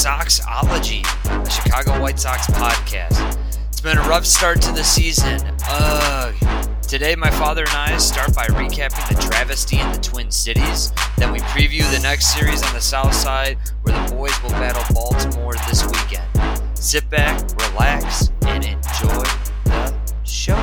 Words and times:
Soxology, 0.00 1.04
a 1.26 1.50
Chicago 1.50 2.00
White 2.00 2.18
Sox 2.18 2.46
podcast. 2.46 3.36
It's 3.68 3.82
been 3.82 3.98
a 3.98 4.08
rough 4.08 4.24
start 4.24 4.62
to 4.62 4.72
the 4.72 4.82
season. 4.82 5.42
Ugh. 5.68 6.34
Today, 6.80 7.14
my 7.14 7.28
father 7.28 7.64
and 7.64 7.76
I 7.76 7.98
start 7.98 8.34
by 8.34 8.46
recapping 8.46 9.06
the 9.14 9.28
travesty 9.28 9.78
in 9.78 9.92
the 9.92 9.98
Twin 9.98 10.30
Cities. 10.30 10.90
Then 11.18 11.32
we 11.32 11.40
preview 11.40 11.82
the 11.94 12.00
next 12.02 12.34
series 12.34 12.62
on 12.62 12.72
the 12.72 12.80
South 12.80 13.12
Side, 13.12 13.58
where 13.82 13.94
the 13.94 14.14
boys 14.14 14.42
will 14.42 14.48
battle 14.52 14.82
Baltimore 14.94 15.52
this 15.68 15.84
weekend. 15.84 16.26
Sit 16.72 17.10
back, 17.10 17.38
relax, 17.68 18.30
and 18.46 18.64
enjoy 18.64 19.24
the 19.64 19.94
show. 20.24 20.56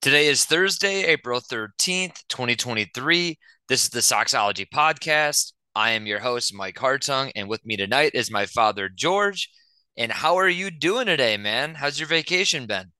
Today 0.00 0.28
is 0.28 0.44
Thursday, 0.44 1.02
April 1.06 1.40
13th, 1.40 2.22
2023. 2.28 3.36
This 3.70 3.84
is 3.84 3.90
the 3.90 4.00
Soxology 4.00 4.68
Podcast. 4.68 5.52
I 5.76 5.92
am 5.92 6.04
your 6.04 6.18
host, 6.18 6.52
Mike 6.52 6.74
Hartung, 6.74 7.30
and 7.36 7.48
with 7.48 7.64
me 7.64 7.76
tonight 7.76 8.10
is 8.14 8.28
my 8.28 8.46
father, 8.46 8.88
George. 8.88 9.48
And 9.96 10.10
how 10.10 10.38
are 10.38 10.48
you 10.48 10.72
doing 10.72 11.06
today, 11.06 11.36
man? 11.36 11.76
How's 11.76 12.00
your 12.00 12.08
vacation 12.08 12.66
been? 12.66 12.90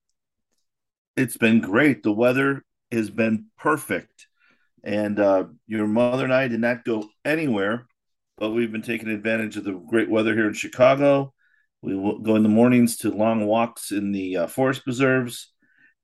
It's 1.17 1.37
been 1.37 1.61
great. 1.61 2.05
The 2.05 2.13
weather 2.13 2.63
has 2.93 3.11
been 3.11 3.47
perfect. 3.59 4.29
And 4.85 5.19
uh, 5.19 5.47
your 5.67 5.89
mother 5.89 6.23
and 6.23 6.33
I 6.33 6.47
did 6.47 6.61
not 6.61 6.85
go 6.85 7.09
anywhere, 7.25 7.89
but 8.39 8.51
we've 8.51 8.71
been 8.71 8.81
taking 8.81 9.09
advantage 9.09 9.57
of 9.57 9.65
the 9.65 9.73
great 9.73 10.09
weather 10.09 10.35
here 10.35 10.47
in 10.47 10.55
Chicago. 10.55 11.35
We 11.83 11.95
go 11.95 12.37
in 12.37 12.45
the 12.45 12.49
mornings 12.49 12.97
to 12.99 13.11
long 13.11 13.45
walks 13.45 13.91
in 13.91 14.13
the 14.13 14.37
uh, 14.37 14.47
forest 14.47 14.85
preserves 14.85 15.53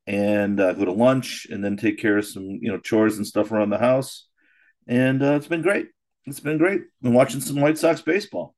and 0.08 0.58
uh, 0.58 0.72
go 0.72 0.86
to 0.86 0.92
lunch 0.92 1.46
and 1.48 1.64
then 1.64 1.76
take 1.76 2.00
care 2.00 2.18
of 2.18 2.26
some 2.26 2.58
you 2.60 2.72
know 2.72 2.80
chores 2.80 3.16
and 3.16 3.24
stuff 3.24 3.52
around 3.52 3.70
the 3.70 3.78
house 3.78 4.26
and 4.86 5.22
uh, 5.22 5.34
it's 5.34 5.48
been 5.48 5.62
great. 5.62 5.88
It's 6.26 6.40
been 6.40 6.58
great. 6.58 6.82
Been 7.02 7.14
watching 7.14 7.40
some 7.40 7.60
white 7.60 7.78
sox 7.78 8.02
baseball. 8.02 8.54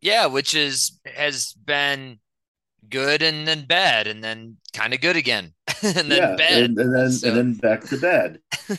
Yeah 0.00 0.26
which 0.26 0.54
is 0.54 1.00
has 1.06 1.52
been 1.52 2.18
good 2.88 3.22
and 3.22 3.46
then 3.48 3.64
bad 3.66 4.06
and 4.06 4.22
then 4.22 4.56
kind 4.72 4.94
of 4.94 5.00
good 5.00 5.16
again. 5.16 5.52
And 5.82 6.10
then 6.10 6.18
yeah, 6.18 6.36
bad 6.36 6.62
and, 6.62 6.78
and 6.78 6.94
then 6.94 7.12
so. 7.12 7.28
and 7.28 7.36
then 7.36 7.54
back 7.54 7.84
to 7.84 7.98
bad. 7.98 8.40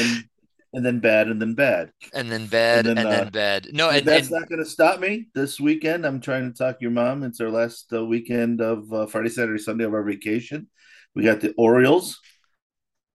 And, 0.00 0.24
and 0.72 0.84
then 0.84 0.98
bad 0.98 1.28
and 1.28 1.40
then 1.40 1.54
bad. 1.54 1.92
And 2.12 2.30
then 2.30 2.46
bad 2.48 2.88
and 2.88 2.98
then, 2.98 3.06
and 3.06 3.14
then 3.14 3.26
uh, 3.28 3.30
bad. 3.30 3.68
No 3.72 3.90
and, 3.90 4.04
that's 4.04 4.28
not 4.30 4.48
going 4.48 4.58
to 4.58 4.68
stop 4.68 4.98
me 4.98 5.28
this 5.32 5.60
weekend. 5.60 6.04
I'm 6.04 6.20
trying 6.20 6.52
to 6.52 6.58
talk 6.58 6.80
your 6.80 6.90
mom. 6.90 7.22
It's 7.22 7.40
our 7.40 7.48
last 7.48 7.92
uh, 7.92 8.04
weekend 8.04 8.60
of 8.60 8.92
uh, 8.92 9.06
friday 9.06 9.28
saturday 9.28 9.62
sunday 9.62 9.84
of 9.84 9.94
our 9.94 10.02
vacation. 10.02 10.68
We 11.14 11.22
got 11.22 11.40
the 11.40 11.54
Orioles. 11.56 12.20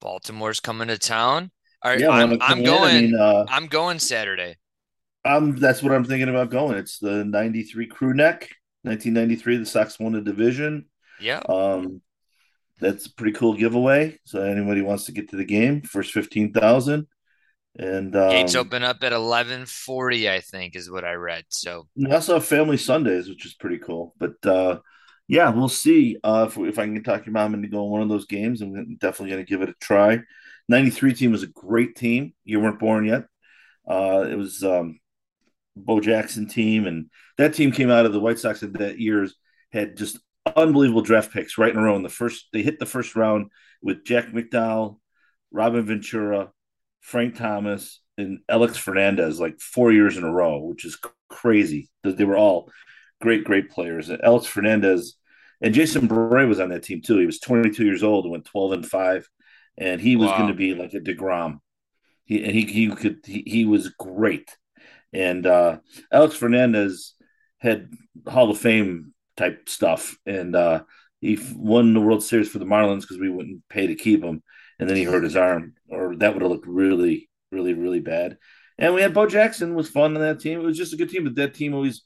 Baltimore's 0.01 0.61
coming 0.61 0.87
to 0.87 0.97
town. 0.97 1.51
All 1.83 1.91
right, 1.91 1.99
yeah, 1.99 2.09
I'm, 2.09 2.41
I'm 2.41 2.63
going. 2.63 2.95
I 2.95 3.01
mean, 3.01 3.15
uh, 3.15 3.45
I'm 3.49 3.67
going 3.67 3.99
Saturday. 3.99 4.55
Um, 5.25 5.57
that's 5.57 5.83
what 5.83 5.93
I'm 5.93 6.05
thinking 6.05 6.29
about 6.29 6.49
going. 6.49 6.77
It's 6.77 6.97
the 6.97 7.25
'93 7.25 7.87
Crew 7.87 8.13
Neck, 8.13 8.49
1993. 8.83 9.57
The 9.57 9.65
Sox 9.65 9.99
won 9.99 10.13
the 10.13 10.21
division. 10.21 10.85
Yeah. 11.19 11.41
Um, 11.49 12.01
that's 12.79 13.05
a 13.05 13.13
pretty 13.13 13.33
cool 13.33 13.55
giveaway. 13.55 14.17
So 14.25 14.41
anybody 14.41 14.81
wants 14.81 15.05
to 15.05 15.11
get 15.11 15.29
to 15.29 15.35
the 15.35 15.45
game, 15.45 15.81
first 15.81 16.13
fifteen 16.13 16.53
thousand. 16.53 17.07
And 17.77 18.15
um, 18.15 18.29
gates 18.29 18.55
open 18.55 18.83
up 18.83 19.03
at 19.03 19.11
eleven 19.11 19.65
forty, 19.65 20.29
I 20.29 20.39
think, 20.39 20.77
is 20.77 20.89
what 20.89 21.03
I 21.03 21.13
read. 21.13 21.43
So 21.49 21.87
we 21.95 22.11
also 22.11 22.35
have 22.35 22.45
family 22.45 22.77
Sundays, 22.77 23.27
which 23.27 23.45
is 23.45 23.55
pretty 23.55 23.79
cool. 23.79 24.13
But 24.19 24.45
uh, 24.45 24.79
yeah, 25.27 25.49
we'll 25.49 25.69
see 25.69 26.17
uh, 26.23 26.45
if, 26.47 26.57
if 26.57 26.79
I 26.79 26.85
can 26.85 27.03
talk 27.03 27.25
your 27.25 27.33
mom 27.33 27.53
into 27.53 27.67
going 27.67 27.89
one 27.89 28.01
of 28.01 28.09
those 28.09 28.25
games. 28.25 28.61
I'm 28.61 28.95
definitely 29.01 29.31
going 29.31 29.45
to 29.45 29.49
give 29.49 29.61
it 29.61 29.69
a 29.69 29.75
try. 29.81 30.19
93 30.69 31.13
team 31.13 31.31
was 31.31 31.43
a 31.43 31.47
great 31.47 31.95
team. 31.95 32.33
You 32.43 32.59
weren't 32.59 32.79
born 32.79 33.05
yet. 33.05 33.25
Uh, 33.87 34.25
it 34.29 34.35
was 34.35 34.63
um, 34.63 34.99
Bo 35.75 35.99
Jackson 35.99 36.47
team, 36.47 36.87
and 36.87 37.09
that 37.37 37.53
team 37.53 37.71
came 37.71 37.91
out 37.91 38.05
of 38.05 38.13
the 38.13 38.19
White 38.19 38.39
Sox 38.39 38.63
in 38.63 38.73
that 38.73 38.99
years 38.99 39.35
had 39.71 39.97
just 39.97 40.19
unbelievable 40.55 41.01
draft 41.01 41.31
picks 41.31 41.57
right 41.57 41.71
in 41.71 41.77
a 41.77 41.81
row. 41.83 41.95
In 41.95 42.03
the 42.03 42.09
first, 42.09 42.47
they 42.53 42.61
hit 42.61 42.79
the 42.79 42.85
first 42.85 43.15
round 43.15 43.47
with 43.81 44.05
Jack 44.05 44.27
McDowell, 44.27 44.99
Robin 45.51 45.85
Ventura, 45.85 46.51
Frank 47.01 47.35
Thomas, 47.35 47.99
and 48.17 48.39
Alex 48.47 48.77
Fernandez, 48.77 49.39
like 49.39 49.59
four 49.59 49.91
years 49.91 50.17
in 50.17 50.23
a 50.23 50.31
row, 50.31 50.59
which 50.59 50.85
is 50.85 50.97
crazy. 51.29 51.89
They 52.03 52.23
were 52.23 52.37
all 52.37 52.71
great, 53.21 53.43
great 53.43 53.69
players. 53.69 54.09
Alex 54.09 54.45
Fernandez 54.45 55.15
and 55.61 55.73
Jason 55.73 56.07
Bere 56.07 56.45
was 56.45 56.59
on 56.59 56.69
that 56.69 56.83
team 56.83 57.01
too. 57.01 57.17
He 57.17 57.25
was 57.25 57.39
22 57.39 57.85
years 57.85 58.03
old 58.03 58.25
and 58.25 58.31
went 58.31 58.45
12 58.45 58.71
and 58.73 58.85
five, 58.85 59.27
and 59.77 59.99
he 59.99 60.15
was 60.15 60.29
wow. 60.29 60.37
going 60.37 60.49
to 60.49 60.55
be 60.55 60.73
like 60.73 60.93
a 60.93 60.99
Degrom. 60.99 61.59
He 62.25 62.43
and 62.43 62.53
he 62.53 62.65
he 62.65 62.89
could 62.89 63.19
he, 63.25 63.43
he 63.45 63.65
was 63.65 63.89
great, 63.89 64.55
and 65.11 65.45
uh, 65.45 65.79
Alex 66.11 66.35
Fernandez 66.35 67.13
had 67.57 67.91
Hall 68.27 68.49
of 68.49 68.57
Fame 68.57 69.13
type 69.35 69.67
stuff, 69.67 70.15
and 70.25 70.55
uh, 70.55 70.83
he 71.19 71.39
won 71.55 71.93
the 71.93 72.01
World 72.01 72.23
Series 72.23 72.49
for 72.49 72.59
the 72.59 72.65
Marlins 72.65 73.01
because 73.01 73.19
we 73.19 73.29
wouldn't 73.29 73.67
pay 73.69 73.87
to 73.87 73.95
keep 73.95 74.23
him, 74.23 74.41
and 74.79 74.89
then 74.89 74.97
he 74.97 75.03
hurt 75.03 75.23
his 75.23 75.35
arm, 75.35 75.73
or 75.89 76.15
that 76.17 76.33
would 76.33 76.41
have 76.41 76.51
looked 76.51 76.67
really, 76.67 77.29
really, 77.51 77.73
really 77.73 77.99
bad. 77.99 78.37
And 78.77 78.93
we 78.93 79.01
had 79.01 79.13
Bo 79.13 79.27
Jackson 79.27 79.75
was 79.75 79.89
fun 79.89 80.15
on 80.15 80.21
that 80.21 80.39
team. 80.39 80.59
It 80.59 80.63
was 80.63 80.77
just 80.77 80.93
a 80.93 80.97
good 80.97 81.09
team, 81.09 81.25
but 81.25 81.35
that 81.35 81.53
team 81.53 81.73
always 81.73 82.03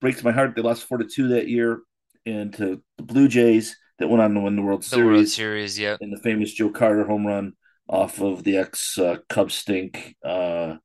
breaks 0.00 0.22
my 0.22 0.32
heart. 0.32 0.54
They 0.54 0.62
lost 0.62 0.84
four 0.84 0.98
to 0.98 1.04
two 1.04 1.28
that 1.28 1.48
year, 1.48 1.80
and 2.24 2.52
to 2.54 2.82
the 2.96 3.02
Blue 3.02 3.28
Jays 3.28 3.76
that 3.98 4.08
went 4.08 4.22
on 4.22 4.34
to 4.34 4.40
win 4.40 4.56
the 4.56 4.62
World 4.62 4.82
the 4.82 4.86
Series. 4.86 5.06
World 5.06 5.28
Series, 5.28 5.78
yeah, 5.78 5.96
and 6.00 6.12
the 6.12 6.20
famous 6.20 6.52
Joe 6.52 6.70
Carter 6.70 7.06
home 7.06 7.26
run 7.26 7.52
off 7.88 8.20
of 8.20 8.44
the 8.44 8.58
ex 8.58 8.98
uh, 8.98 9.18
Cub 9.28 9.50
stink 9.50 10.16
uh, 10.24 10.76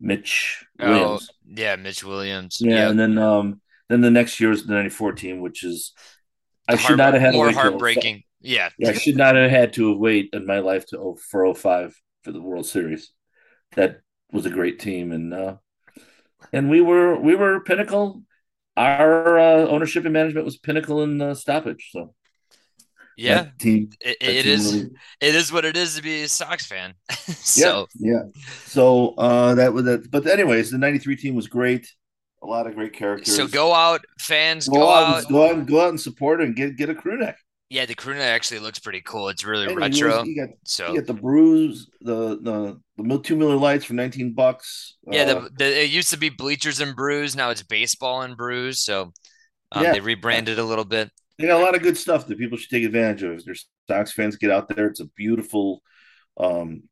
Mitch 0.00 0.64
oh, 0.80 0.90
Williams. 0.90 1.28
Oh, 1.30 1.34
yeah, 1.56 1.76
Mitch 1.76 2.04
Williams. 2.04 2.58
Yeah, 2.60 2.74
yep. 2.74 2.90
and 2.90 2.98
then 2.98 3.18
um, 3.18 3.60
then 3.88 4.00
the 4.00 4.10
next 4.10 4.40
year 4.40 4.52
is 4.52 4.66
the 4.66 4.72
'94 4.72 5.12
team, 5.12 5.40
which 5.40 5.64
is 5.64 5.92
I 6.68 6.76
should 6.76 6.98
not 6.98 7.12
have 7.14 7.22
had 7.22 7.34
more 7.34 7.52
heartbreaking. 7.52 8.22
yeah. 8.40 8.70
yeah, 8.78 8.90
I 8.90 8.92
should 8.94 9.16
not 9.16 9.36
have 9.36 9.50
had 9.50 9.74
to 9.74 9.96
wait 9.96 10.30
in 10.32 10.46
my 10.46 10.60
life 10.60 10.86
to 10.88 11.16
for 11.30 11.54
05 11.54 11.94
for 12.22 12.32
the 12.32 12.40
World 12.40 12.66
Series. 12.66 13.10
That 13.76 14.00
was 14.32 14.46
a 14.46 14.50
great 14.50 14.78
team, 14.78 15.12
and 15.12 15.34
uh, 15.34 15.56
and 16.52 16.70
we 16.70 16.80
were 16.80 17.18
we 17.18 17.34
were 17.34 17.60
pinnacle 17.60 18.22
our 18.76 19.38
uh, 19.38 19.66
ownership 19.68 20.04
and 20.04 20.12
management 20.12 20.44
was 20.44 20.56
pinnacle 20.56 21.02
in 21.02 21.18
the 21.18 21.34
stoppage. 21.34 21.90
So 21.92 22.14
yeah, 23.16 23.46
team, 23.58 23.90
it, 24.00 24.16
it 24.20 24.46
is. 24.46 24.74
Really... 24.74 24.90
It 25.20 25.34
is 25.34 25.52
what 25.52 25.64
it 25.64 25.76
is 25.76 25.96
to 25.96 26.02
be 26.02 26.22
a 26.22 26.28
Sox 26.28 26.66
fan. 26.66 26.94
so 27.10 27.86
yeah, 27.98 28.12
yeah. 28.12 28.42
So 28.66 29.14
uh, 29.16 29.54
that 29.54 29.72
was 29.72 29.86
it. 29.86 30.10
But 30.10 30.26
anyways, 30.26 30.70
the 30.70 30.78
'93 30.78 31.16
team 31.16 31.34
was 31.34 31.46
great. 31.46 31.90
A 32.42 32.46
lot 32.46 32.66
of 32.66 32.74
great 32.74 32.92
characters. 32.92 33.34
So 33.34 33.46
go 33.46 33.72
out, 33.72 34.04
fans. 34.18 34.68
Go, 34.68 34.76
go 34.76 34.90
out, 34.90 35.24
out, 35.24 35.28
go 35.28 35.48
out, 35.48 35.54
and 35.54 35.66
go 35.66 35.80
out 35.80 35.88
and 35.90 36.00
support 36.00 36.40
it 36.40 36.46
and 36.46 36.56
get 36.56 36.76
get 36.76 36.90
a 36.90 36.94
crew 36.94 37.18
neck. 37.18 37.38
Yeah, 37.70 37.86
the 37.86 37.94
crew 37.94 38.14
neck 38.14 38.22
actually 38.22 38.60
looks 38.60 38.78
pretty 38.78 39.00
cool. 39.00 39.28
It's 39.28 39.44
really 39.44 39.66
and 39.66 39.76
retro. 39.76 40.22
You, 40.24 40.46
got, 40.46 40.54
so 40.64 40.92
you 40.92 41.00
got 41.00 41.06
the 41.06 41.20
bruise, 41.20 41.88
the 42.02 42.38
the 42.40 42.80
the 43.02 43.18
two 43.20 43.36
Miller 43.36 43.56
Lights 43.56 43.84
for 43.84 43.94
nineteen 43.94 44.32
bucks. 44.32 44.96
Yeah, 45.10 45.22
uh, 45.22 45.26
the, 45.26 45.50
the, 45.56 45.82
it 45.82 45.90
used 45.90 46.10
to 46.10 46.18
be 46.18 46.28
bleachers 46.28 46.80
and 46.80 46.94
brews. 46.94 47.34
Now 47.34 47.50
it's 47.50 47.62
baseball 47.62 48.22
and 48.22 48.36
brews. 48.36 48.80
So 48.80 49.12
um, 49.72 49.82
yeah. 49.82 49.92
they 49.92 50.00
rebranded 50.00 50.58
a 50.58 50.64
little 50.64 50.84
bit. 50.84 51.10
They 51.38 51.46
got 51.46 51.60
a 51.60 51.64
lot 51.64 51.74
of 51.74 51.82
good 51.82 51.96
stuff 51.96 52.26
that 52.26 52.38
people 52.38 52.58
should 52.58 52.70
take 52.70 52.84
advantage 52.84 53.22
of. 53.22 53.32
If 53.32 53.44
there's 53.44 53.66
Sox 53.88 54.12
fans, 54.12 54.36
get 54.36 54.50
out 54.50 54.68
there. 54.68 54.86
It's 54.86 55.00
a 55.00 55.06
beautiful. 55.06 55.82
Um, 56.38 56.84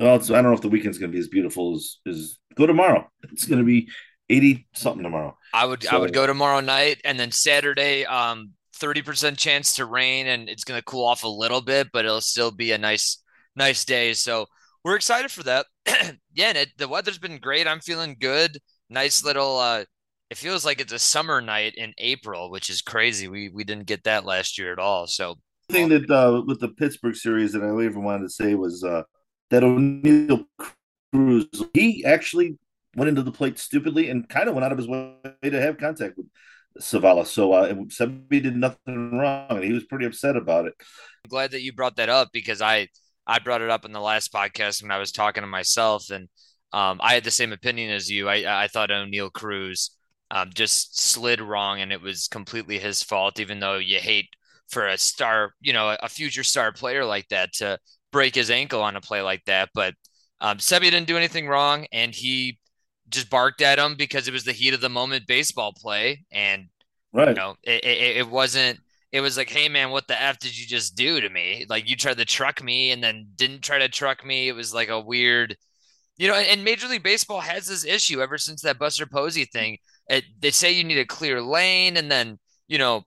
well, 0.00 0.14
I 0.14 0.18
don't 0.18 0.44
know 0.44 0.52
if 0.52 0.60
the 0.60 0.68
weekend's 0.68 0.98
going 0.98 1.10
to 1.10 1.14
be 1.14 1.20
as 1.20 1.28
beautiful 1.28 1.74
as 1.74 1.98
as 2.06 2.38
go 2.54 2.66
tomorrow. 2.66 3.08
It's 3.30 3.46
going 3.46 3.60
to 3.60 3.64
be 3.64 3.90
eighty 4.28 4.66
something 4.74 5.02
tomorrow. 5.02 5.36
I 5.52 5.66
would 5.66 5.82
so, 5.82 5.96
I 5.96 5.98
would 5.98 6.12
go 6.12 6.26
tomorrow 6.26 6.60
night, 6.60 7.00
and 7.04 7.18
then 7.18 7.30
Saturday. 7.30 8.04
Um, 8.06 8.52
30% 8.78 9.38
chance 9.38 9.76
to 9.76 9.84
rain 9.84 10.26
and 10.26 10.48
it's 10.48 10.64
going 10.64 10.78
to 10.78 10.84
cool 10.84 11.06
off 11.06 11.24
a 11.24 11.28
little 11.28 11.60
bit, 11.60 11.88
but 11.92 12.04
it'll 12.04 12.20
still 12.20 12.50
be 12.50 12.72
a 12.72 12.78
nice, 12.78 13.22
nice 13.56 13.84
day. 13.84 14.12
So 14.12 14.46
we're 14.84 14.96
excited 14.96 15.30
for 15.30 15.42
that. 15.44 15.66
yeah, 16.34 16.48
and 16.48 16.58
it, 16.58 16.68
the 16.76 16.88
weather's 16.88 17.18
been 17.18 17.38
great. 17.38 17.66
I'm 17.66 17.80
feeling 17.80 18.16
good. 18.18 18.58
Nice 18.90 19.24
little, 19.24 19.58
uh, 19.58 19.84
it 20.30 20.38
feels 20.38 20.64
like 20.64 20.80
it's 20.80 20.92
a 20.92 20.98
summer 20.98 21.40
night 21.40 21.74
in 21.76 21.92
April, 21.98 22.50
which 22.50 22.70
is 22.70 22.82
crazy. 22.82 23.28
We, 23.28 23.50
we 23.50 23.64
didn't 23.64 23.86
get 23.86 24.04
that 24.04 24.24
last 24.24 24.58
year 24.58 24.72
at 24.72 24.78
all. 24.78 25.06
So 25.06 25.36
the 25.68 25.74
thing 25.74 25.88
that, 25.90 26.10
uh, 26.10 26.42
with 26.46 26.60
the 26.60 26.68
Pittsburgh 26.68 27.16
series 27.16 27.52
that 27.52 27.62
I 27.62 27.68
ever 27.68 28.00
wanted 28.00 28.22
to 28.22 28.30
say 28.30 28.54
was, 28.54 28.82
uh, 28.82 29.02
that 29.50 29.62
Oneil 29.62 30.46
Cruz, 31.12 31.46
he 31.74 32.04
actually 32.04 32.58
went 32.96 33.08
into 33.08 33.22
the 33.22 33.32
plate 33.32 33.58
stupidly 33.58 34.08
and 34.10 34.28
kind 34.28 34.48
of 34.48 34.54
went 34.54 34.64
out 34.64 34.72
of 34.72 34.78
his 34.78 34.88
way 34.88 35.14
to 35.42 35.60
have 35.60 35.78
contact 35.78 36.16
with 36.16 36.26
Zavala. 36.80 37.26
So 37.26 37.52
uh, 37.52 37.72
Seby 37.72 38.42
did 38.42 38.56
nothing 38.56 39.18
wrong, 39.18 39.46
and 39.50 39.64
he 39.64 39.72
was 39.72 39.84
pretty 39.84 40.06
upset 40.06 40.36
about 40.36 40.66
it. 40.66 40.74
I'm 41.24 41.28
glad 41.28 41.52
that 41.52 41.62
you 41.62 41.72
brought 41.72 41.96
that 41.96 42.08
up 42.08 42.30
because 42.32 42.60
I 42.60 42.88
I 43.26 43.38
brought 43.38 43.62
it 43.62 43.70
up 43.70 43.84
in 43.84 43.92
the 43.92 44.00
last 44.00 44.32
podcast 44.32 44.82
when 44.82 44.90
I 44.90 44.98
was 44.98 45.12
talking 45.12 45.42
to 45.42 45.46
myself, 45.46 46.10
and 46.10 46.28
um, 46.72 47.00
I 47.02 47.14
had 47.14 47.24
the 47.24 47.30
same 47.30 47.52
opinion 47.52 47.90
as 47.90 48.10
you. 48.10 48.28
I 48.28 48.64
I 48.64 48.68
thought 48.68 48.90
Oneil 48.90 49.32
Cruz 49.32 49.90
um, 50.34 50.50
just 50.54 51.00
slid 51.00 51.40
wrong, 51.40 51.80
and 51.80 51.92
it 51.92 52.02
was 52.02 52.28
completely 52.28 52.78
his 52.78 53.02
fault. 53.02 53.40
Even 53.40 53.60
though 53.60 53.78
you 53.78 53.98
hate 54.00 54.28
for 54.68 54.86
a 54.86 54.98
star, 54.98 55.54
you 55.62 55.72
know, 55.72 55.96
a 56.02 56.08
future 56.10 56.44
star 56.44 56.72
player 56.72 57.04
like 57.06 57.28
that 57.28 57.54
to 57.54 57.78
break 58.12 58.34
his 58.34 58.50
ankle 58.50 58.82
on 58.82 58.96
a 58.96 59.00
play 59.00 59.22
like 59.22 59.44
that, 59.46 59.70
but 59.74 59.94
Um, 60.40 60.58
Seby 60.58 60.90
didn't 60.90 61.06
do 61.06 61.16
anything 61.16 61.48
wrong, 61.48 61.86
and 61.92 62.14
he 62.14 62.58
just 63.08 63.30
barked 63.30 63.62
at 63.62 63.78
him 63.78 63.96
because 63.96 64.28
it 64.28 64.32
was 64.34 64.44
the 64.44 64.52
heat 64.52 64.74
of 64.74 64.80
the 64.80 64.88
moment 64.90 65.26
baseball 65.26 65.72
play, 65.72 66.26
and 66.30 66.68
right. 67.12 67.28
you 67.28 67.34
know 67.34 67.54
it, 67.62 67.84
it, 67.84 68.16
it 68.18 68.28
wasn't. 68.28 68.80
It 69.12 69.20
was 69.22 69.36
like, 69.36 69.48
hey 69.50 69.68
man, 69.68 69.90
what 69.90 70.06
the 70.08 70.20
f 70.20 70.38
did 70.38 70.58
you 70.58 70.66
just 70.66 70.96
do 70.96 71.20
to 71.20 71.30
me? 71.30 71.66
Like 71.68 71.88
you 71.88 71.96
tried 71.96 72.18
to 72.18 72.24
truck 72.26 72.62
me 72.62 72.90
and 72.92 73.02
then 73.02 73.28
didn't 73.36 73.62
try 73.62 73.78
to 73.78 73.88
truck 73.88 74.24
me. 74.26 74.48
It 74.48 74.56
was 74.56 74.74
like 74.74 74.90
a 74.90 75.00
weird, 75.00 75.56
you 76.18 76.28
know. 76.28 76.34
And 76.34 76.64
Major 76.64 76.88
League 76.88 77.04
Baseball 77.04 77.40
has 77.40 77.66
this 77.66 77.84
issue 77.86 78.20
ever 78.20 78.38
since 78.38 78.62
that 78.62 78.78
Buster 78.78 79.06
Posey 79.06 79.46
thing. 79.46 79.78
It, 80.08 80.24
they 80.38 80.50
say 80.50 80.72
you 80.72 80.84
need 80.84 80.98
a 80.98 81.06
clear 81.06 81.40
lane, 81.40 81.96
and 81.96 82.10
then 82.10 82.38
you 82.68 82.78
know 82.78 83.04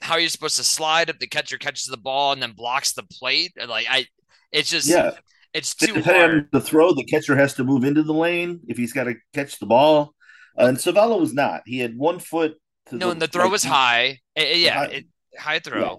how 0.00 0.14
are 0.14 0.20
you 0.20 0.28
supposed 0.28 0.56
to 0.56 0.64
slide 0.64 1.08
if 1.08 1.18
the 1.18 1.26
catcher 1.26 1.58
catches 1.58 1.86
the 1.86 1.96
ball 1.96 2.32
and 2.32 2.42
then 2.42 2.52
blocks 2.52 2.92
the 2.92 3.02
plate? 3.02 3.52
Like 3.66 3.86
I, 3.88 4.06
it's 4.52 4.70
just 4.70 4.88
yeah. 4.88 5.12
It's 5.54 5.74
too 5.74 5.86
Depending 5.86 6.20
hard. 6.20 6.30
on 6.30 6.48
the 6.52 6.60
throw, 6.60 6.92
the 6.92 7.04
catcher 7.04 7.34
has 7.34 7.54
to 7.54 7.64
move 7.64 7.84
into 7.84 8.02
the 8.02 8.12
lane 8.12 8.60
if 8.68 8.76
he's 8.76 8.92
got 8.92 9.04
to 9.04 9.14
catch 9.32 9.58
the 9.58 9.64
ball. 9.64 10.14
Uh, 10.58 10.66
and 10.66 10.76
Zavala 10.76 11.18
was 11.18 11.32
not. 11.32 11.62
He 11.64 11.78
had 11.78 11.96
one 11.96 12.18
foot. 12.18 12.56
no, 12.92 12.98
the, 12.98 13.10
and 13.12 13.22
the 13.22 13.26
throw 13.26 13.44
like, 13.44 13.52
was 13.52 13.64
high. 13.64 14.18
yeah, 14.36 14.74
high, 14.74 14.84
it, 14.86 15.04
high 15.38 15.58
throw. 15.58 15.80
Yeah. 15.80 15.94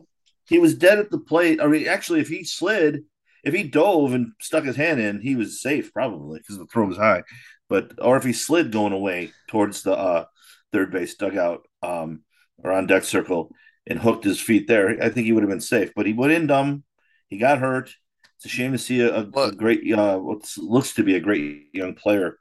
He 0.48 0.60
was 0.60 0.76
dead 0.76 1.00
at 1.00 1.10
the 1.10 1.18
plate. 1.18 1.60
I 1.60 1.66
mean, 1.66 1.88
actually, 1.88 2.20
if 2.20 2.28
he 2.28 2.44
slid, 2.44 3.02
if 3.44 3.54
he 3.54 3.64
dove 3.64 4.14
and 4.14 4.34
stuck 4.40 4.64
his 4.64 4.76
hand 4.76 5.00
in, 5.00 5.22
he 5.22 5.36
was 5.36 5.60
safe 5.60 5.92
probably 5.92 6.40
because 6.40 6.60
the 6.60 6.68
throw 6.68 6.86
was 6.86 6.98
high. 6.98 7.24
But 7.70 7.94
or 8.00 8.18
if 8.18 8.24
he 8.24 8.34
slid 8.34 8.72
going 8.72 8.94
away 8.94 9.32
towards 9.48 9.84
the 9.84 9.94
uh, 9.94 10.26
third 10.72 10.92
base 10.92 11.16
dugout 11.16 11.68
um, 11.82 12.22
or 12.64 12.72
on 12.72 12.88
deck 12.88 13.04
circle 13.04 13.52
and 13.86 14.00
hooked 14.00 14.24
his 14.24 14.40
feet 14.40 14.68
there, 14.68 15.02
I 15.04 15.10
think 15.10 15.26
he 15.26 15.34
would 15.34 15.44
have 15.44 15.50
been 15.50 15.62
safe. 15.62 15.92
But 15.96 16.06
he 16.06 16.14
went 16.14 16.34
in 16.34 16.48
dumb. 16.48 16.84
He 17.28 17.38
got 17.38 17.60
hurt. 17.60 17.94
It's 18.38 18.46
a 18.46 18.50
shame 18.50 18.72
to 18.72 18.78
see 18.78 19.02
a, 19.02 19.22
a 19.22 19.52
great, 19.52 19.92
uh, 19.92 20.18
what 20.20 20.50
looks 20.58 20.94
to 20.94 21.04
be 21.04 21.16
a 21.16 21.20
great 21.20 21.70
young 21.74 21.96
player 21.96 22.38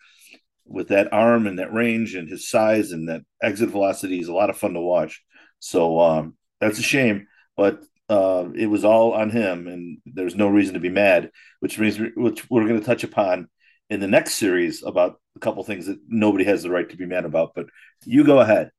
with 0.67 0.89
that 0.89 1.13
arm 1.13 1.47
and 1.47 1.59
that 1.59 1.73
range 1.73 2.15
and 2.15 2.29
his 2.29 2.49
size 2.49 2.93
and 2.93 3.09
that 3.09 3.23
exit 3.43 3.71
velocity 3.71 4.21
is 4.21 4.29
a 4.29 4.35
lot 4.35 4.51
of 4.51 4.59
fun 4.59 4.75
to 4.75 4.81
watch. 4.81 5.23
So 5.59 5.99
um, 6.01 6.35
that's 6.61 6.79
a 6.79 6.83
shame, 6.83 7.29
but 7.57 7.83
uh, 8.09 8.49
it 8.55 8.67
was 8.67 8.85
all 8.85 9.13
on 9.13 9.31
him, 9.31 9.67
and 9.67 9.99
there's 10.05 10.37
no 10.37 10.49
reason 10.49 10.75
to 10.75 10.81
be 10.81 10.89
mad. 10.89 11.31
Which 11.61 11.79
means 11.79 11.99
which 12.15 12.49
we're 12.49 12.69
going 12.69 12.79
to 12.79 12.87
touch 12.87 13.05
upon 13.05 13.49
in 13.91 14.01
the 14.01 14.09
next 14.09 14.35
series 14.35 14.83
about 14.83 15.21
a 15.37 15.41
couple 15.41 15.63
things 15.65 15.87
that 15.87 15.99
nobody 16.09 16.45
has 16.45 16.63
the 16.63 16.71
right 16.71 16.89
to 16.89 16.97
be 16.97 17.07
mad 17.07 17.25
about. 17.25 17.53
But 17.55 17.67
you 18.05 18.25
go 18.25 18.41
ahead. 18.41 18.71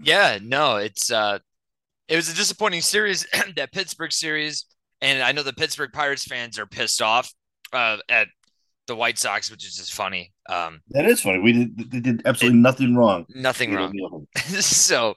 yeah, 0.00 0.38
no, 0.42 0.76
it's 0.76 1.10
uh, 1.10 1.38
it 2.08 2.16
was 2.16 2.28
a 2.28 2.34
disappointing 2.34 2.82
series. 2.82 3.26
that 3.56 3.72
Pittsburgh 3.72 4.12
series 4.12 4.66
and 5.04 5.22
I 5.22 5.32
know 5.32 5.42
the 5.42 5.52
Pittsburgh 5.52 5.92
Pirates 5.92 6.24
fans 6.24 6.58
are 6.58 6.66
pissed 6.66 7.02
off 7.02 7.32
uh, 7.72 7.98
at 8.08 8.28
the 8.86 8.96
White 8.96 9.18
Sox, 9.18 9.50
which 9.50 9.66
is 9.66 9.76
just 9.76 9.92
funny. 9.92 10.32
Um, 10.48 10.80
that 10.90 11.04
is 11.04 11.20
funny. 11.20 11.40
We 11.40 11.52
did 11.52 11.90
they 11.90 12.00
did 12.00 12.22
absolutely 12.24 12.58
it, 12.58 12.62
nothing 12.62 12.96
wrong. 12.96 13.26
Nothing 13.28 13.74
wrong. 13.74 14.26
so, 14.36 15.14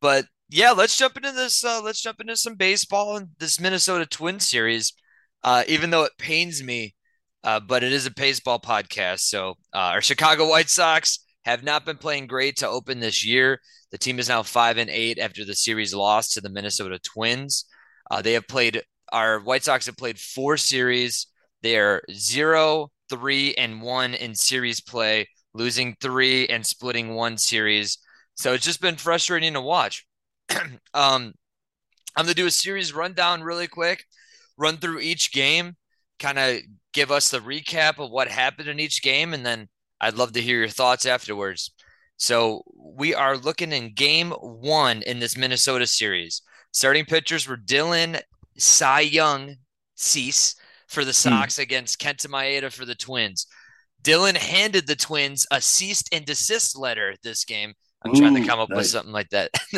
but 0.00 0.24
yeah, 0.48 0.72
let's 0.72 0.96
jump 0.96 1.16
into 1.16 1.32
this. 1.32 1.62
Uh, 1.62 1.82
let's 1.82 2.00
jump 2.00 2.20
into 2.20 2.36
some 2.36 2.54
baseball 2.54 3.16
and 3.16 3.28
this 3.38 3.60
Minnesota 3.60 4.06
Twins 4.06 4.48
series. 4.48 4.94
Uh, 5.44 5.62
even 5.68 5.90
though 5.90 6.02
it 6.02 6.12
pains 6.18 6.62
me, 6.62 6.94
uh, 7.48 7.58
but 7.58 7.82
it 7.82 7.94
is 7.94 8.04
a 8.04 8.10
baseball 8.10 8.60
podcast. 8.60 9.20
So 9.20 9.52
uh, 9.72 9.96
our 9.96 10.02
Chicago 10.02 10.50
White 10.50 10.68
Sox 10.68 11.20
have 11.46 11.64
not 11.64 11.86
been 11.86 11.96
playing 11.96 12.26
great 12.26 12.58
to 12.58 12.68
open 12.68 13.00
this 13.00 13.24
year. 13.24 13.58
The 13.90 13.96
team 13.96 14.18
is 14.18 14.28
now 14.28 14.42
five 14.42 14.76
and 14.76 14.90
eight 14.90 15.18
after 15.18 15.46
the 15.46 15.54
series 15.54 15.94
lost 15.94 16.34
to 16.34 16.42
the 16.42 16.50
Minnesota 16.50 16.98
Twins. 16.98 17.64
Uh, 18.10 18.20
they 18.20 18.34
have 18.34 18.46
played 18.48 18.82
our 19.12 19.40
White 19.40 19.64
Sox 19.64 19.86
have 19.86 19.96
played 19.96 20.18
four 20.18 20.58
series. 20.58 21.28
They 21.62 21.78
are 21.78 22.02
zero, 22.12 22.90
three, 23.08 23.54
and 23.54 23.80
one 23.80 24.12
in 24.12 24.34
series 24.34 24.82
play, 24.82 25.26
losing 25.54 25.96
three 26.02 26.46
and 26.48 26.66
splitting 26.66 27.14
one 27.14 27.38
series. 27.38 27.96
So 28.34 28.52
it's 28.52 28.64
just 28.66 28.82
been 28.82 28.96
frustrating 28.96 29.54
to 29.54 29.62
watch. 29.62 30.06
um, 30.50 30.68
I'm 30.92 31.32
gonna 32.14 32.34
do 32.34 32.44
a 32.46 32.50
series 32.50 32.92
rundown 32.92 33.40
really 33.40 33.68
quick, 33.68 34.04
run 34.58 34.76
through 34.76 35.00
each 35.00 35.32
game, 35.32 35.76
kind 36.18 36.38
of 36.38 36.60
give 36.98 37.12
us 37.12 37.28
the 37.28 37.38
recap 37.38 38.00
of 38.00 38.10
what 38.10 38.26
happened 38.26 38.68
in 38.68 38.80
each 38.80 39.02
game, 39.02 39.32
and 39.32 39.46
then 39.46 39.68
I'd 40.00 40.16
love 40.16 40.32
to 40.32 40.42
hear 40.42 40.58
your 40.58 40.68
thoughts 40.68 41.06
afterwards. 41.06 41.70
So 42.16 42.62
we 42.76 43.14
are 43.14 43.36
looking 43.36 43.70
in 43.70 43.94
game 43.94 44.32
one 44.32 45.02
in 45.02 45.20
this 45.20 45.36
Minnesota 45.36 45.86
series. 45.86 46.42
Starting 46.72 47.04
pitchers 47.04 47.46
were 47.46 47.56
Dylan 47.56 48.20
Cy 48.56 49.00
Young 49.02 49.54
Cease 49.94 50.56
for 50.88 51.04
the 51.04 51.12
hmm. 51.12 51.28
Sox 51.30 51.56
hmm. 51.56 51.62
against 51.62 52.00
Kenta 52.00 52.26
Maeda 52.26 52.72
for 52.72 52.84
the 52.84 52.96
Twins. 52.96 53.46
Dylan 54.02 54.36
handed 54.36 54.88
the 54.88 54.96
Twins 54.96 55.46
a 55.52 55.60
cease 55.60 56.02
and 56.10 56.24
desist 56.24 56.76
letter 56.76 57.14
this 57.22 57.44
game. 57.44 57.74
I'm 58.02 58.12
Ooh, 58.12 58.18
trying 58.18 58.34
to 58.36 58.46
come 58.46 58.60
up 58.60 58.68
nice. 58.68 58.76
with 58.76 58.86
something 58.86 59.12
like 59.12 59.28
that. 59.30 59.50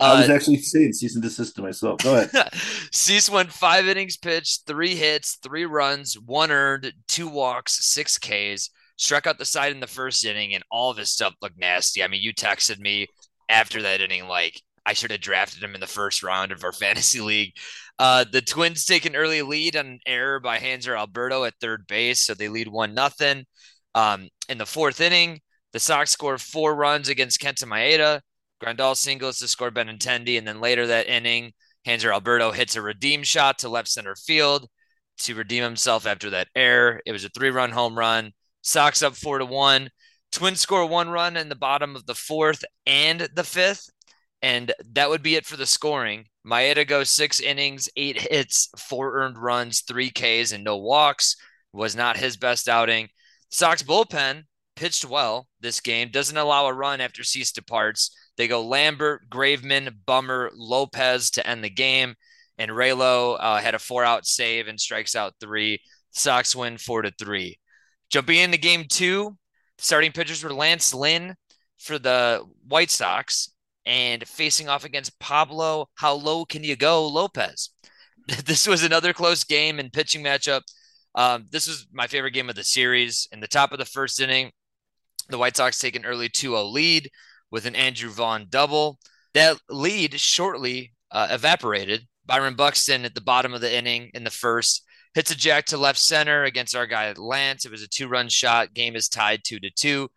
I 0.00 0.20
was 0.20 0.30
uh, 0.30 0.32
actually 0.32 0.58
saying 0.58 0.92
cease 0.92 1.14
and 1.16 1.22
desist 1.22 1.56
to 1.56 1.62
myself. 1.62 2.00
Go 2.00 2.16
ahead. 2.16 2.52
Cease 2.92 3.28
went 3.28 3.52
five 3.52 3.88
innings 3.88 4.16
pitched, 4.16 4.66
three 4.66 4.94
hits, 4.94 5.38
three 5.42 5.64
runs, 5.64 6.14
one 6.14 6.52
earned, 6.52 6.92
two 7.08 7.26
walks, 7.26 7.84
six 7.86 8.18
Ks. 8.18 8.70
Struck 8.98 9.26
out 9.26 9.38
the 9.38 9.44
side 9.44 9.72
in 9.72 9.80
the 9.80 9.86
first 9.86 10.24
inning, 10.24 10.54
and 10.54 10.62
all 10.70 10.90
of 10.90 10.96
his 10.96 11.10
stuff 11.10 11.34
looked 11.42 11.58
nasty. 11.58 12.04
I 12.04 12.08
mean, 12.08 12.22
you 12.22 12.32
texted 12.32 12.78
me 12.78 13.08
after 13.48 13.82
that 13.82 14.00
inning 14.00 14.28
like 14.28 14.60
I 14.86 14.92
should 14.92 15.10
have 15.10 15.20
drafted 15.20 15.62
him 15.62 15.74
in 15.74 15.80
the 15.80 15.86
first 15.86 16.22
round 16.22 16.52
of 16.52 16.62
our 16.62 16.72
fantasy 16.72 17.20
league. 17.20 17.52
Uh, 17.98 18.24
the 18.30 18.42
Twins 18.42 18.84
take 18.84 19.04
an 19.04 19.16
early 19.16 19.42
lead 19.42 19.76
on 19.76 19.86
an 19.86 20.00
error 20.06 20.38
by 20.38 20.58
Hanser 20.58 20.96
Alberto 20.96 21.44
at 21.44 21.54
third 21.60 21.86
base, 21.88 22.22
so 22.22 22.34
they 22.34 22.48
lead 22.48 22.68
one 22.68 22.94
nothing. 22.94 23.44
Um, 23.94 24.28
in 24.48 24.58
the 24.58 24.66
fourth 24.66 25.00
inning, 25.00 25.40
the 25.72 25.80
Sox 25.80 26.10
score 26.10 26.38
four 26.38 26.74
runs 26.74 27.08
against 27.08 27.40
Kenta 27.40 27.64
Maeda. 27.64 28.20
Grandal 28.62 28.96
singles 28.96 29.38
to 29.38 29.48
score 29.48 29.70
Benintendi, 29.70 30.38
and 30.38 30.46
then 30.46 30.60
later 30.60 30.86
that 30.86 31.08
inning, 31.08 31.52
Hanser 31.86 32.12
Alberto 32.12 32.52
hits 32.52 32.76
a 32.76 32.82
redeem 32.82 33.22
shot 33.22 33.58
to 33.58 33.68
left 33.68 33.88
center 33.88 34.16
field 34.16 34.68
to 35.18 35.34
redeem 35.34 35.62
himself 35.62 36.06
after 36.06 36.30
that 36.30 36.48
error. 36.54 37.00
It 37.06 37.12
was 37.12 37.24
a 37.24 37.28
three-run 37.28 37.70
home 37.70 37.98
run. 37.98 38.32
Sox 38.62 39.02
up 39.02 39.14
four 39.14 39.38
to 39.38 39.44
one. 39.44 39.90
Twins 40.32 40.60
score 40.60 40.86
one 40.86 41.08
run 41.08 41.36
in 41.36 41.48
the 41.48 41.54
bottom 41.54 41.94
of 41.94 42.06
the 42.06 42.14
fourth 42.14 42.64
and 42.86 43.28
the 43.34 43.44
fifth, 43.44 43.88
and 44.42 44.72
that 44.92 45.08
would 45.08 45.22
be 45.22 45.36
it 45.36 45.46
for 45.46 45.56
the 45.56 45.66
scoring. 45.66 46.26
Maeda 46.46 46.86
goes 46.86 47.08
six 47.08 47.40
innings, 47.40 47.88
eight 47.96 48.20
hits, 48.20 48.68
four 48.76 49.18
earned 49.18 49.38
runs, 49.38 49.82
three 49.82 50.10
Ks, 50.10 50.52
and 50.52 50.64
no 50.64 50.76
walks. 50.76 51.36
Was 51.72 51.94
not 51.94 52.16
his 52.16 52.36
best 52.36 52.68
outing. 52.68 53.08
Sox 53.50 53.82
bullpen 53.82 54.44
pitched 54.76 55.04
well 55.04 55.48
this 55.60 55.80
game, 55.80 56.10
doesn't 56.10 56.36
allow 56.36 56.66
a 56.66 56.72
run 56.72 57.00
after 57.00 57.24
Cease 57.24 57.52
departs. 57.52 58.16
They 58.36 58.48
go 58.48 58.64
Lambert, 58.64 59.28
Graveman, 59.28 59.94
Bummer, 60.06 60.50
Lopez 60.54 61.30
to 61.32 61.46
end 61.46 61.64
the 61.64 61.70
game. 61.70 62.14
And 62.58 62.70
Raylo 62.70 63.36
uh, 63.40 63.56
had 63.56 63.74
a 63.74 63.78
four 63.78 64.04
out 64.04 64.26
save 64.26 64.68
and 64.68 64.80
strikes 64.80 65.14
out 65.14 65.34
three. 65.40 65.80
Sox 66.12 66.54
win 66.54 66.78
four 66.78 67.02
to 67.02 67.12
three. 67.18 67.58
Jumping 68.10 68.38
into 68.38 68.58
game 68.58 68.84
two, 68.88 69.36
starting 69.78 70.12
pitchers 70.12 70.44
were 70.44 70.52
Lance 70.52 70.94
Lynn 70.94 71.34
for 71.78 71.98
the 71.98 72.44
White 72.66 72.90
Sox 72.90 73.50
and 73.84 74.26
facing 74.26 74.68
off 74.68 74.84
against 74.84 75.18
Pablo, 75.20 75.88
how 75.94 76.14
low 76.14 76.44
can 76.44 76.64
you 76.64 76.76
go, 76.76 77.06
Lopez? 77.06 77.70
this 78.44 78.66
was 78.66 78.82
another 78.82 79.12
close 79.12 79.44
game 79.44 79.78
and 79.78 79.92
pitching 79.92 80.24
matchup. 80.24 80.62
Um, 81.14 81.46
this 81.50 81.68
was 81.68 81.86
my 81.92 82.06
favorite 82.06 82.32
game 82.32 82.50
of 82.50 82.56
the 82.56 82.64
series. 82.64 83.28
In 83.32 83.40
the 83.40 83.48
top 83.48 83.72
of 83.72 83.78
the 83.78 83.84
first 83.84 84.20
inning, 84.20 84.50
the 85.28 85.38
White 85.38 85.56
Sox 85.56 85.78
take 85.78 85.96
an 85.96 86.04
early 86.04 86.28
2 86.28 86.50
0 86.50 86.64
lead 86.64 87.10
with 87.50 87.66
an 87.66 87.76
Andrew 87.76 88.10
Vaughn 88.10 88.46
double. 88.48 88.98
That 89.34 89.58
lead 89.68 90.18
shortly 90.18 90.92
uh, 91.10 91.28
evaporated. 91.30 92.06
Byron 92.24 92.54
Buxton 92.54 93.04
at 93.04 93.14
the 93.14 93.20
bottom 93.20 93.54
of 93.54 93.60
the 93.60 93.72
inning 93.72 94.10
in 94.14 94.24
the 94.24 94.30
first 94.30 94.82
hits 95.14 95.30
a 95.30 95.36
jack 95.36 95.64
to 95.66 95.78
left 95.78 95.98
center 95.98 96.44
against 96.44 96.76
our 96.76 96.86
guy 96.86 97.12
Lance. 97.16 97.64
It 97.64 97.70
was 97.70 97.82
a 97.82 97.88
two 97.88 98.08
run 98.08 98.28
shot. 98.28 98.74
Game 98.74 98.96
is 98.96 99.08
tied 99.08 99.42
2 99.44 99.60
to 99.60 99.70
2. 99.70 100.08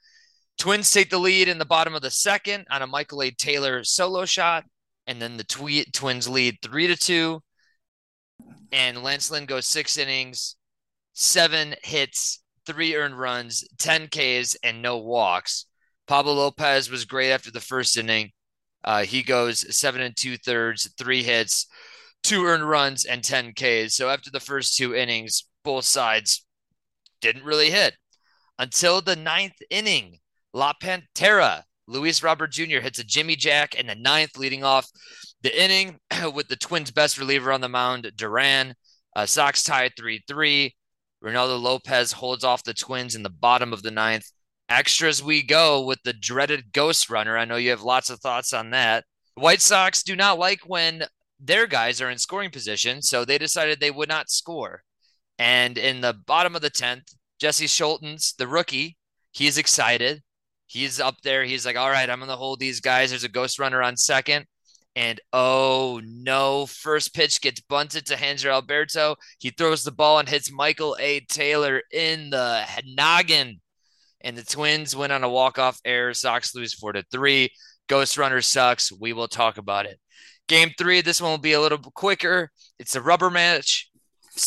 Twins 0.59 0.91
take 0.91 1.09
the 1.09 1.17
lead 1.17 1.47
in 1.47 1.57
the 1.57 1.65
bottom 1.65 1.95
of 1.95 2.01
the 2.01 2.11
second 2.11 2.67
on 2.69 2.81
a 2.81 2.87
Michael 2.87 3.23
A. 3.23 3.31
Taylor 3.31 3.81
solo 3.85 4.25
shot, 4.25 4.65
and 5.07 5.21
then 5.21 5.37
the 5.37 5.85
Twins 5.93 6.27
lead 6.27 6.57
three 6.61 6.85
to 6.87 6.97
two. 6.97 7.41
And 8.73 9.01
Lance 9.01 9.31
Lynn 9.31 9.45
goes 9.45 9.65
six 9.65 9.97
innings, 9.97 10.57
seven 11.13 11.75
hits, 11.81 12.43
three 12.69 12.95
earned 12.95 13.19
runs, 13.19 13.67
10 13.79 14.09
Ks, 14.09 14.55
and 14.63 14.79
no 14.79 14.99
walks. 14.99 15.65
Pablo 16.07 16.33
Lopez 16.33 16.89
was 16.89 17.03
great 17.05 17.31
after 17.31 17.49
the 17.49 17.59
first 17.59 17.97
inning. 17.97 18.29
Uh, 18.83 19.03
he 19.03 19.23
goes 19.23 19.75
seven 19.75 20.01
and 20.01 20.15
two 20.15 20.37
thirds, 20.37 20.87
three 20.95 21.23
hits, 21.23 21.65
two 22.21 22.45
earned 22.45 22.69
runs, 22.69 23.05
and 23.05 23.23
10 23.23 23.53
Ks. 23.53 23.95
So 23.95 24.07
after 24.07 24.29
the 24.29 24.39
first 24.39 24.77
two 24.77 24.93
innings, 24.93 25.45
both 25.63 25.85
sides 25.85 26.45
didn't 27.21 27.43
really 27.43 27.71
hit 27.71 27.95
until 28.59 29.01
the 29.01 29.15
ninth 29.15 29.57
inning. 29.71 30.19
La 30.53 30.73
Pantera. 30.73 31.63
Luis 31.87 32.21
Robert 32.21 32.51
Jr. 32.51 32.81
hits 32.81 32.99
a 32.99 33.03
Jimmy 33.03 33.35
Jack 33.35 33.73
in 33.73 33.87
the 33.87 33.95
ninth, 33.95 34.37
leading 34.37 34.63
off 34.63 34.87
the 35.41 35.63
inning 35.63 35.97
with 36.35 36.47
the 36.47 36.55
Twins' 36.55 36.91
best 36.91 37.17
reliever 37.17 37.51
on 37.51 37.61
the 37.61 37.69
mound, 37.69 38.11
Duran. 38.15 38.75
Uh, 39.15 39.25
Sox 39.25 39.63
tie 39.63 39.89
3 39.97 40.23
3. 40.27 40.75
Reynaldo 41.23 41.61
Lopez 41.61 42.13
holds 42.13 42.43
off 42.43 42.63
the 42.63 42.73
Twins 42.73 43.15
in 43.15 43.23
the 43.23 43.29
bottom 43.29 43.73
of 43.73 43.83
the 43.83 43.91
ninth. 43.91 44.31
Extras 44.69 45.21
we 45.21 45.43
go 45.43 45.83
with 45.83 45.99
the 46.03 46.13
dreaded 46.13 46.71
ghost 46.71 47.09
runner. 47.09 47.37
I 47.37 47.45
know 47.45 47.55
you 47.55 47.71
have 47.71 47.81
lots 47.81 48.09
of 48.09 48.19
thoughts 48.19 48.53
on 48.53 48.69
that. 48.71 49.05
White 49.35 49.61
Sox 49.61 50.03
do 50.03 50.15
not 50.15 50.39
like 50.39 50.61
when 50.65 51.05
their 51.39 51.67
guys 51.67 52.01
are 52.01 52.09
in 52.09 52.17
scoring 52.17 52.51
position, 52.51 53.01
so 53.01 53.23
they 53.23 53.37
decided 53.37 53.79
they 53.79 53.91
would 53.91 54.09
not 54.09 54.29
score. 54.29 54.83
And 55.37 55.77
in 55.77 56.01
the 56.01 56.13
bottom 56.13 56.55
of 56.55 56.61
the 56.61 56.69
10th, 56.69 57.15
Jesse 57.39 57.65
Scholtens, 57.65 58.35
the 58.35 58.47
rookie, 58.47 58.97
he's 59.31 59.57
excited. 59.57 60.21
He's 60.67 60.99
up 60.99 61.21
there. 61.23 61.45
He's 61.45 61.65
like, 61.65 61.77
all 61.77 61.89
right, 61.89 62.09
I'm 62.09 62.19
going 62.19 62.29
to 62.29 62.35
hold 62.35 62.59
these 62.59 62.81
guys. 62.81 63.09
There's 63.09 63.23
a 63.23 63.29
ghost 63.29 63.57
runner 63.57 63.81
on 63.81 63.97
second. 63.97 64.45
And 64.95 65.19
oh 65.31 66.01
no, 66.03 66.65
first 66.65 67.13
pitch 67.13 67.41
gets 67.41 67.61
bunted 67.61 68.05
to 68.07 68.15
Hanser 68.15 68.51
Alberto. 68.51 69.15
He 69.37 69.51
throws 69.51 69.83
the 69.83 69.91
ball 69.91 70.19
and 70.19 70.27
hits 70.27 70.51
Michael 70.51 70.97
A. 70.99 71.21
Taylor 71.21 71.81
in 71.91 72.31
the 72.31 72.65
noggin. 72.85 73.61
And 74.21 74.37
the 74.37 74.43
Twins 74.43 74.95
win 74.95 75.11
on 75.11 75.23
a 75.23 75.29
walk-off 75.29 75.79
error. 75.85 76.13
Sox 76.13 76.53
lose 76.53 76.73
four 76.73 76.91
to 76.91 77.03
three. 77.11 77.49
Ghost 77.87 78.17
Runner 78.17 78.41
sucks. 78.41 78.91
We 78.91 79.13
will 79.13 79.29
talk 79.29 79.57
about 79.57 79.85
it. 79.85 79.99
Game 80.47 80.71
three, 80.77 81.01
this 81.01 81.21
one 81.21 81.31
will 81.31 81.37
be 81.37 81.53
a 81.53 81.61
little 81.61 81.77
quicker. 81.77 82.51
It's 82.79 82.95
a 82.95 83.01
rubber 83.01 83.29
match. 83.29 83.89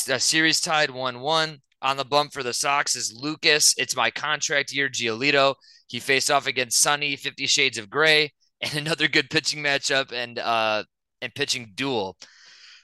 A 0.09 0.19
series 0.19 0.61
tied 0.61 0.91
1 0.91 1.21
1. 1.21 1.59
On 1.83 1.97
the 1.97 2.05
bump 2.05 2.33
for 2.33 2.43
the 2.43 2.53
Sox 2.53 2.95
is 2.95 3.13
Lucas. 3.13 3.75
It's 3.77 3.97
my 3.97 4.11
contract 4.11 4.73
year, 4.73 4.89
Giolito. 4.89 5.57
He 5.89 5.99
faced 5.99 6.31
off 6.31 6.47
against 6.47 6.81
Sonny, 6.81 7.17
Fifty 7.17 7.47
Shades 7.47 7.77
of 7.77 7.91
Gray, 7.91 8.33
and 8.63 8.75
another 8.87 9.09
good 9.09 9.29
pitching 9.31 9.63
matchup 9.63 10.13
and 10.13 10.39
uh 10.39 10.85
and 11.21 11.35
pitching 11.35 11.73
duel. 11.75 12.17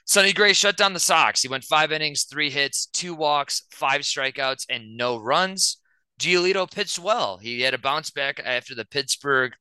Sonny 0.05 0.33
Gray 0.33 0.53
shut 0.53 0.75
down 0.75 0.93
the 0.93 0.99
Sox. 0.99 1.41
He 1.41 1.47
went 1.47 1.63
five 1.63 1.91
innings, 1.91 2.23
three 2.23 2.49
hits, 2.49 2.87
two 2.87 3.13
walks, 3.13 3.63
five 3.71 4.01
strikeouts, 4.01 4.65
and 4.67 4.97
no 4.97 5.17
runs. 5.17 5.77
Giolito 6.19 6.69
pitched 6.69 6.97
well. 6.97 7.37
He 7.37 7.61
had 7.61 7.75
a 7.75 7.77
bounce 7.77 8.09
back 8.09 8.41
after 8.43 8.73
the 8.73 8.85
Pittsburgh 8.85 9.53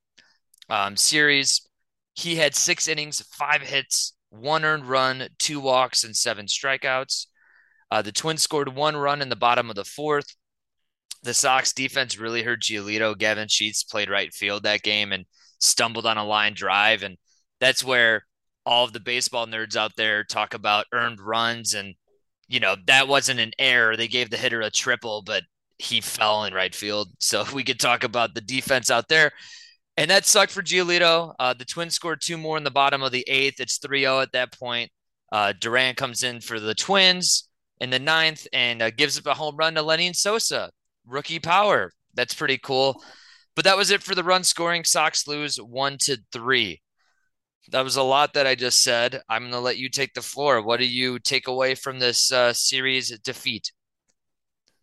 um, 0.70 0.96
series. 0.96 1.68
He 2.14 2.37
had 2.37 2.54
six 2.54 2.88
innings, 2.88 3.20
five 3.30 3.60
hits, 3.60 4.14
one 4.30 4.64
earned 4.64 4.87
run, 4.87 5.28
two 5.38 5.60
walks, 5.60 6.02
and 6.02 6.16
seven 6.16 6.46
strikeouts. 6.46 7.26
Uh, 7.90 8.02
the 8.02 8.12
Twins 8.12 8.42
scored 8.42 8.75
one 8.75 8.96
run 8.96 9.22
in 9.22 9.28
the 9.28 9.37
bottom 9.37 9.70
of 9.70 9.76
the 9.76 9.84
fourth. 9.84 10.34
The 11.22 11.34
Sox 11.34 11.72
defense 11.72 12.18
really 12.18 12.42
hurt 12.42 12.62
Giolito. 12.62 13.16
Gavin 13.16 13.48
Sheets 13.48 13.84
played 13.84 14.10
right 14.10 14.32
field 14.32 14.62
that 14.62 14.82
game 14.82 15.12
and 15.12 15.26
stumbled 15.58 16.06
on 16.06 16.18
a 16.18 16.24
line 16.24 16.54
drive. 16.54 17.02
And 17.02 17.16
that's 17.60 17.84
where 17.84 18.24
all 18.64 18.84
of 18.84 18.92
the 18.92 19.00
baseball 19.00 19.46
nerds 19.46 19.76
out 19.76 19.92
there 19.96 20.24
talk 20.24 20.54
about 20.54 20.86
earned 20.92 21.20
runs. 21.20 21.74
And, 21.74 21.94
you 22.48 22.60
know, 22.60 22.76
that 22.86 23.08
wasn't 23.08 23.40
an 23.40 23.52
error. 23.58 23.96
They 23.96 24.08
gave 24.08 24.30
the 24.30 24.36
hitter 24.36 24.60
a 24.60 24.70
triple, 24.70 25.22
but 25.22 25.42
he 25.78 26.00
fell 26.00 26.44
in 26.44 26.54
right 26.54 26.74
field. 26.74 27.08
So 27.18 27.44
we 27.54 27.64
could 27.64 27.80
talk 27.80 28.04
about 28.04 28.34
the 28.34 28.40
defense 28.40 28.90
out 28.90 29.08
there. 29.08 29.32
And 29.96 30.10
that 30.10 30.26
sucked 30.26 30.52
for 30.52 30.62
Giolito. 30.62 31.34
Uh, 31.40 31.54
the 31.54 31.64
Twins 31.64 31.94
scored 31.94 32.20
two 32.20 32.38
more 32.38 32.56
in 32.56 32.62
the 32.62 32.70
bottom 32.70 33.02
of 33.02 33.10
the 33.10 33.24
eighth. 33.28 33.58
It's 33.58 33.78
3 33.78 34.02
0 34.02 34.20
at 34.20 34.30
that 34.32 34.56
point. 34.56 34.90
Uh, 35.32 35.52
Duran 35.58 35.96
comes 35.96 36.22
in 36.22 36.40
for 36.40 36.60
the 36.60 36.74
Twins 36.74 37.48
in 37.80 37.90
the 37.90 37.98
ninth 37.98 38.46
and 38.52 38.80
uh, 38.80 38.90
gives 38.90 39.18
up 39.18 39.26
a 39.26 39.34
home 39.34 39.56
run 39.56 39.74
to 39.74 39.82
Lenyn 39.82 40.14
Sosa, 40.14 40.70
rookie 41.04 41.40
power. 41.40 41.92
That's 42.14 42.34
pretty 42.34 42.58
cool. 42.58 43.02
But 43.58 43.64
that 43.64 43.76
was 43.76 43.90
it 43.90 44.04
for 44.04 44.14
the 44.14 44.22
run 44.22 44.44
scoring. 44.44 44.84
Sox 44.84 45.26
lose 45.26 45.56
one 45.56 45.98
to 46.02 46.18
three. 46.30 46.80
That 47.72 47.82
was 47.82 47.96
a 47.96 48.04
lot 48.04 48.34
that 48.34 48.46
I 48.46 48.54
just 48.54 48.84
said. 48.84 49.20
I'm 49.28 49.42
going 49.42 49.52
to 49.52 49.58
let 49.58 49.78
you 49.78 49.88
take 49.88 50.14
the 50.14 50.22
floor. 50.22 50.62
What 50.62 50.78
do 50.78 50.86
you 50.86 51.18
take 51.18 51.48
away 51.48 51.74
from 51.74 51.98
this 51.98 52.30
uh, 52.30 52.52
series 52.52 53.18
defeat? 53.18 53.72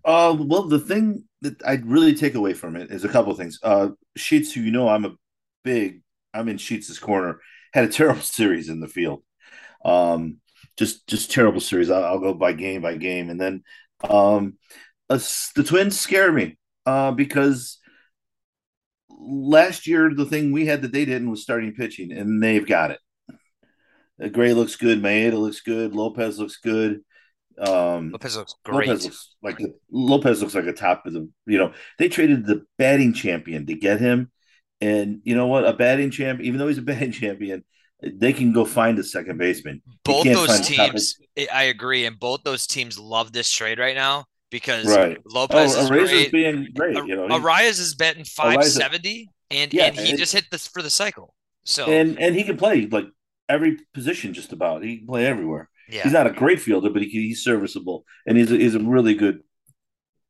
Uh, 0.04 0.36
well, 0.38 0.64
the 0.64 0.82
thing 0.82 1.24
that 1.40 1.56
I'd 1.66 1.86
really 1.86 2.14
take 2.14 2.36
away 2.36 2.54
from 2.54 2.76
it 2.76 2.92
is 2.92 3.06
a 3.06 3.08
couple 3.08 3.34
things. 3.34 3.60
Uh, 3.64 3.92
Sheets, 4.18 4.52
who 4.52 4.60
you 4.60 4.72
know 4.72 4.90
I'm 4.90 5.06
a 5.06 5.16
big, 5.64 6.02
I'm 6.34 6.50
in 6.50 6.58
Sheets' 6.58 7.00
corner, 7.00 7.40
had 7.74 7.86
a 7.86 7.90
terrible 7.90 8.22
series 8.24 8.68
in 8.68 8.82
the 8.82 8.90
field. 8.90 9.24
Um, 9.86 10.40
just 10.76 11.08
just 11.08 11.32
terrible 11.32 11.62
series. 11.62 11.90
I'll, 11.90 12.04
I'll, 12.04 12.20
go 12.20 12.34
by 12.34 12.52
game 12.52 12.82
by 12.82 12.98
game, 12.98 13.30
and 13.30 13.40
then 13.40 13.64
um, 14.04 14.58
uh, 15.10 15.20
the 15.56 15.64
Twins 15.64 15.98
scare 15.98 16.34
me 16.34 16.58
uh, 16.86 17.12
because 17.12 17.78
last 19.26 19.88
year 19.88 20.12
the 20.14 20.26
thing 20.26 20.52
we 20.52 20.66
had 20.66 20.82
that 20.82 20.92
they 20.92 21.06
didn't 21.06 21.30
was 21.30 21.42
starting 21.42 21.74
pitching, 21.74 22.12
and 22.12 22.42
they've 22.42 22.66
got 22.66 22.92
it. 22.92 23.00
Uh, 24.22 24.28
Gray 24.30 24.54
looks 24.54 24.76
good, 24.76 25.02
Maeda 25.02 25.34
looks 25.34 25.62
good, 25.62 25.94
Lopez 25.94 26.40
looks 26.40 26.58
good. 26.58 27.02
Um, 27.58 28.12
Lopez 28.12 28.38
looks 28.38 28.56
great. 28.64 28.88
Lopez 28.88 29.06
looks 29.06 29.36
like 29.42 29.60
a, 29.62 29.68
Lopez 29.90 30.42
looks 30.42 30.56
like 30.56 30.66
a 30.66 30.74
top 30.74 31.06
of 31.06 31.14
the. 31.14 31.30
You 31.46 31.58
know, 31.58 31.74
they 31.98 32.10
traded 32.10 32.46
the 32.46 32.66
batting 32.78 33.14
champion 33.14 33.66
to 33.68 33.76
get 33.76 34.00
him, 34.00 34.32
and 34.82 35.22
you 35.24 35.36
know 35.36 35.48
what? 35.48 35.66
A 35.66 35.74
batting 35.74 36.12
champ, 36.12 36.42
even 36.42 36.60
though 36.60 36.68
he's 36.68 36.78
a 36.78 36.82
batting 36.84 37.12
champion, 37.12 37.64
they 38.02 38.34
can 38.34 38.54
go 38.54 38.66
find 38.66 39.00
a 39.00 39.04
second 39.04 39.38
baseman. 39.38 39.82
Both 40.04 40.26
those 40.26 40.68
teams, 40.68 41.18
I 41.54 41.64
agree, 41.64 42.06
and 42.06 42.20
both 42.20 42.44
those 42.44 42.68
teams 42.68 43.00
love 43.00 43.32
this 43.32 43.50
trade 43.50 43.80
right 43.80 43.96
now 43.96 44.26
because 44.52 44.86
right. 44.88 45.18
Lopez 45.26 45.76
oh, 45.76 45.82
is 45.82 45.90
great. 45.90 46.32
being 46.32 46.68
great. 46.76 46.96
You 46.96 47.16
know, 47.16 47.28
Arraez 47.28 47.80
is 47.80 47.96
betting 47.96 48.26
five 48.26 48.64
seventy, 48.64 49.30
and 49.52 49.74
yeah, 49.74 49.86
and 49.86 49.96
he 49.96 50.10
and 50.12 50.20
just 50.20 50.34
hit 50.34 50.46
this 50.52 50.68
for 50.68 50.82
the 50.82 50.90
cycle. 50.90 51.34
So 51.64 51.86
and 51.86 52.20
and 52.20 52.36
he 52.36 52.44
can 52.44 52.58
play 52.58 52.86
like 52.86 53.08
every 53.50 53.80
position 53.94 54.34
just 54.34 54.54
about. 54.54 54.84
He 54.84 54.98
can 55.00 55.08
play 55.08 55.26
everywhere. 55.26 55.70
Yeah. 55.90 56.04
He's 56.04 56.14
not 56.14 56.28
a 56.28 56.32
great 56.32 56.60
fielder, 56.60 56.90
but 56.90 57.04
he, 57.04 57.10
he's 57.10 57.44
serviceable, 57.44 58.06
and 58.26 58.38
he's 58.38 58.52
a, 58.52 58.58
he's 58.58 58.76
a 58.76 58.80
really 58.80 59.14
good 59.14 59.42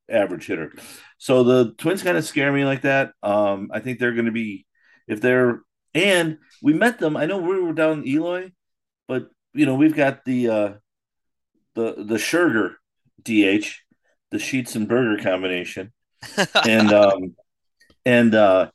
average 0.09 0.47
hitter. 0.47 0.73
So 1.17 1.43
the 1.43 1.73
Twins 1.77 2.03
kind 2.03 2.17
of 2.17 2.25
scare 2.25 2.51
me 2.51 2.65
like 2.65 2.81
that. 2.81 3.11
Um, 3.23 3.69
I 3.73 3.79
think 3.79 3.99
they're 3.99 4.13
going 4.13 4.25
to 4.25 4.31
be 4.31 4.65
if 5.07 5.21
they're 5.21 5.61
and 5.93 6.39
we 6.61 6.73
met 6.73 6.99
them. 6.99 7.15
I 7.15 7.25
know 7.25 7.37
we 7.37 7.59
were 7.59 7.73
down 7.73 7.99
in 7.99 8.07
Eloy, 8.07 8.51
but 9.07 9.29
you 9.53 9.65
know 9.65 9.75
we've 9.75 9.95
got 9.95 10.25
the 10.25 10.49
uh, 10.49 10.73
the 11.73 12.03
the 12.05 12.19
Sugar 12.19 12.77
DH, 13.23 13.65
the 14.35 14.43
Sheets 14.43 14.75
and 14.75 14.87
Burger 14.87 15.21
combination, 15.23 15.93
and 16.67 16.91
um, 16.91 17.35
and 18.05 18.35
uh, 18.35 18.69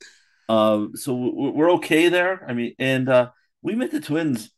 uh, 0.48 0.86
so 0.94 1.14
we're 1.14 1.72
okay 1.72 2.08
there. 2.08 2.44
I 2.48 2.54
mean, 2.54 2.74
and 2.78 3.08
uh, 3.08 3.30
we 3.60 3.74
met 3.74 3.90
the 3.90 4.00
Twins 4.00 4.50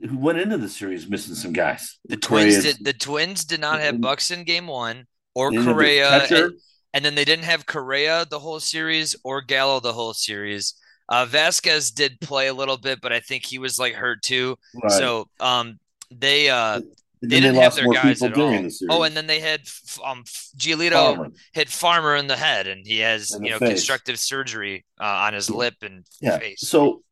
who 0.00 0.16
went 0.18 0.38
into 0.38 0.56
the 0.56 0.68
series 0.68 1.08
missing 1.08 1.34
some 1.34 1.52
guys. 1.52 1.98
The, 2.06 2.16
Twins 2.16 2.62
did. 2.62 2.84
The 2.84 2.94
Twins 2.94 3.44
did 3.44 3.60
not 3.60 3.80
have 3.80 4.00
Buxton 4.00 4.44
game 4.44 4.66
one 4.66 5.06
or 5.34 5.50
Correa, 5.50 6.26
and, 6.30 6.52
and, 6.94 7.04
then 7.04 7.14
they 7.14 7.26
didn't 7.26 7.44
have 7.44 7.66
Correa 7.66 8.26
the 8.30 8.38
whole 8.38 8.60
series 8.60 9.14
or 9.22 9.42
Gallo 9.42 9.80
the 9.80 9.92
whole 9.92 10.14
series. 10.14 10.74
Uh, 11.10 11.26
Vazquez 11.26 11.94
did 11.94 12.18
play 12.20 12.48
a 12.48 12.54
little 12.54 12.78
bit, 12.78 13.00
but 13.02 13.12
I 13.12 13.20
think 13.20 13.44
he 13.44 13.58
was 13.58 13.78
like 13.78 13.92
hurt 13.92 14.22
too. 14.22 14.56
Right. 14.82 14.90
So 14.90 15.28
um, 15.38 15.78
they 16.10 16.48
uh, 16.48 16.80
they 17.28 17.40
didn't 17.40 17.56
they 17.56 17.62
have 17.62 17.74
their 17.74 17.92
guys 17.92 18.22
at 18.22 18.36
all. 18.36 18.50
The 18.50 18.86
oh, 18.90 19.02
and 19.02 19.16
then 19.16 19.26
they 19.26 19.40
had 19.40 19.62
um 20.04 20.24
Giolito 20.56 20.92
Farmer. 20.92 21.30
hit 21.52 21.68
Farmer 21.68 22.16
in 22.16 22.26
the 22.26 22.36
head, 22.36 22.66
and 22.66 22.86
he 22.86 23.00
has 23.00 23.34
in 23.34 23.44
you 23.44 23.50
know 23.50 23.58
face. 23.58 23.70
constructive 23.70 24.18
surgery 24.18 24.84
uh, 25.00 25.04
on 25.04 25.34
his 25.34 25.50
lip 25.50 25.74
and 25.82 26.06
yeah. 26.20 26.38
face. 26.38 26.60
So, 26.60 27.02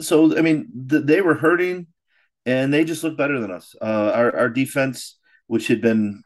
so 0.00 0.36
I 0.36 0.42
mean, 0.42 0.86
th- 0.88 1.04
they 1.04 1.20
were 1.20 1.34
hurting 1.34 1.86
and 2.46 2.72
they 2.72 2.84
just 2.84 3.04
look 3.04 3.16
better 3.16 3.40
than 3.40 3.50
us. 3.50 3.74
Uh, 3.80 4.12
our 4.14 4.36
our 4.36 4.48
defense, 4.48 5.18
which 5.46 5.68
had 5.68 5.80
been 5.80 6.22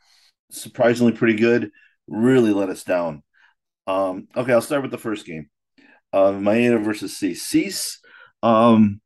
surprisingly 0.50 1.12
pretty 1.12 1.36
good, 1.36 1.70
really 2.06 2.52
let 2.52 2.68
us 2.68 2.84
down. 2.84 3.22
Um, 3.86 4.28
okay, 4.36 4.52
I'll 4.52 4.60
start 4.60 4.82
with 4.82 4.90
the 4.90 4.98
first 4.98 5.26
game. 5.26 5.48
Uh, 6.12 6.32
Maeda 6.32 6.82
versus 6.82 7.16
Cease. 7.16 7.42
Cease, 7.42 8.00
um, 8.42 9.00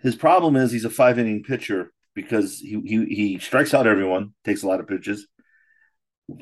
his 0.00 0.16
problem 0.16 0.56
is 0.56 0.72
he's 0.72 0.84
a 0.84 0.90
five 0.90 1.18
inning 1.18 1.42
pitcher 1.42 1.92
because 2.18 2.58
he, 2.58 2.80
he 2.84 3.04
he 3.14 3.38
strikes 3.38 3.72
out 3.72 3.86
everyone, 3.86 4.34
takes 4.44 4.64
a 4.64 4.66
lot 4.66 4.80
of 4.80 4.88
pitches, 4.88 5.28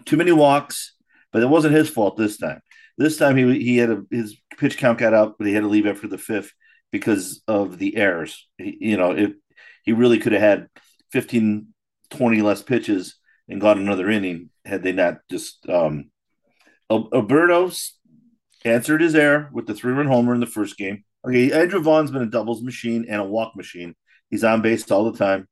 too 0.07 0.17
many 0.17 0.33
walks, 0.33 0.95
but 1.33 1.43
it 1.43 1.51
wasn't 1.51 1.75
his 1.75 1.91
fault 1.91 2.17
this 2.17 2.39
time. 2.39 2.63
This 2.97 3.19
time 3.19 3.37
he 3.37 3.63
he 3.63 3.77
had 3.77 3.91
a, 3.91 4.03
his 4.11 4.39
pitch 4.57 4.79
count 4.79 4.99
got 4.99 5.13
up, 5.13 5.37
but 5.37 5.47
he 5.47 5.53
had 5.53 5.61
to 5.61 5.69
leave 5.69 5.87
after 5.87 6.09
the 6.09 6.17
fifth 6.17 6.51
because 6.91 7.43
of 7.47 7.77
the 7.77 7.95
errors. 7.99 8.49
He, 8.57 8.79
you 8.81 8.97
know, 8.97 9.11
it 9.11 9.35
he 9.83 9.93
really 9.93 10.19
could 10.19 10.33
have 10.33 10.41
had 10.41 10.69
15, 11.13 11.75
20 12.09 12.41
less 12.41 12.63
pitches 12.63 13.17
and 13.51 13.61
got 13.61 13.77
another 13.77 14.09
inning 14.09 14.49
had 14.65 14.83
they 14.83 14.93
not 14.93 15.19
just 15.31 15.69
um 15.69 16.11
Alberto's 16.91 17.99
answered 18.65 19.03
his 19.03 19.15
error 19.15 19.51
with 19.53 19.67
the 19.67 19.75
three 19.75 19.93
run 19.93 20.07
homer 20.07 20.33
in 20.33 20.41
the 20.41 20.47
first 20.47 20.79
game. 20.79 21.05
Okay, 21.27 21.53
Andrew 21.53 21.83
Vaughn's 21.83 22.11
been 22.11 22.23
a 22.23 22.27
doubles 22.27 22.63
machine 22.63 23.05
and 23.11 23.21
a 23.21 23.25
walk 23.25 23.57
machine. 23.57 23.95
He's 24.31 24.43
on 24.43 24.63
base 24.63 24.91
all 24.91 25.11
the 25.11 25.19
time. 25.19 25.49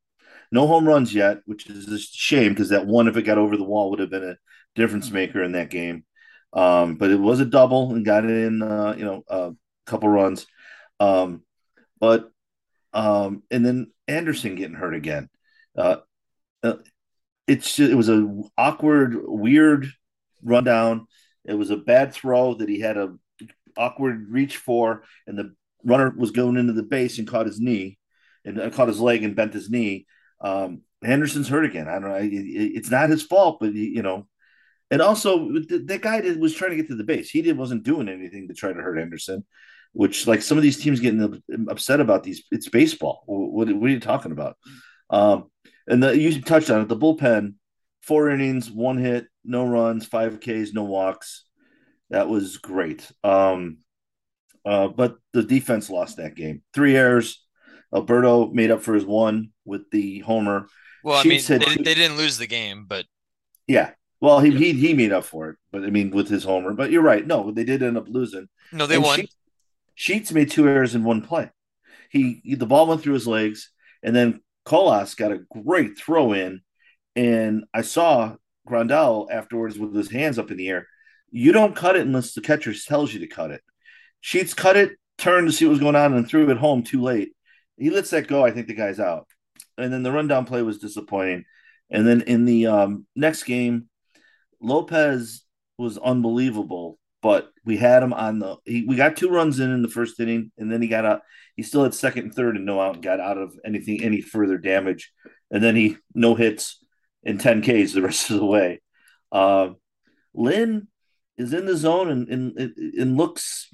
No 0.55 0.69
home 0.69 0.87
runs 0.87 1.13
yet, 1.13 1.39
which 1.47 1.69
is 1.69 1.89
a 1.89 1.99
shame 1.99 2.53
because 2.53 2.69
that 2.69 2.87
one, 2.87 3.09
if 3.09 3.17
it 3.17 3.23
got 3.23 3.39
over 3.39 3.57
the 3.57 3.65
wall, 3.65 3.91
would 3.91 3.99
have 3.99 4.09
been 4.09 4.23
a 4.23 4.37
difference 4.77 5.11
maker 5.11 5.43
in 5.43 5.51
that 5.53 5.69
game. 5.69 6.05
Um, 6.53 6.95
but 6.95 7.11
it 7.11 7.19
was 7.19 7.41
a 7.41 7.45
double 7.45 7.93
and 7.93 8.05
got 8.05 8.25
it 8.25 8.31
in, 8.31 8.63
uh, 8.63 8.95
you 8.97 9.05
know, 9.05 9.25
a 9.29 9.51
couple 9.85 10.09
runs. 10.09 10.47
Um, 11.01 11.43
but 11.99 12.31
um, 12.93 13.43
and 13.51 13.67
then 13.67 13.91
Anderson 14.07 14.55
getting 14.55 14.77
hurt 14.77 14.95
again. 14.95 15.29
Uh, 15.77 15.97
uh, 16.63 16.77
it's 17.49 17.75
just, 17.75 17.91
it 17.91 17.97
was 17.97 18.09
a 18.09 18.25
awkward, 18.57 19.17
weird 19.27 19.89
rundown. 20.41 21.09
It 21.45 21.55
was 21.55 21.71
a 21.71 21.77
bad 21.77 22.15
throw 22.15 22.55
that 22.55 22.69
he 22.69 22.79
had 22.79 22.97
a 22.97 23.17
awkward 23.77 24.29
reach 24.31 24.59
for, 24.59 25.03
and 25.27 25.37
the 25.37 25.57
runner 25.83 26.15
was 26.17 26.31
going 26.31 26.59
into 26.59 26.75
the 26.75 26.85
base 26.85 27.19
and 27.19 27.27
caught 27.27 27.47
his 27.47 27.59
knee, 27.59 27.99
and 28.45 28.61
uh, 28.61 28.71
caught 28.71 28.87
his 28.87 29.01
leg 29.01 29.25
and 29.25 29.35
bent 29.35 29.53
his 29.53 29.69
knee. 29.69 30.07
Um, 30.45 30.83
hurt 31.49 31.65
again. 31.65 31.89
I 31.89 31.99
don't 31.99 32.11
know. 32.11 32.17
It, 32.17 32.29
it's 32.31 32.91
not 32.91 33.11
his 33.11 33.23
fault, 33.23 33.59
but 33.61 33.75
you 33.75 34.03
know, 34.03 34.29
and 34.91 35.03
also 35.03 35.49
that 35.49 36.01
guy 36.03 36.21
did, 36.21 36.39
was 36.39 36.55
trying 36.55 36.71
to 36.71 36.77
get 36.77 36.89
to 36.89 36.97
the 36.97 37.03
base. 37.05 37.31
He 37.31 37.43
did 37.43 37.59
wasn't 37.59 37.83
doing 37.83 38.09
anything 38.09 38.49
to 38.49 38.55
try 38.55 38.73
to 38.73 38.81
hurt 38.81 38.99
Henderson, 38.99 39.45
which 39.93 40.27
like 40.27 40.43
some 40.43 40.59
of 40.59 40.63
these 40.63 40.79
teams 40.79 41.01
getting 41.01 41.43
upset 41.69 42.01
about 42.01 42.23
these. 42.23 42.45
It's 42.53 42.69
baseball. 42.69 43.25
What, 43.27 43.69
what 43.73 43.87
are 43.87 43.93
you 43.93 44.01
talking 44.01 44.33
about? 44.33 44.57
Um, 45.11 45.51
and 45.87 46.03
the, 46.03 46.17
you 46.17 46.41
touched 46.41 46.71
on 46.71 46.83
it. 46.83 46.89
The 46.89 46.97
bullpen, 46.97 47.55
four 48.03 48.31
innings, 48.31 48.71
one 48.71 48.99
hit, 48.99 49.27
no 49.45 49.67
runs, 49.67 50.07
five 50.07 50.41
Ks, 50.41 50.73
no 50.73 50.85
walks. 50.85 51.45
That 52.11 52.29
was 52.29 52.59
great. 52.59 53.11
Um, 53.23 53.79
uh, 54.65 54.89
but 54.89 55.17
the 55.33 55.43
defense 55.43 55.91
lost 55.91 56.19
that 56.19 56.37
game. 56.37 56.63
Three 56.73 56.97
errors. 56.97 57.44
Alberto 57.95 58.49
made 58.49 58.71
up 58.71 58.83
for 58.83 58.95
his 58.95 59.05
one 59.05 59.51
with 59.65 59.91
the 59.91 60.21
homer. 60.21 60.69
Well, 61.03 61.19
I 61.19 61.25
mean, 61.25 61.41
they, 61.47 61.59
they, 61.59 61.95
didn't 61.95 62.17
lose 62.17 62.39
the 62.39 62.47
game, 62.47 62.87
but 62.89 63.07
yeah. 63.67 63.91
Well, 64.21 64.41
he, 64.41 64.57
he 64.57 64.73
he 64.73 64.95
made 64.95 65.13
up 65.13 65.25
for 65.25 65.51
it, 65.51 65.57
but 65.71 65.85
I 65.85 65.91
mean, 65.91 66.11
with 66.11 66.29
his 66.29 66.45
homer. 66.45 66.73
But 66.73 66.91
you're 66.91 67.03
right. 67.03 67.27
No, 67.27 67.51
they 67.51 67.65
did 67.65 67.83
end 67.83 67.99
up 67.99 68.09
losing. 68.09 68.49
No, 68.73 68.87
they 68.87 68.95
and 68.95 69.05
won. 69.05 69.21
Sheets, 69.21 69.37
Sheets 69.95 70.33
made 70.33 70.51
two 70.51 70.67
errors 70.67 70.95
in 70.95 71.05
one 71.05 71.21
play. 71.21 71.51
He, 72.11 72.41
he 72.43 72.55
the 72.55 72.67
ball 72.67 72.87
went 72.87 73.03
through 73.03 73.15
his 73.15 73.27
legs, 73.27 73.71
and 74.03 74.17
then 74.17 74.41
Colas 74.65 75.15
got 75.15 75.33
a 75.33 75.43
great 75.63 75.99
throw 75.99 76.33
in, 76.33 76.63
and 77.15 77.65
I 77.75 77.83
saw 77.83 78.37
Grandal 78.69 79.31
afterwards 79.31 79.79
with 79.79 79.95
his 79.95 80.11
hands 80.11 80.39
up 80.39 80.51
in 80.51 80.57
the 80.57 80.69
air. 80.69 80.89
You 81.31 81.53
don't 81.53 81.77
cut 81.77 81.97
it 81.97 82.07
unless 82.07 82.33
the 82.33 82.41
catcher 82.41 82.73
tells 82.73 83.13
you 83.13 83.21
to 83.21 83.27
cut 83.27 83.51
it. 83.51 83.61
Sheets 84.21 84.55
cut 84.55 84.77
it, 84.77 84.93
turned 85.19 85.49
to 85.49 85.53
see 85.53 85.67
what 85.67 85.73
was 85.73 85.81
going 85.81 85.97
on, 85.97 86.15
and 86.15 86.27
threw 86.27 86.49
it 86.51 86.57
home 86.57 86.83
too 86.83 87.03
late. 87.03 87.33
He 87.77 87.91
lets 87.91 88.11
that 88.11 88.29
go. 88.29 88.45
I 88.45 88.51
think 88.51 88.67
the 88.67 88.75
guy's 88.75 89.01
out. 89.01 89.27
And 89.77 89.93
then 89.93 90.03
the 90.03 90.13
rundown 90.13 90.47
play 90.47 90.63
was 90.63 90.79
disappointing. 90.79 91.45
And 91.91 92.07
then 92.07 92.23
in 92.23 92.45
the 92.45 92.67
um, 92.67 93.07
next 93.17 93.45
game, 93.45 93.89
Lopez 94.61 95.43
was 95.77 95.99
unbelievable, 95.99 96.99
but 97.23 97.51
we 97.65 97.77
had 97.77 98.03
him 98.03 98.13
on 98.13 98.39
the. 98.39 98.57
He, 98.65 98.85
we 98.87 98.97
got 98.97 99.17
two 99.17 99.29
runs 99.29 99.61
in 99.61 99.71
in 99.71 99.83
the 99.83 99.89
first 99.89 100.19
inning, 100.21 100.53
and 100.57 100.71
then 100.71 100.81
he 100.81 100.89
got 100.89 101.05
out. 101.05 101.23
He 101.57 101.63
still 101.63 101.83
had 101.83 101.95
second 101.95 102.25
and 102.25 102.35
third 102.35 102.57
and 102.57 102.65
no 102.65 102.81
out, 102.81 102.95
and 102.95 103.03
got 103.03 103.21
out 103.21 103.39
of 103.39 103.55
anything 103.65 104.03
any 104.03 104.21
further 104.21 104.59
damage. 104.59 105.13
And 105.51 105.63
then 105.63 105.77
he 105.77 105.97
no 106.15 106.35
hits 106.35 106.83
and 107.25 107.41
ten 107.41 107.61
Ks 107.61 107.93
the 107.93 108.03
rest 108.03 108.31
of 108.31 108.37
the 108.37 108.47
way. 108.47 108.81
Uh, 109.31 109.71
Lynn 110.33 110.89
is 111.37 111.53
in 111.53 111.67
the 111.67 111.77
zone 111.77 112.11
and, 112.11 112.29
and, 112.29 112.77
and 112.99 113.17
looks 113.17 113.73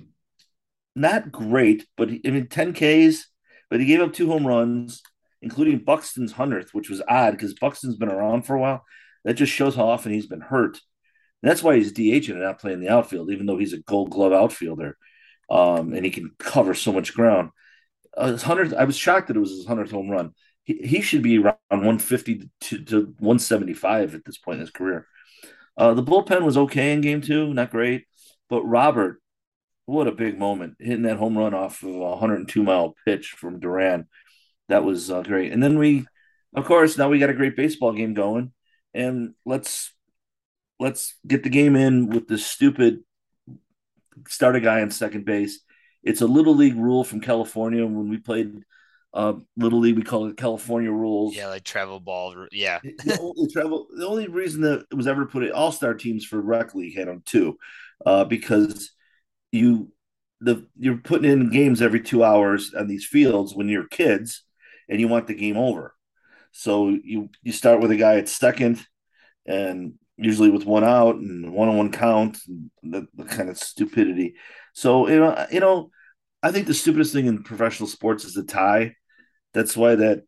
not 0.95 1.30
great, 1.30 1.87
but 1.97 2.11
he, 2.11 2.21
I 2.26 2.30
mean, 2.30 2.49
10 2.49 2.73
Ks, 2.73 3.29
but 3.70 3.80
he 3.80 3.86
gave 3.86 4.00
up 4.00 4.12
two 4.12 4.28
home 4.28 4.46
runs, 4.46 5.02
including 5.40 5.78
Buxton's 5.78 6.34
100th, 6.34 6.70
which 6.72 6.90
was 6.90 7.02
odd 7.08 7.32
because 7.32 7.54
Buxton's 7.54 7.96
been 7.96 8.10
around 8.10 8.42
for 8.42 8.54
a 8.54 8.60
while. 8.60 8.84
That 9.24 9.34
just 9.34 9.52
shows 9.52 9.76
how 9.76 9.88
often 9.88 10.12
he's 10.12 10.26
been 10.26 10.40
hurt. 10.40 10.80
And 11.42 11.50
that's 11.50 11.62
why 11.62 11.76
he's 11.76 11.92
DH 11.92 12.28
and 12.28 12.40
not 12.40 12.58
playing 12.58 12.80
the 12.80 12.90
outfield, 12.90 13.30
even 13.30 13.46
though 13.46 13.58
he's 13.58 13.72
a 13.72 13.78
gold 13.78 14.10
glove 14.10 14.32
outfielder 14.32 14.96
um, 15.50 15.92
and 15.92 16.04
he 16.04 16.10
can 16.10 16.30
cover 16.38 16.74
so 16.74 16.92
much 16.92 17.14
ground. 17.14 17.50
Uh, 18.16 18.32
his 18.32 18.44
100th, 18.44 18.74
I 18.74 18.84
was 18.84 18.96
shocked 18.96 19.28
that 19.28 19.36
it 19.36 19.40
was 19.40 19.50
his 19.50 19.66
100th 19.66 19.90
home 19.90 20.08
run. 20.08 20.32
He, 20.64 20.74
he 20.74 21.00
should 21.00 21.22
be 21.22 21.38
around 21.38 21.56
150 21.68 22.50
to, 22.60 22.84
to 22.84 22.96
175 23.18 24.14
at 24.14 24.24
this 24.24 24.38
point 24.38 24.56
in 24.56 24.60
his 24.60 24.70
career. 24.70 25.06
Uh, 25.76 25.95
the 25.95 26.02
bullpen 26.02 26.42
was 26.42 26.56
okay 26.56 26.92
in 26.92 27.00
game 27.00 27.21
two, 27.21 27.52
not 27.54 27.71
great. 27.71 28.04
But 28.49 28.62
Robert, 28.64 29.21
what 29.90 30.06
a 30.06 30.12
big 30.12 30.38
moment 30.38 30.76
hitting 30.78 31.02
that 31.02 31.16
home 31.16 31.36
run 31.36 31.52
off 31.52 31.82
of 31.82 31.90
a 31.90 31.98
102 31.98 32.62
mile 32.62 32.94
pitch 33.04 33.32
from 33.32 33.58
Duran. 33.58 34.06
That 34.68 34.84
was 34.84 35.10
uh, 35.10 35.22
great. 35.22 35.52
And 35.52 35.60
then 35.60 35.78
we, 35.78 36.06
of 36.54 36.64
course, 36.64 36.96
now 36.96 37.08
we 37.08 37.18
got 37.18 37.30
a 37.30 37.34
great 37.34 37.56
baseball 37.56 37.92
game 37.92 38.14
going, 38.14 38.52
and 38.94 39.34
let's 39.44 39.92
let's 40.78 41.16
get 41.26 41.42
the 41.42 41.50
game 41.50 41.74
in 41.74 42.08
with 42.08 42.28
this 42.28 42.46
stupid 42.46 43.00
start 44.28 44.54
a 44.54 44.60
guy 44.60 44.80
on 44.80 44.92
second 44.92 45.24
base. 45.24 45.60
It's 46.04 46.20
a 46.20 46.26
little 46.26 46.54
league 46.54 46.76
rule 46.76 47.02
from 47.02 47.20
California. 47.20 47.84
When 47.84 48.08
we 48.08 48.18
played 48.18 48.62
uh, 49.12 49.34
little 49.56 49.80
league, 49.80 49.96
we 49.96 50.02
call 50.02 50.28
it 50.28 50.36
California 50.36 50.92
rules. 50.92 51.34
Yeah, 51.34 51.48
like 51.48 51.64
travel 51.64 51.98
ball. 51.98 52.46
Yeah, 52.52 52.78
the, 52.82 53.18
only, 53.20 53.52
travel. 53.52 53.88
The 53.92 54.06
only 54.06 54.28
reason 54.28 54.60
that 54.60 54.86
it 54.88 54.94
was 54.94 55.08
ever 55.08 55.26
put 55.26 55.42
in 55.42 55.50
all 55.50 55.72
star 55.72 55.94
teams 55.94 56.24
for 56.24 56.40
rec 56.40 56.76
league 56.76 56.96
had 56.96 57.08
them 57.08 57.22
too, 57.26 57.58
uh, 58.06 58.24
because 58.24 58.92
you 59.52 59.93
the 60.41 60.67
you're 60.78 60.97
putting 60.97 61.30
in 61.30 61.50
games 61.50 61.82
every 61.82 62.00
two 62.00 62.25
hours 62.25 62.73
on 62.75 62.86
these 62.86 63.04
fields 63.04 63.54
when 63.54 63.69
you're 63.69 63.86
kids 63.86 64.43
and 64.89 65.00
you 65.00 65.08
want 65.08 65.26
the 65.26 65.34
game 65.34 65.56
over. 65.56 65.95
So 66.52 66.89
you 66.89 67.30
you 67.43 67.52
start 67.52 67.80
with 67.80 67.91
a 67.91 67.97
guy 67.97 68.17
at 68.17 68.28
second 68.28 68.84
and 69.47 69.95
usually 70.17 70.50
with 70.50 70.65
one 70.65 70.84
out 70.84 71.17
and 71.17 71.52
one 71.52 71.69
on 71.69 71.76
one 71.76 71.93
count 71.93 72.39
and 72.47 72.71
the, 72.82 73.06
the 73.15 73.25
kind 73.25 73.49
of 73.49 73.58
stupidity. 73.58 74.34
So 74.73 75.08
you 75.08 75.19
know 75.21 75.47
you 75.50 75.60
know 75.60 75.91
I 76.43 76.52
think 76.52 76.67
the 76.67 76.75
stupidest 76.75 77.13
thing 77.13 77.26
in 77.26 77.43
professional 77.43 77.89
sports 77.89 78.25
is 78.25 78.34
the 78.34 78.43
tie. 78.43 78.97
That's 79.52 79.76
why 79.76 79.97
that 79.97 80.23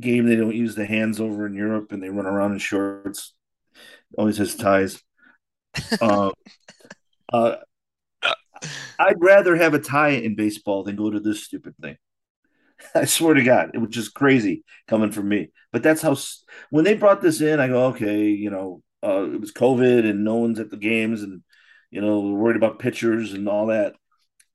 game 0.00 0.26
they 0.26 0.36
don't 0.36 0.54
use 0.54 0.74
the 0.74 0.86
hands 0.86 1.20
over 1.20 1.46
in 1.46 1.54
Europe 1.54 1.90
and 1.90 2.02
they 2.02 2.10
run 2.10 2.26
around 2.26 2.52
in 2.52 2.58
shorts. 2.58 3.34
Always 4.16 4.38
has 4.38 4.54
ties. 4.54 5.02
um, 6.00 6.32
uh, 7.32 7.56
I'd 8.98 9.20
rather 9.20 9.56
have 9.56 9.74
a 9.74 9.78
tie 9.78 10.10
in 10.10 10.36
baseball 10.36 10.84
than 10.84 10.96
go 10.96 11.10
to 11.10 11.20
this 11.20 11.44
stupid 11.44 11.74
thing. 11.80 11.96
I 12.94 13.04
swear 13.04 13.34
to 13.34 13.42
God, 13.42 13.70
it 13.74 13.78
was 13.78 13.90
just 13.90 14.14
crazy 14.14 14.64
coming 14.86 15.12
from 15.12 15.28
me. 15.28 15.50
But 15.72 15.82
that's 15.82 16.02
how 16.02 16.16
when 16.70 16.84
they 16.84 16.94
brought 16.94 17.20
this 17.20 17.40
in, 17.40 17.60
I 17.60 17.68
go, 17.68 17.86
okay, 17.86 18.28
you 18.28 18.50
know, 18.50 18.82
uh, 19.02 19.24
it 19.32 19.40
was 19.40 19.52
COVID 19.52 20.08
and 20.08 20.24
no 20.24 20.36
one's 20.36 20.60
at 20.60 20.70
the 20.70 20.76
games, 20.76 21.22
and 21.22 21.42
you 21.90 22.00
know, 22.00 22.20
worried 22.20 22.56
about 22.56 22.78
pitchers 22.78 23.32
and 23.32 23.48
all 23.48 23.66
that. 23.66 23.94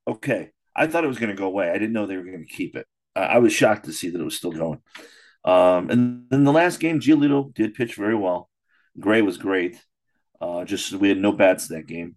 Okay, 0.06 0.50
I 0.76 0.86
thought 0.86 1.04
it 1.04 1.08
was 1.08 1.18
going 1.18 1.30
to 1.30 1.36
go 1.36 1.46
away. 1.46 1.70
I 1.70 1.74
didn't 1.74 1.92
know 1.92 2.06
they 2.06 2.16
were 2.16 2.24
going 2.24 2.46
to 2.46 2.54
keep 2.54 2.76
it. 2.76 2.86
I, 3.14 3.22
I 3.22 3.38
was 3.38 3.52
shocked 3.52 3.86
to 3.86 3.92
see 3.92 4.10
that 4.10 4.20
it 4.20 4.24
was 4.24 4.36
still 4.36 4.52
going. 4.52 4.80
Um, 5.44 5.90
and 5.90 6.24
then 6.30 6.44
the 6.44 6.52
last 6.52 6.80
game, 6.80 7.00
Giolito 7.00 7.52
did 7.54 7.74
pitch 7.74 7.94
very 7.94 8.14
well. 8.14 8.50
Gray 8.98 9.22
was 9.22 9.38
great. 9.38 9.76
Uh, 10.40 10.64
just 10.64 10.92
we 10.92 11.08
had 11.08 11.18
no 11.18 11.32
bats 11.32 11.68
that 11.68 11.86
game. 11.86 12.16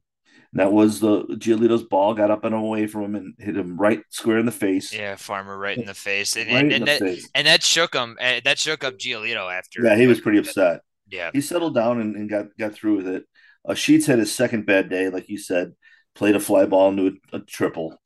That 0.53 0.71
was 0.71 0.99
the 0.99 1.23
Giolito's 1.23 1.83
ball 1.83 2.13
got 2.13 2.31
up 2.31 2.43
and 2.45 2.55
away 2.55 2.87
from 2.87 3.03
him 3.03 3.15
and 3.15 3.35
hit 3.37 3.57
him 3.57 3.77
right 3.77 4.01
square 4.09 4.37
in 4.37 4.45
the 4.45 4.51
face. 4.51 4.93
Yeah, 4.93 5.15
Farmer 5.15 5.57
right 5.57 5.77
in 5.77 5.85
the 5.85 5.93
face, 5.93 6.35
and, 6.35 6.47
right 6.47 6.63
and, 6.63 6.71
and 6.71 6.87
that 6.87 6.99
face. 6.99 7.29
and 7.35 7.47
that 7.47 7.63
shook 7.63 7.93
him. 7.93 8.17
Eh, 8.19 8.39
that 8.45 8.57
shook 8.57 8.83
up 8.83 8.97
Giolito 8.97 9.51
after. 9.51 9.83
Yeah, 9.83 9.95
he 9.95 10.07
was 10.07 10.21
pretty 10.21 10.37
upset. 10.37 10.81
Yeah, 11.09 11.31
he 11.33 11.41
settled 11.41 11.75
down 11.75 11.99
and, 11.99 12.15
and 12.15 12.29
got 12.29 12.45
got 12.57 12.73
through 12.73 12.97
with 12.97 13.07
it. 13.07 13.25
Uh, 13.67 13.73
Sheets 13.73 14.05
had 14.05 14.19
his 14.19 14.33
second 14.33 14.65
bad 14.65 14.89
day, 14.89 15.09
like 15.09 15.29
you 15.29 15.37
said, 15.37 15.73
played 16.15 16.35
a 16.35 16.39
fly 16.39 16.65
ball 16.65 16.89
into 16.89 17.17
a, 17.33 17.37
a 17.37 17.39
triple. 17.41 17.97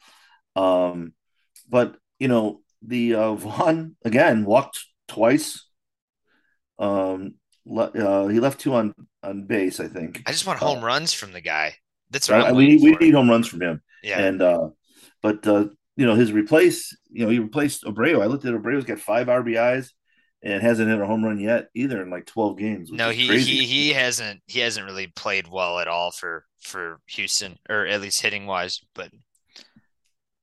Um, 0.56 1.14
but 1.70 1.96
you 2.20 2.28
know 2.28 2.62
the 2.82 3.16
uh, 3.16 3.34
Vaughn 3.36 3.96
again 4.04 4.46
walked 4.46 4.84
twice. 5.08 5.68
Um, 6.80 7.36
le- 7.66 7.92
uh, 7.92 8.28
he 8.28 8.40
left 8.40 8.60
two 8.60 8.74
on 8.74 8.94
on 9.24 9.46
base, 9.46 9.80
I 9.80 9.88
think. 9.88 10.24
I 10.26 10.32
just 10.32 10.48
want 10.48 10.60
home 10.60 10.80
uh, 10.80 10.88
runs 10.88 11.14
from 11.14 11.32
the 11.32 11.42
guy. 11.42 11.76
That's 12.12 12.30
right. 12.30 12.54
we 12.54 12.68
need, 12.68 12.82
we 12.82 12.92
need 12.98 13.14
home 13.14 13.30
runs 13.30 13.48
from 13.48 13.62
him. 13.62 13.82
Yeah. 14.04 14.20
And 14.20 14.42
uh, 14.42 14.70
but 15.22 15.46
uh, 15.48 15.68
you 15.96 16.06
know 16.06 16.16
his 16.16 16.32
replace, 16.32 16.96
you 17.10 17.26
know, 17.26 17.32
he 17.32 17.40
replaced 17.40 17.84
Abreu. 17.84 18.22
I 18.22 18.26
looked 18.26 18.46
at 18.46 18.54
Abreu's 18.54 18.86
got 18.86 19.00
five 19.00 19.28
RBIs 19.28 19.90
and 20.44 20.62
hasn't 20.62 20.90
hit 20.90 21.00
a 21.00 21.06
home 21.06 21.24
run 21.24 21.40
yet 21.40 21.68
either 21.76 22.02
in 22.02 22.10
like 22.10 22.26
12 22.26 22.58
games. 22.58 22.92
No, 22.92 23.10
he 23.12 23.28
he 23.40 23.66
he 23.66 23.94
hasn't 23.94 24.42
he 24.48 24.60
hasn't 24.60 24.86
really 24.86 25.08
played 25.08 25.48
well 25.48 25.80
at 25.80 25.88
all 25.88 26.12
for 26.12 26.46
for 26.60 27.00
Houston 27.08 27.58
or 27.70 27.86
at 27.86 28.02
least 28.02 28.22
hitting 28.22 28.46
wise, 28.46 28.82
but 28.96 29.12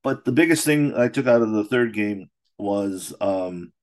but 0.03 0.25
the 0.25 0.31
biggest 0.31 0.65
thing 0.65 0.95
I 0.95 1.09
took 1.09 1.27
out 1.27 1.41
of 1.41 1.51
the 1.51 1.65
third 1.65 1.93
game 1.93 2.29
was 2.57 3.13
um 3.19 3.73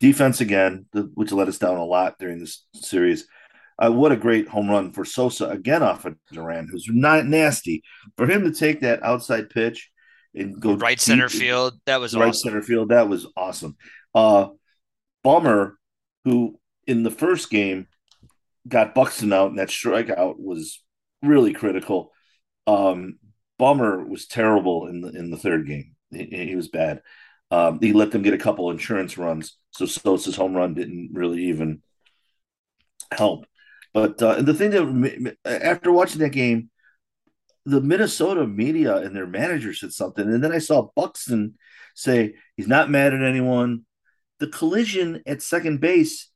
defense 0.00 0.40
again, 0.40 0.86
which 1.14 1.32
let 1.32 1.48
us 1.48 1.58
down 1.58 1.76
a 1.76 1.84
lot 1.84 2.18
during 2.18 2.38
this 2.38 2.64
series. 2.74 3.26
Uh, 3.78 3.90
what 3.90 4.12
a 4.12 4.16
great 4.16 4.48
home 4.48 4.68
run 4.68 4.92
for 4.92 5.04
Sosa 5.04 5.48
again 5.48 5.82
off 5.82 6.04
of 6.04 6.16
Duran, 6.32 6.68
who's 6.70 6.88
not 6.90 7.26
nasty. 7.26 7.82
For 8.16 8.26
him 8.26 8.44
to 8.44 8.52
take 8.52 8.80
that 8.80 9.02
outside 9.02 9.50
pitch 9.50 9.90
and 10.34 10.60
go 10.60 10.74
right 10.74 11.00
center 11.00 11.28
field, 11.28 11.74
that 11.86 12.00
was 12.00 12.14
right 12.14 12.30
awesome. 12.30 12.50
center 12.50 12.62
field. 12.62 12.88
That 12.88 13.08
was 13.08 13.26
awesome. 13.36 13.76
Uh, 14.14 14.48
Bummer, 15.22 15.78
who 16.24 16.58
in 16.86 17.02
the 17.04 17.10
first 17.10 17.50
game 17.50 17.86
got 18.66 18.94
Buxton 18.94 19.32
out, 19.32 19.50
and 19.50 19.58
that 19.58 19.68
strikeout 19.68 20.38
was 20.38 20.82
really 21.22 21.52
critical. 21.52 22.12
Um, 22.66 23.18
Bummer 23.58 24.04
was 24.04 24.26
terrible 24.26 24.88
in 24.88 25.00
the 25.00 25.08
in 25.10 25.30
the 25.30 25.36
third 25.36 25.66
game. 25.66 25.94
He, 26.10 26.24
he 26.24 26.56
was 26.56 26.68
bad. 26.68 27.02
Um, 27.50 27.78
he 27.80 27.92
let 27.92 28.10
them 28.10 28.22
get 28.22 28.34
a 28.34 28.38
couple 28.38 28.70
insurance 28.70 29.16
runs, 29.16 29.56
so 29.70 29.86
Sosa's 29.86 30.36
home 30.36 30.54
run 30.54 30.74
didn't 30.74 31.10
really 31.12 31.46
even 31.46 31.82
help. 33.12 33.46
But 33.94 34.22
uh, 34.22 34.42
the 34.42 34.54
thing 34.54 34.70
that 34.70 35.36
after 35.44 35.90
watching 35.90 36.20
that 36.20 36.30
game, 36.30 36.70
the 37.64 37.80
Minnesota 37.80 38.46
media 38.46 38.96
and 38.96 39.14
their 39.14 39.26
manager 39.26 39.74
said 39.74 39.92
something, 39.92 40.24
and 40.24 40.42
then 40.42 40.52
I 40.52 40.58
saw 40.58 40.88
Buxton 40.94 41.54
say 41.94 42.34
he's 42.56 42.68
not 42.68 42.90
mad 42.90 43.12
at 43.12 43.22
anyone. 43.22 43.84
The 44.38 44.46
collision 44.46 45.22
at 45.26 45.42
second 45.42 45.80
base, 45.80 46.30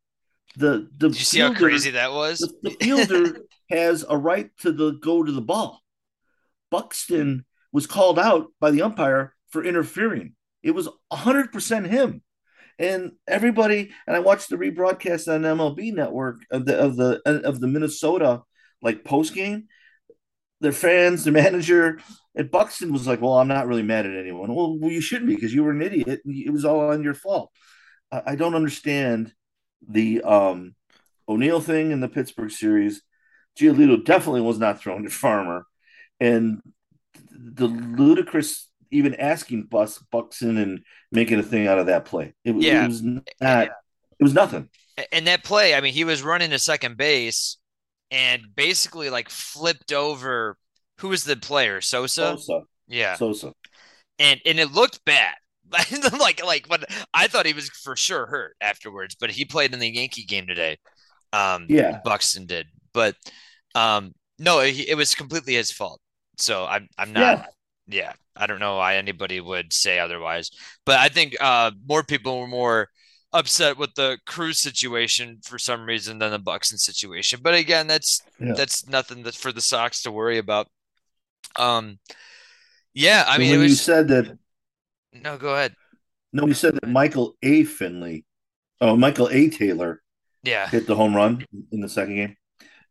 the 0.56 0.88
the 0.96 1.08
Did 1.08 1.18
you 1.18 1.24
see 1.24 1.38
fielder, 1.38 1.54
how 1.54 1.60
crazy 1.60 1.90
that 1.92 2.12
was? 2.12 2.38
The, 2.38 2.54
the 2.62 2.70
fielder 2.70 3.40
has 3.70 4.04
a 4.08 4.16
right 4.16 4.50
to 4.60 4.72
the 4.72 4.92
go 4.92 5.22
to 5.22 5.32
the 5.32 5.40
ball. 5.40 5.80
Buxton 6.70 7.44
was 7.72 7.86
called 7.86 8.18
out 8.18 8.48
by 8.60 8.70
the 8.70 8.82
umpire 8.82 9.34
for 9.50 9.64
interfering. 9.64 10.34
It 10.62 10.72
was 10.72 10.88
100% 11.12 11.88
him. 11.88 12.22
And 12.78 13.12
everybody, 13.28 13.90
and 14.06 14.16
I 14.16 14.20
watched 14.20 14.48
the 14.50 14.56
rebroadcast 14.56 15.32
on 15.32 15.42
MLB 15.42 15.92
Network 15.92 16.42
of 16.50 16.64
the 16.64 16.78
of 16.78 16.96
the 16.96 17.20
of 17.24 17.60
the 17.60 17.68
Minnesota 17.68 18.42
like 18.80 19.04
post 19.04 19.34
game. 19.34 19.68
Their 20.60 20.72
fans, 20.72 21.24
the 21.24 21.30
manager, 21.32 22.00
and 22.34 22.50
Buxton 22.50 22.92
was 22.92 23.06
like, 23.06 23.20
"Well, 23.20 23.38
I'm 23.38 23.48
not 23.48 23.66
really 23.66 23.82
mad 23.82 24.06
at 24.06 24.16
anyone." 24.16 24.54
Well, 24.54 24.78
well 24.78 24.90
you 24.90 25.00
shouldn't 25.00 25.28
be 25.28 25.34
because 25.34 25.54
you 25.54 25.64
were 25.64 25.72
an 25.72 25.82
idiot. 25.82 26.20
It 26.24 26.52
was 26.52 26.64
all 26.64 26.90
on 26.90 27.02
your 27.04 27.14
fault. 27.14 27.50
I, 28.10 28.22
I 28.26 28.34
don't 28.36 28.54
understand 28.54 29.32
the 29.86 30.22
um, 30.22 30.74
Oneil 31.28 31.62
thing 31.62 31.90
in 31.90 32.00
the 32.00 32.08
Pittsburgh 32.08 32.50
series. 32.50 33.02
Giolito 33.58 34.02
definitely 34.02 34.40
was 34.40 34.58
not 34.58 34.80
thrown 34.80 35.02
to 35.02 35.10
Farmer, 35.10 35.66
and 36.20 36.62
the 37.30 37.66
ludicrous 37.66 38.68
even 38.92 39.14
asking 39.16 39.64
Bus 39.64 39.98
Buxton 40.10 40.58
and 40.58 40.80
making 41.10 41.38
a 41.38 41.42
thing 41.42 41.66
out 41.66 41.78
of 41.78 41.86
that 41.86 42.04
play. 42.04 42.34
It, 42.44 42.54
yeah. 42.56 42.84
it 42.84 42.88
was 42.88 43.02
not. 43.02 43.28
Yeah. 43.40 43.62
It 44.18 44.22
was 44.22 44.34
nothing. 44.34 44.68
And 45.10 45.26
that 45.26 45.42
play, 45.42 45.74
I 45.74 45.80
mean, 45.80 45.94
he 45.94 46.04
was 46.04 46.22
running 46.22 46.50
to 46.50 46.58
second 46.58 46.96
base 46.96 47.56
and 48.10 48.42
basically 48.54 49.10
like 49.10 49.28
flipped 49.28 49.92
over. 49.92 50.56
Who 50.98 51.08
was 51.08 51.24
the 51.24 51.36
player? 51.36 51.80
Sosa. 51.80 52.36
Sosa. 52.36 52.60
Yeah. 52.86 53.14
Sosa. 53.16 53.52
And 54.18 54.40
and 54.46 54.60
it 54.60 54.72
looked 54.72 55.04
bad. 55.04 55.34
like 56.18 56.44
like 56.44 56.68
but 56.68 56.84
I 57.14 57.28
thought 57.28 57.46
he 57.46 57.54
was 57.54 57.68
for 57.70 57.96
sure 57.96 58.26
hurt 58.26 58.56
afterwards, 58.60 59.16
but 59.18 59.30
he 59.30 59.44
played 59.44 59.72
in 59.72 59.80
the 59.80 59.88
Yankee 59.88 60.24
game 60.24 60.46
today. 60.46 60.76
Um, 61.32 61.64
yeah, 61.68 62.00
Buxton 62.04 62.44
did, 62.44 62.66
but 62.92 63.16
um, 63.74 64.12
no, 64.38 64.60
it, 64.60 64.78
it 64.88 64.96
was 64.96 65.14
completely 65.14 65.54
his 65.54 65.70
fault. 65.70 65.98
So 66.36 66.66
I'm 66.66 66.88
I'm 66.98 67.14
not. 67.14 67.46
Yeah. 67.86 67.96
yeah. 67.96 68.12
I 68.36 68.46
don't 68.46 68.60
know 68.60 68.76
why 68.76 68.96
anybody 68.96 69.40
would 69.40 69.72
say 69.72 69.98
otherwise, 69.98 70.50
but 70.86 70.98
I 70.98 71.08
think 71.08 71.36
uh, 71.40 71.70
more 71.86 72.02
people 72.02 72.40
were 72.40 72.46
more 72.46 72.88
upset 73.32 73.78
with 73.78 73.94
the 73.94 74.18
Cruz 74.26 74.58
situation 74.58 75.38
for 75.42 75.58
some 75.58 75.86
reason 75.86 76.18
than 76.18 76.30
the 76.30 76.38
Buxton 76.38 76.78
situation. 76.78 77.40
But 77.42 77.54
again, 77.54 77.86
that's 77.86 78.22
yeah. 78.38 78.52
that's 78.54 78.88
nothing 78.88 79.22
that 79.24 79.34
for 79.34 79.52
the 79.52 79.60
Sox 79.60 80.02
to 80.02 80.12
worry 80.12 80.38
about. 80.38 80.68
Um, 81.56 81.98
yeah, 82.94 83.24
I 83.26 83.38
mean, 83.38 83.50
when 83.50 83.60
was, 83.60 83.72
you 83.72 83.76
said 83.76 84.08
that. 84.08 84.38
No, 85.12 85.36
go 85.36 85.54
ahead. 85.54 85.74
No, 86.32 86.46
you 86.46 86.54
said 86.54 86.74
that 86.74 86.88
Michael 86.88 87.36
A. 87.42 87.64
Finley, 87.64 88.24
oh 88.80 88.96
Michael 88.96 89.28
A. 89.30 89.50
Taylor, 89.50 90.02
yeah, 90.42 90.68
hit 90.68 90.86
the 90.86 90.96
home 90.96 91.14
run 91.14 91.44
in 91.70 91.80
the 91.80 91.88
second 91.88 92.16
game. 92.16 92.36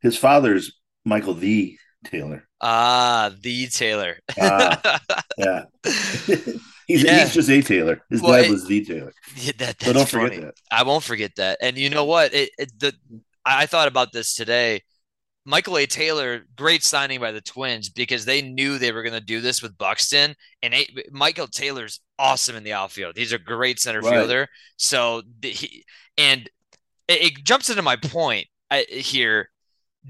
His 0.02 0.18
father's 0.18 0.80
Michael 1.06 1.34
the 1.34 1.78
Taylor. 2.06 2.48
Ah, 2.62 3.32
the 3.42 3.68
Taylor. 3.68 4.20
uh, 4.40 4.76
yeah. 5.38 5.64
he's, 5.84 7.04
yeah. 7.04 7.20
he's 7.20 7.34
just 7.34 7.50
a 7.50 7.62
Taylor. 7.62 8.02
His 8.10 8.22
well, 8.22 8.34
dad 8.34 8.46
it, 8.46 8.52
was 8.52 8.68
the 8.68 8.86
Taylor. 8.86 9.14
Yeah, 9.36 9.52
that, 9.58 9.82
so 9.82 9.94
don't 9.94 10.08
funny. 10.08 10.36
forget 10.36 10.42
that. 10.42 10.54
I 10.72 10.84
won't 10.84 11.04
forget 11.04 11.32
that. 11.38 11.58
And 11.62 11.78
you 11.78 11.90
know 11.90 12.06
what? 12.06 12.34
It, 12.34 12.52
it, 12.58 12.72
the 12.80 12.94
I 13.44 13.66
thought 13.66 13.88
about 13.88 14.12
this 14.12 14.36
today. 14.36 14.82
Michael 15.44 15.78
A. 15.78 15.88
Taylor, 15.88 16.46
great 16.56 16.84
signing 16.84 17.20
by 17.20 17.32
the 17.32 17.42
Twins 17.42 17.90
because 17.90 18.26
they 18.26 18.44
knew 18.44 18.78
they 18.78 18.92
were 18.92 19.02
going 19.02 19.20
to 19.20 19.26
do 19.26 19.42
this 19.42 19.64
with 19.64 19.76
Buxton. 19.78 20.36
And 20.62 20.74
a, 20.76 20.88
Michael 21.12 21.48
Taylor's 21.48 22.00
awesome 22.20 22.56
in 22.56 22.64
the 22.64 22.74
outfield. 22.74 23.18
He's 23.18 23.34
a 23.34 23.40
great 23.40 23.80
center 23.80 24.02
right. 24.02 24.14
fielder. 24.14 24.48
So 24.78 25.24
the, 25.40 25.50
he 25.50 25.84
and 26.16 26.48
it, 27.08 27.22
it, 27.24 27.44
jumps 27.44 27.72
into 27.72 27.82
my 27.82 27.96
point 27.96 28.48
I, 28.70 28.86
here. 28.88 29.50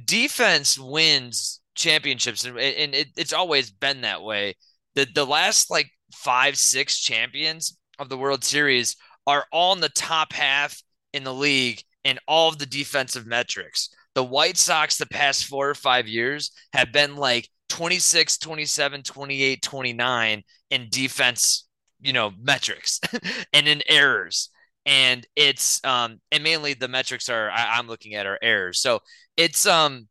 Defense 0.06 0.78
wins 0.78 1.61
championships, 1.76 2.46
and, 2.46 2.58
and 2.58 2.96
it, 2.96 3.08
it's 3.18 3.34
always 3.34 3.72
been 3.72 4.02
that 4.02 4.22
way. 4.22 4.56
The 4.96 5.08
the 5.14 5.26
last 5.26 5.70
like 5.70 5.90
five 6.14 6.58
six 6.58 7.00
champions 7.00 7.78
of 8.00 8.10
the 8.10 8.18
World 8.18 8.44
Series 8.44 8.96
are 9.28 9.46
all 9.52 9.74
in 9.74 9.82
the 9.82 9.90
top 9.90 10.34
half 10.34 10.82
in 11.14 11.24
the 11.24 11.34
league 11.34 11.82
in 12.04 12.20
all 12.28 12.50
of 12.50 12.58
the 12.58 12.66
defensive 12.66 13.26
metrics. 13.26 13.90
The 14.16 14.24
White 14.24 14.58
Sox 14.58 14.98
the 14.98 15.06
past 15.06 15.46
4 15.46 15.70
or 15.70 15.76
5 15.76 16.08
years 16.08 16.52
have 16.74 16.92
been 16.92 17.16
like 17.16 17.48
26, 17.70 18.38
27, 18.38 19.04
28, 19.04 19.62
29 19.62 20.44
in 20.72 20.88
defense, 20.90 21.68
you 22.02 22.14
know, 22.14 22.32
metrics 22.42 23.00
and 23.54 23.68
in 23.68 23.82
errors. 23.88 24.50
And 24.86 25.26
it's 25.36 25.84
um 25.86 26.20
and 26.32 26.44
mainly 26.44 26.74
the 26.74 26.88
metrics 26.88 27.30
are 27.30 27.50
I, 27.52 27.78
I'm 27.78 27.88
looking 27.88 28.16
at 28.16 28.26
are 28.26 28.40
errors. 28.42 28.82
So 28.82 29.00
it's 29.38 29.66
um 29.66 30.08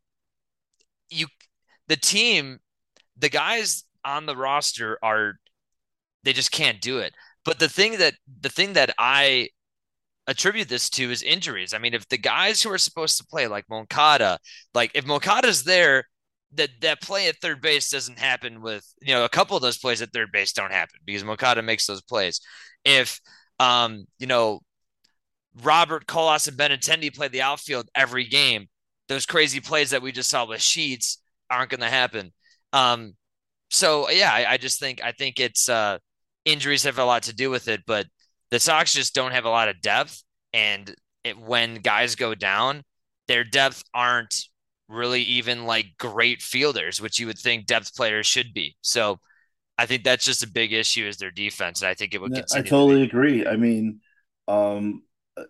you 1.10 1.26
the 1.90 1.96
team, 1.96 2.60
the 3.18 3.28
guys 3.28 3.82
on 4.04 4.24
the 4.24 4.36
roster 4.36 4.96
are 5.02 5.34
they 6.22 6.32
just 6.32 6.52
can't 6.52 6.80
do 6.80 6.98
it. 6.98 7.12
But 7.44 7.58
the 7.58 7.68
thing 7.68 7.98
that 7.98 8.14
the 8.40 8.48
thing 8.48 8.74
that 8.74 8.94
I 8.96 9.48
attribute 10.28 10.68
this 10.68 10.88
to 10.90 11.10
is 11.10 11.24
injuries. 11.24 11.74
I 11.74 11.78
mean, 11.78 11.92
if 11.92 12.08
the 12.08 12.16
guys 12.16 12.62
who 12.62 12.70
are 12.70 12.78
supposed 12.78 13.18
to 13.18 13.26
play, 13.26 13.48
like 13.48 13.64
Moncada, 13.68 14.38
like 14.72 14.92
if 14.94 15.04
Moncada's 15.04 15.64
there, 15.64 16.04
that 16.54 16.70
that 16.82 17.02
play 17.02 17.26
at 17.26 17.38
third 17.38 17.60
base 17.60 17.90
doesn't 17.90 18.20
happen 18.20 18.62
with 18.62 18.86
you 19.02 19.12
know 19.12 19.24
a 19.24 19.28
couple 19.28 19.56
of 19.56 19.62
those 19.62 19.78
plays 19.78 20.00
at 20.00 20.12
third 20.12 20.30
base 20.32 20.52
don't 20.52 20.72
happen 20.72 21.00
because 21.04 21.24
Moncada 21.24 21.60
makes 21.60 21.86
those 21.86 22.02
plays. 22.02 22.40
If 22.84 23.20
um 23.58 24.06
you 24.20 24.28
know 24.28 24.60
Robert 25.60 26.06
Colas 26.06 26.46
and 26.46 26.56
Benintendi 26.56 27.12
play 27.12 27.26
the 27.26 27.42
outfield 27.42 27.88
every 27.96 28.26
game, 28.26 28.68
those 29.08 29.26
crazy 29.26 29.58
plays 29.58 29.90
that 29.90 30.02
we 30.02 30.12
just 30.12 30.30
saw 30.30 30.46
with 30.46 30.62
Sheets 30.62 31.18
aren't 31.50 31.70
going 31.70 31.80
to 31.80 31.86
happen. 31.86 32.32
Um, 32.72 33.14
so 33.70 34.08
yeah, 34.10 34.32
I, 34.32 34.52
I, 34.52 34.56
just 34.56 34.80
think 34.80 35.02
I 35.02 35.12
think 35.12 35.40
it's 35.40 35.68
uh, 35.68 35.98
injuries 36.44 36.84
have 36.84 36.98
a 36.98 37.04
lot 37.04 37.24
to 37.24 37.34
do 37.34 37.50
with 37.50 37.68
it, 37.68 37.82
but 37.86 38.06
the 38.50 38.60
Sox 38.60 38.92
just 38.92 39.14
don't 39.14 39.32
have 39.32 39.44
a 39.44 39.50
lot 39.50 39.68
of 39.68 39.80
depth, 39.80 40.22
and 40.52 40.94
it, 41.24 41.38
when 41.38 41.76
guys 41.76 42.16
go 42.16 42.34
down, 42.34 42.82
their 43.28 43.44
depth 43.44 43.82
aren't 43.94 44.34
really 44.88 45.22
even 45.22 45.66
like 45.66 45.86
great 45.98 46.42
fielders, 46.42 47.00
which 47.00 47.20
you 47.20 47.26
would 47.26 47.38
think 47.38 47.66
depth 47.66 47.94
players 47.94 48.26
should 48.26 48.52
be. 48.52 48.76
So 48.82 49.20
I 49.78 49.86
think 49.86 50.04
that's 50.04 50.24
just 50.24 50.42
a 50.42 50.50
big 50.50 50.72
issue 50.72 51.06
is 51.06 51.16
their 51.16 51.30
defense, 51.30 51.80
and 51.80 51.88
I 51.88 51.94
think 51.94 52.14
it 52.14 52.20
would. 52.20 52.36
I 52.52 52.62
totally 52.62 52.96
to 52.96 53.02
agree. 53.02 53.46
I 53.46 53.56
mean, 53.56 54.00
um, 54.48 55.04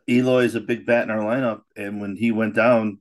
Eloy 0.08 0.44
is 0.44 0.54
a 0.54 0.60
big 0.60 0.86
bat 0.86 1.04
in 1.04 1.10
our 1.10 1.18
lineup, 1.18 1.62
and 1.76 2.00
when 2.00 2.16
he 2.16 2.32
went 2.32 2.54
down, 2.54 3.00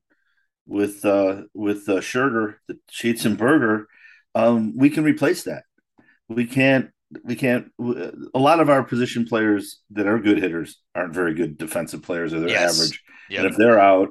with 0.70 1.04
uh, 1.04 1.42
with 1.54 1.90
uh, 1.90 1.96
Scherzer, 1.96 2.56
the 2.68 2.78
Sheets 2.90 3.26
and 3.26 3.38
Burger, 3.38 3.88
um, 4.36 4.78
we 4.78 4.90
can 4.90 5.04
replace 5.04 5.44
that. 5.44 5.64
We 6.30 6.46
can't. 6.46 6.92
We 7.24 7.36
can't. 7.36 7.72
A 7.80 8.40
lot 8.40 8.60
of 8.60 8.70
our 8.70 8.84
position 8.84 9.26
players 9.26 9.82
that 9.90 10.06
are 10.06 10.20
good 10.20 10.38
hitters 10.38 10.80
aren't 10.94 11.14
very 11.14 11.34
good 11.34 11.58
defensive 11.58 12.04
players, 12.04 12.34
or 12.34 12.40
they're 12.40 12.50
yes. 12.50 12.80
average. 12.80 13.04
Yep. 13.32 13.40
And 13.40 13.52
if 13.52 13.58
they're 13.58 13.80
out, 13.80 14.10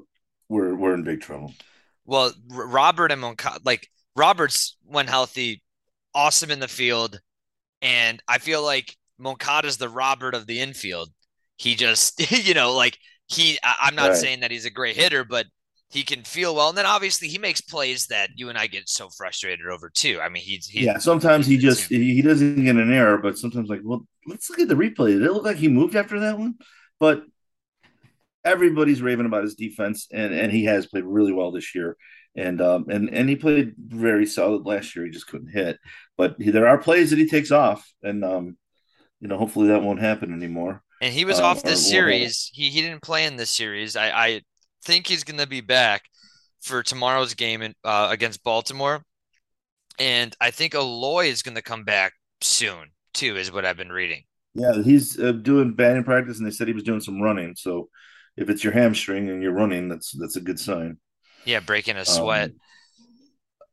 we're 0.48 0.74
we're 0.74 0.94
in 0.94 1.04
big 1.04 1.20
trouble. 1.20 1.54
Well, 2.04 2.32
Robert 2.50 3.12
and 3.12 3.20
Moncada, 3.20 3.60
like 3.64 3.88
Roberts, 4.16 4.76
when 4.84 5.06
healthy, 5.06 5.62
awesome 6.12 6.50
in 6.50 6.58
the 6.58 6.66
field, 6.66 7.20
and 7.82 8.20
I 8.26 8.38
feel 8.38 8.64
like 8.64 8.96
Moncada's 9.16 9.76
the 9.76 9.88
Robert 9.88 10.34
of 10.34 10.46
the 10.46 10.58
infield. 10.58 11.10
He 11.56 11.76
just, 11.76 12.32
you 12.46 12.54
know, 12.54 12.72
like 12.72 12.98
he. 13.28 13.58
I'm 13.62 13.94
not 13.94 14.08
right. 14.08 14.16
saying 14.16 14.40
that 14.40 14.50
he's 14.50 14.64
a 14.64 14.70
great 14.70 14.96
hitter, 14.96 15.22
but 15.22 15.46
he 15.90 16.02
can 16.02 16.22
feel 16.22 16.54
well, 16.54 16.68
and 16.68 16.76
then 16.76 16.86
obviously 16.86 17.28
he 17.28 17.38
makes 17.38 17.60
plays 17.60 18.06
that 18.08 18.30
you 18.36 18.48
and 18.50 18.58
I 18.58 18.66
get 18.66 18.88
so 18.88 19.08
frustrated 19.08 19.66
over 19.66 19.88
too. 19.88 20.20
I 20.22 20.28
mean, 20.28 20.42
he's, 20.42 20.66
he's 20.66 20.84
yeah. 20.84 20.98
Sometimes 20.98 21.46
he 21.46 21.56
just 21.56 21.88
he 21.88 22.20
doesn't 22.20 22.64
get 22.64 22.76
an 22.76 22.92
error, 22.92 23.18
but 23.18 23.38
sometimes 23.38 23.68
like, 23.70 23.80
well, 23.82 24.06
let's 24.26 24.50
look 24.50 24.60
at 24.60 24.68
the 24.68 24.74
replay. 24.74 25.12
Did 25.12 25.22
it 25.22 25.32
look 25.32 25.44
like 25.44 25.56
he 25.56 25.68
moved 25.68 25.96
after 25.96 26.20
that 26.20 26.38
one? 26.38 26.54
But 27.00 27.22
everybody's 28.44 29.02
raving 29.02 29.26
about 29.26 29.44
his 29.44 29.54
defense, 29.54 30.08
and 30.12 30.34
and 30.34 30.52
he 30.52 30.64
has 30.64 30.86
played 30.86 31.04
really 31.04 31.32
well 31.32 31.52
this 31.52 31.74
year, 31.74 31.96
and 32.36 32.60
um 32.60 32.86
and 32.90 33.08
and 33.10 33.28
he 33.28 33.36
played 33.36 33.74
very 33.78 34.26
solid 34.26 34.66
last 34.66 34.94
year. 34.94 35.06
He 35.06 35.10
just 35.10 35.26
couldn't 35.26 35.48
hit, 35.48 35.78
but 36.16 36.36
he, 36.38 36.50
there 36.50 36.68
are 36.68 36.78
plays 36.78 37.10
that 37.10 37.18
he 37.18 37.28
takes 37.28 37.50
off, 37.50 37.90
and 38.02 38.24
um, 38.24 38.58
you 39.20 39.28
know, 39.28 39.38
hopefully 39.38 39.68
that 39.68 39.82
won't 39.82 40.00
happen 40.00 40.32
anymore. 40.32 40.82
And 41.00 41.12
he 41.12 41.24
was 41.24 41.38
um, 41.38 41.46
off 41.46 41.62
this 41.62 41.88
series. 41.88 42.50
He 42.52 42.70
he 42.70 42.82
didn't 42.82 43.02
play 43.02 43.24
in 43.24 43.36
this 43.36 43.50
series. 43.50 43.96
I 43.96 44.10
I 44.10 44.42
think 44.84 45.06
he's 45.06 45.24
going 45.24 45.40
to 45.40 45.46
be 45.46 45.60
back 45.60 46.04
for 46.60 46.82
tomorrow's 46.82 47.34
game 47.34 47.62
in, 47.62 47.74
uh, 47.84 48.08
against 48.10 48.42
Baltimore. 48.42 49.02
And 49.98 50.34
I 50.40 50.50
think 50.50 50.74
Eloy 50.74 51.26
is 51.26 51.42
going 51.42 51.56
to 51.56 51.62
come 51.62 51.84
back 51.84 52.12
soon, 52.40 52.92
too, 53.14 53.36
is 53.36 53.52
what 53.52 53.64
I've 53.64 53.76
been 53.76 53.92
reading. 53.92 54.22
Yeah, 54.54 54.82
he's 54.82 55.18
uh, 55.18 55.32
doing 55.32 55.74
batting 55.74 56.04
practice, 56.04 56.38
and 56.38 56.46
they 56.46 56.50
said 56.50 56.68
he 56.68 56.74
was 56.74 56.82
doing 56.82 57.00
some 57.00 57.20
running. 57.20 57.54
So 57.56 57.88
if 58.36 58.48
it's 58.48 58.64
your 58.64 58.72
hamstring 58.72 59.28
and 59.28 59.42
you're 59.42 59.52
running, 59.52 59.88
that's 59.88 60.12
that's 60.12 60.36
a 60.36 60.40
good 60.40 60.58
sign. 60.58 60.98
Yeah, 61.44 61.60
breaking 61.60 61.96
a 61.96 62.04
sweat. 62.04 62.52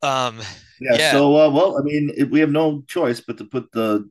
Um, 0.02 0.10
um 0.10 0.42
yeah, 0.82 0.96
yeah, 0.98 1.12
So, 1.12 1.36
uh, 1.38 1.50
well, 1.50 1.78
I 1.80 1.82
mean, 1.82 2.12
it, 2.16 2.30
we 2.30 2.40
have 2.42 2.52
no 2.52 2.82
choice 2.88 3.22
but 3.22 3.38
to 3.38 3.46
put 3.46 3.72
the 3.72 4.10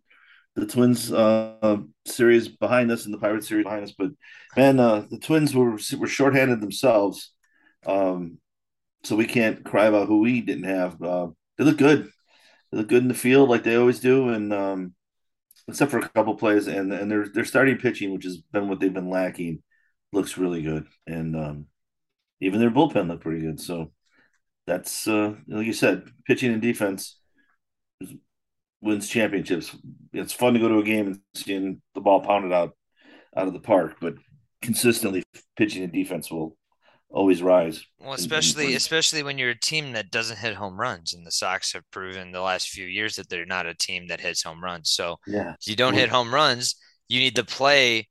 the 0.57 0.66
Twins 0.66 1.12
uh, 1.12 1.78
series 2.07 2.48
behind 2.48 2.90
us 2.90 3.04
and 3.04 3.14
the 3.14 3.18
Pirates 3.18 3.48
series 3.48 3.64
behind 3.64 3.85
us. 3.85 3.92
But 3.96 4.11
man, 4.57 4.81
uh, 4.81 5.07
the 5.11 5.19
Twins 5.19 5.55
were 5.55 5.79
were 5.99 6.07
shorthanded 6.07 6.61
themselves, 6.61 7.33
um, 7.87 8.38
so 9.05 9.17
we 9.17 9.27
can't 9.27 9.64
cry 9.64 9.87
about 9.87 10.09
who 10.09 10.21
we 10.21 10.40
didn't 10.40 10.64
have. 10.64 11.01
Uh, 11.03 11.29
they 11.59 11.64
look 11.64 11.79
good. 11.79 12.11
They 12.73 12.79
look 12.79 12.88
good 12.88 13.03
in 13.03 13.09
the 13.09 13.14
field 13.14 13.49
like 13.49 13.64
they 13.64 13.77
always 13.77 14.01
do, 14.01 14.31
and 14.31 14.53
um, 14.53 14.95
except 15.69 15.90
for 15.90 15.99
a 15.99 16.09
couple 16.09 16.37
plays, 16.37 16.67
and 16.67 16.93
and 16.93 17.11
they're 17.11 17.29
they're 17.29 17.45
starting 17.45 17.79
pitching, 17.79 18.12
which 18.12 18.25
has 18.25 18.38
been 18.38 18.69
what 18.69 18.81
they've 18.81 18.93
been 18.93 19.11
lacking, 19.11 19.62
looks 20.12 20.38
really 20.38 20.62
good, 20.62 20.87
and 21.07 21.37
um, 21.37 21.67
even 22.40 22.61
their 22.61 22.71
bullpen 22.71 23.09
looked 23.09 23.23
pretty 23.23 23.40
good. 23.40 23.61
So 23.61 23.93
that's 24.67 25.07
uh, 25.09 25.35
like 25.49 25.67
you 25.67 25.73
said, 25.73 26.05
pitching 26.27 26.53
and 26.53 26.62
defense 26.62 27.19
wins 28.81 29.09
championships. 29.09 29.75
It's 30.12 30.33
fun 30.33 30.55
to 30.55 30.61
go 30.61 30.69
to 30.69 30.79
a 30.79 30.85
game 30.85 31.07
and 31.07 31.21
seeing 31.35 31.81
the 31.95 32.01
ball 32.01 32.21
pounded 32.21 32.53
out 32.53 32.77
out 33.37 33.49
of 33.49 33.53
the 33.53 33.61
park, 33.61 33.97
but 34.01 34.14
consistently 34.64 35.22
pitching 35.57 35.85
and 35.85 35.92
defense 35.92 36.31
will 36.31 36.57
always 37.11 37.42
rise. 37.42 37.85
Well, 38.00 38.14
especially 38.14 38.74
especially 38.74 39.22
when 39.22 39.38
you're 39.38 39.50
a 39.50 39.59
team 39.59 39.92
that 39.92 40.11
doesn't 40.11 40.38
hit 40.38 40.55
home 40.55 40.79
runs, 40.79 41.14
and 41.14 41.27
the 41.27 41.31
Sox 41.31 41.72
have 41.72 41.88
proven 41.90 42.33
the 42.33 42.40
last 42.40 42.68
few 42.68 42.87
years 42.87 43.16
that 43.16 43.29
they're 43.29 43.46
not 43.46 43.66
a 43.66 43.74
team 43.74 44.09
that 44.09 44.20
hits 44.20 44.42
home 44.42 44.62
runs. 44.62 44.90
So 44.90 45.16
yeah, 45.27 45.55
you 45.64 45.77
don't 45.77 45.94
hit 45.94 46.09
home 46.09 46.35
runs. 46.35 46.77
You 47.09 47.20
need 47.20 47.37
to 47.37 47.44
play. 47.44 48.09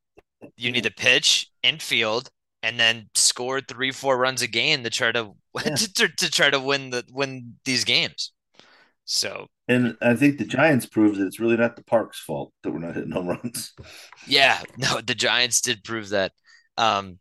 You 0.58 0.72
need 0.72 0.84
to 0.84 0.92
pitch 0.92 1.48
infield 1.62 2.30
and 2.63 2.80
then 2.80 3.10
score 3.13 3.62
three, 3.62 3.92
four 3.92 4.18
runs 4.18 4.42
a 4.42 4.48
game 4.48 4.84
to 4.84 4.89
try 4.89 5.12
to 5.12 5.34
yeah. 5.66 5.76
to, 5.76 6.08
to 6.08 6.32
try 6.32 6.50
to 6.50 6.60
win 6.60 6.89
the 6.89 7.04
win 7.12 7.56
these 7.66 7.84
games. 7.84 8.32
So 9.06 9.48
and 9.68 9.98
I 10.02 10.16
think 10.16 10.38
the 10.38 10.46
Giants 10.46 10.86
proved 10.86 11.20
that 11.20 11.28
it's 11.28 11.39
really 11.39 11.58
not 11.58 11.76
the 11.76 11.84
park's 11.84 12.20
fault 12.20 12.54
that 12.63 12.72
we're 12.72 12.80
not 12.80 12.96
hitting 12.96 13.12
home 13.12 13.28
runs. 13.28 13.74
Yeah, 14.28 14.62
no, 14.78 15.02
the 15.02 15.16
Giants 15.16 15.62
did 15.62 15.84
prove 15.84 16.10
that. 16.10 16.32
Um, 16.78 17.20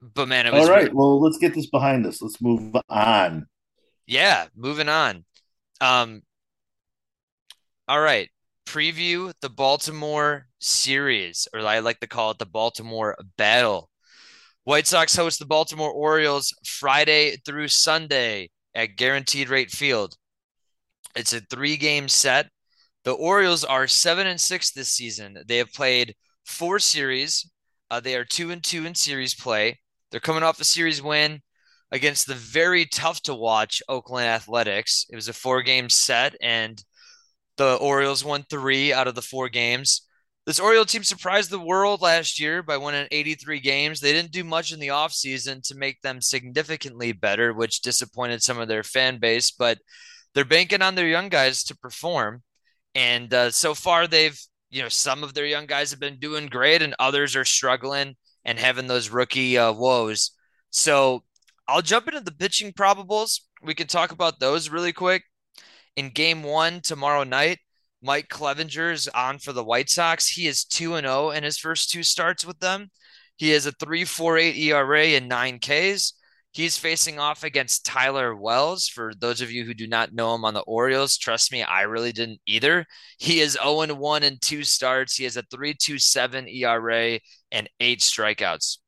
but 0.00 0.28
man, 0.28 0.46
it 0.46 0.52
was 0.52 0.68
all 0.68 0.74
right. 0.74 0.84
Really... 0.84 0.94
Well, 0.94 1.20
let's 1.20 1.38
get 1.38 1.54
this 1.54 1.66
behind 1.66 2.06
us. 2.06 2.22
Let's 2.22 2.40
move 2.40 2.74
on. 2.88 3.46
Yeah, 4.06 4.46
moving 4.56 4.88
on. 4.88 5.24
Um, 5.80 6.22
all 7.86 8.00
right. 8.00 8.28
Preview 8.66 9.32
the 9.40 9.50
Baltimore 9.50 10.46
series, 10.60 11.48
or 11.52 11.60
I 11.60 11.80
like 11.80 12.00
to 12.00 12.06
call 12.06 12.30
it 12.30 12.38
the 12.38 12.46
Baltimore 12.46 13.16
battle. 13.36 13.90
White 14.64 14.86
Sox 14.86 15.16
host 15.16 15.38
the 15.38 15.46
Baltimore 15.46 15.90
Orioles 15.90 16.54
Friday 16.64 17.36
through 17.44 17.68
Sunday 17.68 18.50
at 18.74 18.96
Guaranteed 18.96 19.48
Rate 19.48 19.70
Field. 19.70 20.14
It's 21.16 21.32
a 21.32 21.40
three 21.40 21.76
game 21.76 22.08
set. 22.08 22.48
The 23.04 23.12
Orioles 23.12 23.64
are 23.64 23.88
seven 23.88 24.26
and 24.26 24.40
six 24.40 24.70
this 24.70 24.88
season. 24.88 25.38
They 25.48 25.56
have 25.56 25.72
played 25.72 26.14
four 26.44 26.78
series. 26.78 27.50
Uh, 27.90 28.00
they 28.00 28.14
are 28.14 28.24
two 28.24 28.50
and 28.50 28.62
two 28.62 28.86
in 28.86 28.94
series 28.94 29.34
play. 29.34 29.80
They're 30.10 30.20
coming 30.20 30.42
off 30.42 30.60
a 30.60 30.64
series 30.64 31.02
win 31.02 31.40
against 31.92 32.26
the 32.26 32.34
very 32.34 32.86
tough 32.86 33.20
to 33.22 33.34
watch 33.34 33.82
Oakland 33.88 34.26
Athletics. 34.26 35.06
It 35.10 35.16
was 35.16 35.28
a 35.28 35.32
four 35.32 35.62
game 35.62 35.88
set, 35.88 36.36
and 36.40 36.82
the 37.56 37.74
Orioles 37.76 38.24
won 38.24 38.44
three 38.48 38.92
out 38.92 39.08
of 39.08 39.14
the 39.14 39.22
four 39.22 39.48
games. 39.48 40.06
This 40.46 40.58
Oriole 40.58 40.86
team 40.86 41.04
surprised 41.04 41.50
the 41.50 41.60
world 41.60 42.00
last 42.00 42.40
year 42.40 42.62
by 42.62 42.76
winning 42.76 43.06
83 43.10 43.60
games. 43.60 44.00
They 44.00 44.12
didn't 44.12 44.32
do 44.32 44.42
much 44.42 44.72
in 44.72 44.80
the 44.80 44.88
offseason 44.88 45.62
to 45.68 45.74
make 45.76 46.00
them 46.00 46.20
significantly 46.20 47.12
better, 47.12 47.52
which 47.52 47.82
disappointed 47.82 48.42
some 48.42 48.58
of 48.58 48.66
their 48.66 48.82
fan 48.82 49.18
base, 49.18 49.50
but 49.50 49.78
they're 50.34 50.44
banking 50.44 50.82
on 50.82 50.94
their 50.94 51.06
young 51.06 51.28
guys 51.28 51.62
to 51.64 51.76
perform. 51.76 52.42
And 52.94 53.32
uh, 53.32 53.50
so 53.50 53.74
far, 53.74 54.06
they've, 54.06 54.40
you 54.70 54.82
know, 54.82 54.88
some 54.88 55.22
of 55.22 55.34
their 55.34 55.46
young 55.46 55.66
guys 55.66 55.90
have 55.90 56.00
been 56.00 56.18
doing 56.18 56.46
great 56.46 56.82
and 56.82 56.94
others 56.98 57.36
are 57.36 57.44
struggling 57.44 58.16
and 58.44 58.58
having 58.58 58.86
those 58.86 59.10
rookie 59.10 59.58
uh, 59.58 59.72
woes. 59.72 60.30
So 60.70 61.24
I'll 61.68 61.82
jump 61.82 62.08
into 62.08 62.20
the 62.20 62.32
pitching 62.32 62.72
probables. 62.72 63.40
We 63.62 63.74
can 63.74 63.86
talk 63.86 64.12
about 64.12 64.40
those 64.40 64.70
really 64.70 64.92
quick. 64.92 65.24
In 65.96 66.10
game 66.10 66.42
one 66.42 66.80
tomorrow 66.80 67.24
night, 67.24 67.58
Mike 68.02 68.28
Clevinger 68.28 68.92
is 68.92 69.08
on 69.08 69.38
for 69.38 69.52
the 69.52 69.64
White 69.64 69.90
Sox. 69.90 70.28
He 70.28 70.46
is 70.46 70.64
2 70.64 70.94
and 70.94 71.06
0 71.06 71.30
in 71.30 71.42
his 71.42 71.58
first 71.58 71.90
two 71.90 72.02
starts 72.02 72.46
with 72.46 72.58
them. 72.60 72.90
He 73.36 73.50
has 73.50 73.66
a 73.66 73.72
3.48 73.72 74.56
ERA 74.56 75.04
and 75.08 75.28
9 75.28 75.58
Ks. 75.58 76.14
He's 76.52 76.76
facing 76.76 77.20
off 77.20 77.44
against 77.44 77.86
Tyler 77.86 78.34
Wells. 78.34 78.88
For 78.88 79.12
those 79.16 79.40
of 79.40 79.52
you 79.52 79.64
who 79.64 79.74
do 79.74 79.86
not 79.86 80.12
know 80.12 80.34
him 80.34 80.44
on 80.44 80.54
the 80.54 80.60
Orioles, 80.60 81.16
trust 81.16 81.52
me, 81.52 81.62
I 81.62 81.82
really 81.82 82.10
didn't 82.10 82.40
either. 82.44 82.86
He 83.18 83.40
is 83.40 83.52
0 83.52 83.94
1 83.94 84.22
in 84.24 84.38
two 84.40 84.64
starts. 84.64 85.16
He 85.16 85.24
has 85.24 85.36
a 85.36 85.44
3.27 85.44 86.52
ERA 86.52 87.20
and 87.52 87.70
eight 87.78 88.00
strikeouts. 88.00 88.78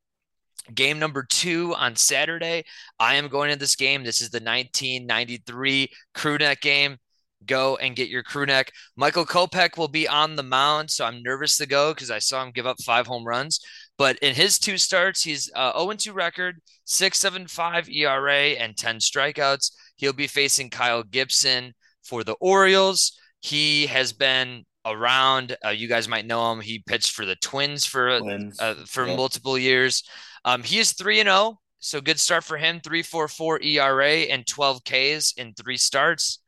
Game 0.74 0.98
number 0.98 1.24
two 1.28 1.74
on 1.76 1.96
Saturday. 1.96 2.64
I 2.98 3.14
am 3.14 3.28
going 3.28 3.50
to 3.50 3.58
this 3.58 3.76
game. 3.76 4.04
This 4.04 4.22
is 4.22 4.30
the 4.30 4.38
1993 4.38 5.88
crew 6.14 6.38
neck 6.38 6.60
game. 6.60 6.98
Go 7.46 7.76
and 7.76 7.96
get 7.96 8.08
your 8.08 8.22
crew 8.22 8.46
neck. 8.46 8.70
Michael 8.96 9.26
Kopech 9.26 9.76
will 9.76 9.88
be 9.88 10.06
on 10.06 10.36
the 10.36 10.44
mound, 10.44 10.90
so 10.90 11.04
I'm 11.04 11.22
nervous 11.22 11.56
to 11.56 11.66
go 11.66 11.92
because 11.92 12.10
I 12.10 12.20
saw 12.20 12.42
him 12.42 12.52
give 12.52 12.66
up 12.66 12.80
five 12.82 13.06
home 13.06 13.24
runs. 13.24 13.60
But 14.02 14.18
in 14.18 14.34
his 14.34 14.58
two 14.58 14.78
starts, 14.78 15.22
he's 15.22 15.48
uh, 15.54 15.78
0 15.78 15.92
2 15.92 16.12
record, 16.12 16.60
6.75 16.88 17.88
ERA, 17.88 18.58
and 18.58 18.76
10 18.76 18.96
strikeouts. 18.96 19.70
He'll 19.94 20.12
be 20.12 20.26
facing 20.26 20.70
Kyle 20.70 21.04
Gibson 21.04 21.72
for 22.02 22.24
the 22.24 22.32
Orioles. 22.40 23.16
He 23.42 23.86
has 23.86 24.12
been 24.12 24.64
around. 24.84 25.56
Uh, 25.64 25.68
you 25.68 25.86
guys 25.86 26.08
might 26.08 26.26
know 26.26 26.50
him. 26.50 26.60
He 26.60 26.80
pitched 26.80 27.12
for 27.12 27.24
the 27.24 27.36
Twins 27.36 27.86
for 27.86 28.10
uh, 28.58 28.74
for 28.88 29.06
yeah. 29.06 29.14
multiple 29.14 29.56
years. 29.56 30.02
Um, 30.44 30.64
he 30.64 30.80
is 30.80 30.94
three 30.94 31.20
and 31.20 31.28
zero, 31.28 31.36
oh, 31.38 31.58
so 31.78 32.00
good 32.00 32.18
start 32.18 32.42
for 32.42 32.56
him. 32.56 32.80
Three 32.80 33.04
four 33.04 33.28
four 33.28 33.62
ERA 33.62 34.22
and 34.32 34.44
twelve 34.48 34.82
Ks 34.82 35.34
in 35.36 35.54
three 35.54 35.76
starts. 35.76 36.40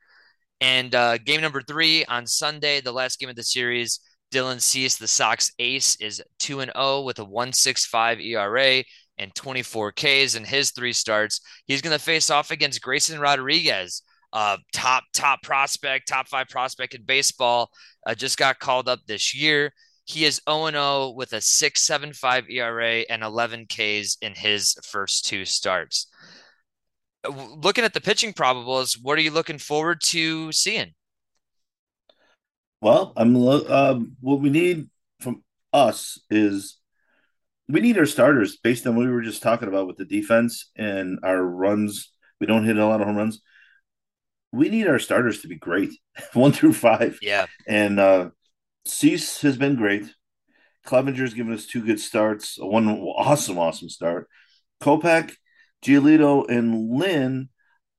And 0.61 0.93
uh, 0.93 1.19
game 1.19 1.41
number 1.41 1.63
three 1.63 2.05
on 2.07 2.27
Sunday, 2.27 2.81
the 2.81 2.91
last 2.91 3.21
game 3.21 3.29
of 3.29 3.37
the 3.37 3.45
series. 3.45 4.01
Dylan 4.33 4.61
Cease, 4.61 4.97
the 4.97 5.09
Sox 5.09 5.53
ace, 5.59 5.97
is 6.01 6.23
2 6.41 6.61
and 6.61 6.73
0 6.77 7.03
with 7.03 7.19
a 7.19 7.25
165 7.25 8.21
ERA 8.21 8.83
and 9.19 9.35
24 9.35 9.93
Ks 9.93 10.35
in 10.35 10.45
his 10.45 10.73
three 10.73 10.93
starts. 10.93 11.41
He's 11.67 11.83
going 11.83 11.97
to 11.97 12.03
face 12.03 12.31
off 12.31 12.51
against 12.51 12.83
Grayson 12.83 13.21
Rodriguez, 13.21 14.03
uh, 14.33 14.57
top 14.73 15.05
top 15.13 15.43
prospect, 15.43 16.09
top 16.09 16.29
five 16.29 16.49
prospect 16.49 16.95
in 16.95 17.05
baseball. 17.05 17.71
Uh, 18.07 18.15
just 18.15 18.39
got 18.39 18.59
called 18.59 18.89
up 18.89 19.01
this 19.07 19.35
year. 19.35 19.73
He 20.07 20.25
is 20.25 20.41
0 20.49 20.71
0 20.71 21.15
with 21.17 21.33
a 21.33 21.37
6.75 21.37 22.51
ERA 22.51 23.05
and 23.09 23.23
11 23.23 23.67
Ks 23.67 24.17
in 24.21 24.35
his 24.35 24.77
first 24.85 25.25
two 25.27 25.45
starts. 25.45 26.09
Looking 27.27 27.85
at 27.85 27.95
the 27.95 28.03
pitching 28.03 28.35
probables, 28.35 28.99
what 29.01 29.17
are 29.17 29.23
you 29.23 29.31
looking 29.31 29.59
forward 29.59 30.03
to 30.07 30.53
seeing? 30.53 30.93
Well, 32.85 33.15
I'm 33.17 33.35
um, 33.35 34.15
what 34.21 34.41
we 34.41 34.51
need 34.51 34.91
from 35.21 35.43
us 35.73 36.21
is 36.29 36.77
we 37.67 37.81
need 37.81 37.97
our 37.97 38.05
starters 38.05 38.59
based 38.59 38.87
on 38.87 38.95
what 38.95 39.07
we 39.07 39.11
were 39.11 39.23
just 39.23 39.43
talking 39.43 39.69
about 39.69 39.87
with 39.87 39.97
the 39.97 40.05
defense 40.05 40.71
and 40.77 41.19
our 41.23 41.43
runs. 41.43 42.13
We 42.41 42.47
don't 42.47 42.67
hit 42.67 42.77
a 42.77 42.85
lot 42.85 43.01
of 43.01 43.07
home 43.07 43.17
runs. 43.17 43.41
We 44.53 44.69
need 44.69 44.87
our 44.87 44.99
starters 44.99 45.41
to 45.41 45.49
be 45.49 45.57
great, 45.57 45.95
one 46.35 46.53
through 46.53 46.75
five. 46.75 47.19
Yeah, 47.23 47.47
and 47.67 47.99
uh, 47.99 48.31
Cease 48.85 49.41
has 49.41 49.57
been 49.57 49.77
great. 49.77 50.05
Clevinger's 50.85 51.33
given 51.33 51.55
us 51.55 51.65
two 51.65 51.83
good 51.83 52.01
starts, 52.01 52.59
one 52.61 52.87
awesome, 52.87 53.59
awesome 53.59 53.89
start. 53.89 54.29
Kopech, 54.83 55.33
Giolito, 55.83 56.47
and 56.51 56.91
Lynn 56.91 57.49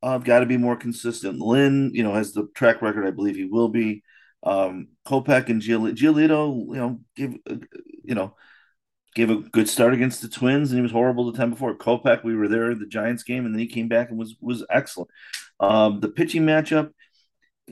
have 0.04 0.22
uh, 0.22 0.24
got 0.24 0.42
to 0.42 0.46
be 0.46 0.58
more 0.58 0.76
consistent. 0.76 1.40
Lynn, 1.40 1.90
you 1.96 2.04
know, 2.04 2.14
has 2.14 2.34
the 2.34 2.48
track 2.54 2.84
record. 2.84 3.08
I 3.08 3.10
believe 3.10 3.36
he 3.36 3.46
will 3.46 3.70
be. 3.70 4.04
Um, 4.46 4.90
Kopech 5.08 5.50
and 5.50 5.62
Giolito, 5.62 5.96
Giolito, 5.96 6.68
you 6.68 6.76
know, 6.76 7.00
give 7.16 7.36
you 8.04 8.16
know, 8.16 8.36
gave 9.16 9.30
a 9.30 9.38
good 9.38 9.68
start 9.68 9.94
against 9.94 10.22
the 10.22 10.28
Twins, 10.28 10.72
and 10.72 10.78
he 10.78 10.84
was 10.84 10.92
horrible 10.92 11.32
the 11.32 11.38
time 11.38 11.50
before. 11.50 11.76
Kopech, 11.76 12.24
we 12.24 12.36
were 12.36 12.48
there 12.48 12.76
the 12.76 12.86
Giants 12.86 13.24
game, 13.24 13.46
and 13.46 13.54
then 13.54 13.60
he 13.60 13.68
came 13.68 13.88
back 13.88 14.10
and 14.10 14.20
was 14.20 14.36
was 14.40 14.64
excellent. 14.70 15.10
Um, 15.60 16.00
the 16.00 16.10
pitching 16.10 16.44
matchup, 16.44 16.92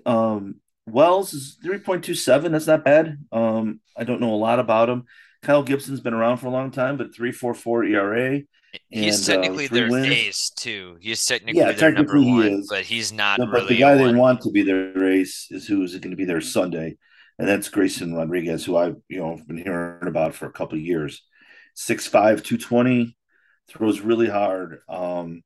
um, 0.05 0.55
Wells 0.88 1.33
is 1.33 1.57
three 1.63 1.79
point 1.79 2.03
two 2.03 2.15
seven. 2.15 2.51
That's 2.51 2.67
not 2.67 2.83
bad. 2.83 3.17
Um, 3.31 3.79
I 3.95 4.03
don't 4.03 4.21
know 4.21 4.33
a 4.33 4.36
lot 4.36 4.59
about 4.59 4.89
him. 4.89 5.05
Kyle 5.43 5.62
Gibson's 5.62 5.99
been 5.99 6.13
around 6.13 6.38
for 6.38 6.47
a 6.47 6.51
long 6.51 6.71
time, 6.71 6.97
but 6.97 7.13
three 7.13 7.32
four 7.32 7.53
four 7.53 7.84
ERA. 7.84 8.41
He's 8.89 9.27
and, 9.29 9.43
technically 9.43 9.65
uh, 9.65 9.73
their 9.73 9.89
wins. 9.89 10.08
ace 10.08 10.49
too. 10.49 10.97
He's 10.99 11.23
technically 11.25 11.60
yeah, 11.60 11.73
their 11.73 11.91
technically 11.91 12.25
number 12.25 12.49
one, 12.49 12.63
but 12.69 12.82
he's 12.82 13.12
not. 13.12 13.39
No, 13.39 13.45
really 13.45 13.62
but 13.62 13.67
the 13.67 13.77
guy 13.77 13.95
they 13.95 14.13
want 14.13 14.41
to 14.41 14.51
be 14.51 14.63
their 14.63 15.12
ace 15.12 15.47
is 15.51 15.67
who 15.67 15.84
is 15.84 15.93
it 15.93 16.01
going 16.01 16.12
to 16.12 16.17
be 16.17 16.25
their 16.25 16.41
Sunday, 16.41 16.97
and 17.38 17.47
that's 17.47 17.69
Grayson 17.69 18.15
Rodriguez, 18.15 18.65
who 18.65 18.77
I've 18.77 18.95
you 19.10 19.19
know 19.19 19.39
been 19.47 19.58
hearing 19.58 20.08
about 20.08 20.34
for 20.34 20.47
a 20.47 20.51
couple 20.51 20.77
of 20.77 20.84
years, 20.84 21.21
6'5", 21.77 22.12
220, 22.43 23.15
throws 23.67 23.99
really 23.99 24.29
hard. 24.29 24.79
Um, 24.89 25.43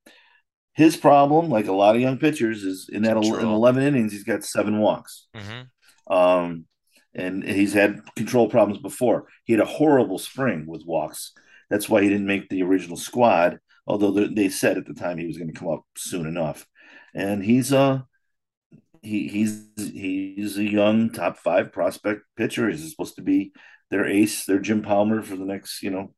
his 0.74 0.96
problem, 0.96 1.50
like 1.50 1.68
a 1.68 1.74
lot 1.74 1.96
of 1.96 2.02
young 2.02 2.20
pitchers, 2.20 2.64
is 2.64 2.88
in 2.88 3.02
that 3.02 3.18
in 3.18 3.24
eleven 3.24 3.84
innings, 3.84 4.12
he's 4.14 4.24
got 4.24 4.44
seven 4.44 4.78
walks. 4.80 5.28
Mm-hmm. 5.36 6.14
Um, 6.14 6.66
and 7.14 7.44
he's 7.44 7.74
had 7.74 8.02
control 8.16 8.50
problems 8.50 8.82
before. 8.82 9.28
He 9.44 9.54
had 9.54 9.62
a 9.62 9.66
horrible 9.66 10.20
spring 10.20 10.66
with 10.68 10.84
walks. 10.86 11.34
That's 11.70 11.90
why 11.90 12.02
he 12.02 12.10
didn't 12.10 12.28
make 12.28 12.50
the 12.50 12.64
original 12.64 12.98
squad. 12.98 13.60
Although 13.86 14.12
they 14.12 14.50
said 14.50 14.78
at 14.78 14.86
the 14.86 14.94
time 14.94 15.18
he 15.18 15.28
was 15.28 15.38
going 15.38 15.52
to 15.52 15.58
come 15.58 15.70
up 15.70 15.86
soon 15.96 16.26
enough, 16.26 16.66
and 17.14 17.44
he's 17.44 17.72
uh 17.72 18.02
he 19.02 19.28
he's 19.28 19.64
he's 19.78 20.58
a 20.58 20.64
young 20.64 21.10
top 21.10 21.38
five 21.38 21.72
prospect 21.72 22.24
pitcher. 22.36 22.70
He's 22.70 22.90
supposed 22.90 23.16
to 23.16 23.22
be 23.22 23.54
their 23.90 24.06
ace, 24.06 24.46
their 24.46 24.60
Jim 24.60 24.82
Palmer 24.82 25.22
for 25.22 25.36
the 25.36 25.46
next 25.46 25.82
you 25.82 25.90
know 25.90 26.14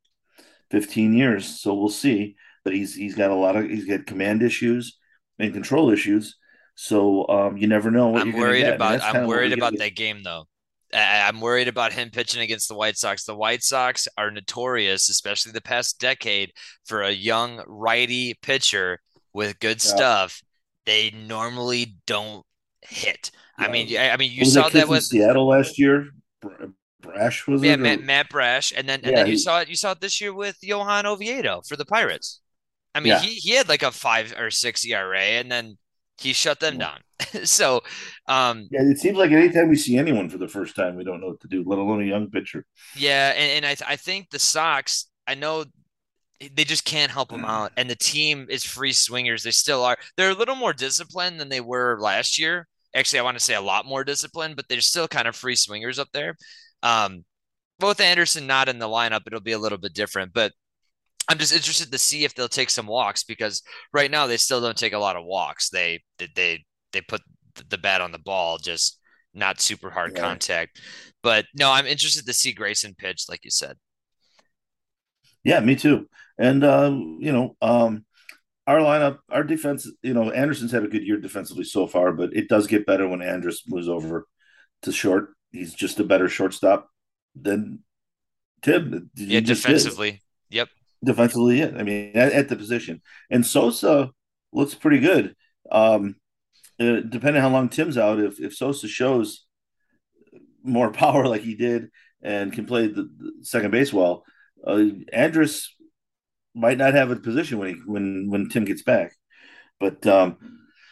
fifteen 0.72 1.14
years. 1.14 1.62
So 1.62 1.74
we'll 1.76 1.90
see. 1.90 2.36
But 2.64 2.74
he's 2.74 2.96
he's 2.96 3.16
got 3.16 3.32
a 3.32 3.36
lot 3.36 3.56
of 3.56 3.70
he's 3.70 3.86
got 3.86 4.06
command 4.06 4.44
issues 4.44 4.98
and 5.38 5.54
control 5.54 5.92
issues. 5.92 6.36
So 6.76 7.28
um, 7.28 7.58
you 7.58 7.68
never 7.68 7.92
know 7.92 8.10
what 8.10 8.22
I'm 8.22 8.32
you're 8.32 8.40
worried 8.40 8.68
about. 8.68 9.02
I'm 9.04 9.28
worried 9.28 9.54
about 9.54 9.78
that 9.78 9.96
game 9.96 10.24
though. 10.24 10.48
I'm 10.94 11.40
worried 11.42 11.68
about 11.68 11.94
him 11.94 12.10
pitching 12.10 12.42
against 12.42 12.68
the 12.68 12.76
White 12.76 12.98
Sox. 12.98 13.24
The 13.24 13.36
White 13.36 13.64
Sox 13.64 14.08
are 14.18 14.32
notorious, 14.32 15.10
especially 15.10 15.52
the 15.52 15.62
past 15.62 16.00
decade, 16.00 16.52
for 16.86 17.04
a 17.04 17.12
young 17.12 17.64
righty 17.68 18.36
pitcher 18.42 19.00
with 19.34 19.60
good 19.60 19.84
yeah. 19.84 19.96
stuff. 19.96 20.42
They 20.86 21.12
normally 21.12 21.96
don't 22.08 22.44
hit. 22.82 23.32
Yeah. 23.60 23.66
I 23.66 23.72
mean, 23.72 23.98
I 23.98 24.18
mean, 24.18 24.32
you 24.32 24.42
was 24.42 24.54
saw 24.54 24.70
that 24.70 24.88
with 24.88 25.04
Seattle 25.04 25.48
last 25.48 25.78
year. 25.78 26.10
Brash 27.02 27.48
was 27.48 27.64
yeah, 27.64 27.76
Matt, 27.76 28.02
Matt, 28.02 28.30
Brash, 28.30 28.74
and 28.76 28.88
then 28.88 29.02
and 29.04 29.12
yeah, 29.12 29.18
then 29.18 29.28
you 29.28 29.34
he, 29.34 29.38
saw 29.38 29.62
it. 29.62 29.70
You 29.70 29.76
saw 29.76 29.92
it 29.92 30.02
this 30.02 30.20
year 30.20 30.34
with 30.34 30.58
Johan 30.62 31.06
Oviedo 31.06 31.62
for 31.68 31.76
the 31.76 31.86
Pirates. 31.86 32.42
I 32.94 33.00
mean, 33.00 33.18
he 33.20 33.36
he 33.36 33.56
had 33.56 33.70
like 33.70 33.84
a 33.84 33.92
five 33.92 34.34
or 34.38 34.52
six 34.52 34.86
ERA, 34.86 35.20
and 35.20 35.52
then 35.52 35.78
he 36.20 36.34
shut 36.34 36.60
them 36.60 36.78
down. 36.78 37.00
so, 37.44 37.82
um, 38.28 38.68
yeah, 38.72 38.82
it 38.82 39.00
seems 39.00 39.18
like 39.18 39.32
anytime 39.32 39.70
we 39.70 39.76
see 39.76 39.98
anyone 39.98 40.30
for 40.30 40.38
the 40.38 40.48
first 40.48 40.76
time, 40.76 40.96
we 40.96 41.04
don't 41.04 41.22
know 41.22 41.28
what 41.28 41.40
to 41.42 41.48
do, 41.48 41.64
let 41.66 41.80
alone 41.80 42.02
a 42.02 42.06
young 42.06 42.30
pitcher. 42.30 42.66
Yeah, 42.96 43.34
and, 43.36 43.66
and 43.66 43.66
I 43.66 43.94
I 43.94 43.96
think 43.96 44.30
the 44.30 44.40
Sox, 44.40 45.08
I 45.28 45.36
know 45.36 45.66
they 46.40 46.64
just 46.64 46.86
can't 46.86 47.12
help 47.12 47.30
them 47.30 47.46
out, 47.46 47.72
and 47.78 47.90
the 47.90 47.96
team 47.96 48.48
is 48.50 48.64
free 48.64 48.94
swingers. 48.94 49.44
They 49.44 49.52
still 49.52 49.84
are. 49.84 49.98
They're 50.16 50.32
a 50.32 50.36
little 50.36 50.56
more 50.56 50.74
disciplined 50.74 51.40
than 51.40 51.50
they 51.50 51.62
were 51.62 51.98
last 52.00 52.40
year. 52.40 52.68
Actually, 52.96 53.20
I 53.20 53.24
want 53.24 53.38
to 53.38 53.44
say 53.44 53.56
a 53.56 53.62
lot 53.62 53.86
more 53.86 54.04
disciplined, 54.04 54.56
but 54.56 54.66
they're 54.68 54.82
still 54.82 55.08
kind 55.08 55.28
of 55.28 55.36
free 55.36 55.56
swingers 55.56 56.00
up 56.00 56.08
there. 56.14 56.36
Um, 56.82 57.26
both 57.80 58.02
Anderson 58.02 58.48
not 58.48 58.70
in 58.70 58.80
the 58.80 58.88
lineup, 58.88 59.22
it'll 59.26 59.42
be 59.42 59.52
a 59.52 59.60
little 59.60 59.78
bit 59.78 59.94
different, 59.94 60.34
but 60.34 60.54
I'm 61.30 61.38
just 61.38 61.54
interested 61.54 61.92
to 61.92 62.00
see 62.00 62.24
if 62.24 62.34
they'll 62.34 62.50
take 62.50 62.72
some 62.72 62.88
walks 62.88 63.24
because 63.24 63.62
right 63.94 64.10
now 64.10 64.26
they 64.26 64.38
still 64.38 64.60
don't 64.60 64.76
take 64.76 64.94
a 64.94 65.00
lot 65.00 65.16
of 65.16 65.24
walks. 65.24 65.70
They 65.70 66.02
they 66.18 66.66
they 66.92 67.02
put 67.02 67.22
the 67.70 67.78
bat 67.78 68.02
on 68.02 68.12
the 68.12 68.20
ball, 68.20 68.58
just 68.58 69.00
not 69.36 69.62
super 69.62 69.92
hard 69.92 70.14
yeah. 70.16 70.22
contact. 70.22 70.82
But 71.22 71.46
no, 71.54 71.72
I'm 71.72 71.86
interested 71.86 72.26
to 72.26 72.34
see 72.34 72.52
Grayson 72.52 72.96
pitch, 72.98 73.26
like 73.30 73.42
you 73.44 73.52
said. 73.52 73.78
Yeah, 75.44 75.60
me 75.60 75.76
too. 75.76 76.10
And 76.40 76.64
um, 76.64 77.20
you 77.22 77.32
know, 77.32 77.56
um, 77.62 78.06
our 78.66 78.80
lineup, 78.80 79.20
our 79.30 79.44
defense, 79.44 79.88
you 80.02 80.16
know, 80.16 80.32
Anderson's 80.32 80.72
had 80.72 80.84
a 80.84 80.88
good 80.88 81.06
year 81.06 81.18
defensively 81.18 81.64
so 81.64 81.86
far, 81.86 82.12
but 82.12 82.36
it 82.36 82.50
does 82.50 82.66
get 82.66 82.88
better 82.88 83.08
when 83.08 83.22
Andrus 83.22 83.64
moves 83.68 83.88
over 83.88 84.26
to 84.82 84.92
short. 84.92 85.36
He's 85.52 85.76
just 85.76 86.00
a 86.00 86.04
better 86.04 86.28
shortstop 86.28 86.90
than 87.40 87.84
Tim. 88.64 89.12
Yeah, 89.16 89.42
defensively. 89.42 90.24
Yep 90.50 90.70
defensively. 91.04 91.60
Yeah, 91.60 91.72
I 91.78 91.84
mean, 91.84 92.12
at, 92.16 92.32
at, 92.34 92.50
the 92.50 92.56
position, 92.56 93.02
and 93.30 93.46
Sosa 93.46 94.12
looks 94.52 94.76
pretty 94.76 95.00
good. 95.00 95.36
Um, 95.72 96.16
uh, 96.80 97.02
depending 97.02 97.42
how 97.42 97.50
long 97.50 97.70
Tim's 97.70 97.98
out, 97.98 98.20
if 98.20 98.40
if 98.40 98.56
Sosa 98.56 98.88
shows 98.88 99.46
more 100.64 100.92
power 100.92 101.28
like 101.28 101.42
he 101.42 101.56
did 101.56 101.90
and 102.22 102.52
can 102.52 102.66
play 102.66 102.88
the, 102.88 103.04
the 103.04 103.34
second 103.44 103.72
base 103.72 103.94
well, 103.94 104.24
uh, 104.66 104.84
Andrus 105.14 105.76
might 106.56 106.78
not 106.78 106.94
have 106.94 107.12
a 107.12 107.16
position 107.16 107.58
when 107.58 107.70
he 107.70 107.82
when 107.86 108.30
when 108.30 108.50
Tim 108.50 108.66
gets 108.66 108.82
back. 108.82 109.14
But 109.80 110.06
um, 110.08 110.38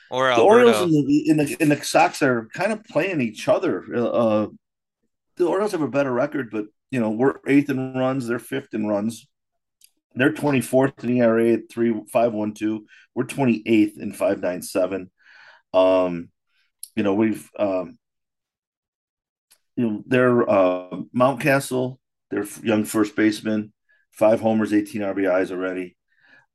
or 0.09 0.33
the 0.33 0.41
Orioles 0.41 0.81
and 0.81 0.91
the, 0.91 1.29
in 1.29 1.37
the 1.37 1.57
in 1.59 1.69
the 1.69 1.83
Sox 1.83 2.21
are 2.21 2.47
kind 2.53 2.71
of 2.71 2.83
playing 2.85 3.21
each 3.21 3.47
other. 3.47 3.83
Uh, 3.93 4.47
the 5.35 5.45
Orioles 5.45 5.73
have 5.73 5.81
a 5.81 5.87
better 5.87 6.11
record, 6.11 6.49
but 6.51 6.65
you 6.91 6.99
know 6.99 7.09
we're 7.09 7.35
eighth 7.47 7.69
in 7.69 7.93
runs, 7.93 8.27
they're 8.27 8.39
fifth 8.39 8.73
in 8.73 8.87
runs. 8.87 9.27
They're 10.15 10.33
24th 10.33 11.03
in 11.03 11.17
ERA 11.17 11.53
at 11.53 11.69
3.512. 11.69 12.79
We're 13.13 13.23
28th 13.25 13.99
in 13.99 14.11
597. 14.13 15.11
Um, 15.73 16.29
you 16.95 17.03
know, 17.03 17.13
we've 17.13 17.49
um, 17.59 17.97
you 19.75 19.87
know, 19.87 20.03
they're 20.07 20.49
uh, 20.49 20.97
Mountcastle, 21.15 21.99
their 22.31 22.45
young 22.63 22.83
first 22.83 23.15
baseman, 23.15 23.71
five 24.11 24.41
homers, 24.41 24.73
18 24.73 25.01
RBIs 25.01 25.51
already. 25.51 25.95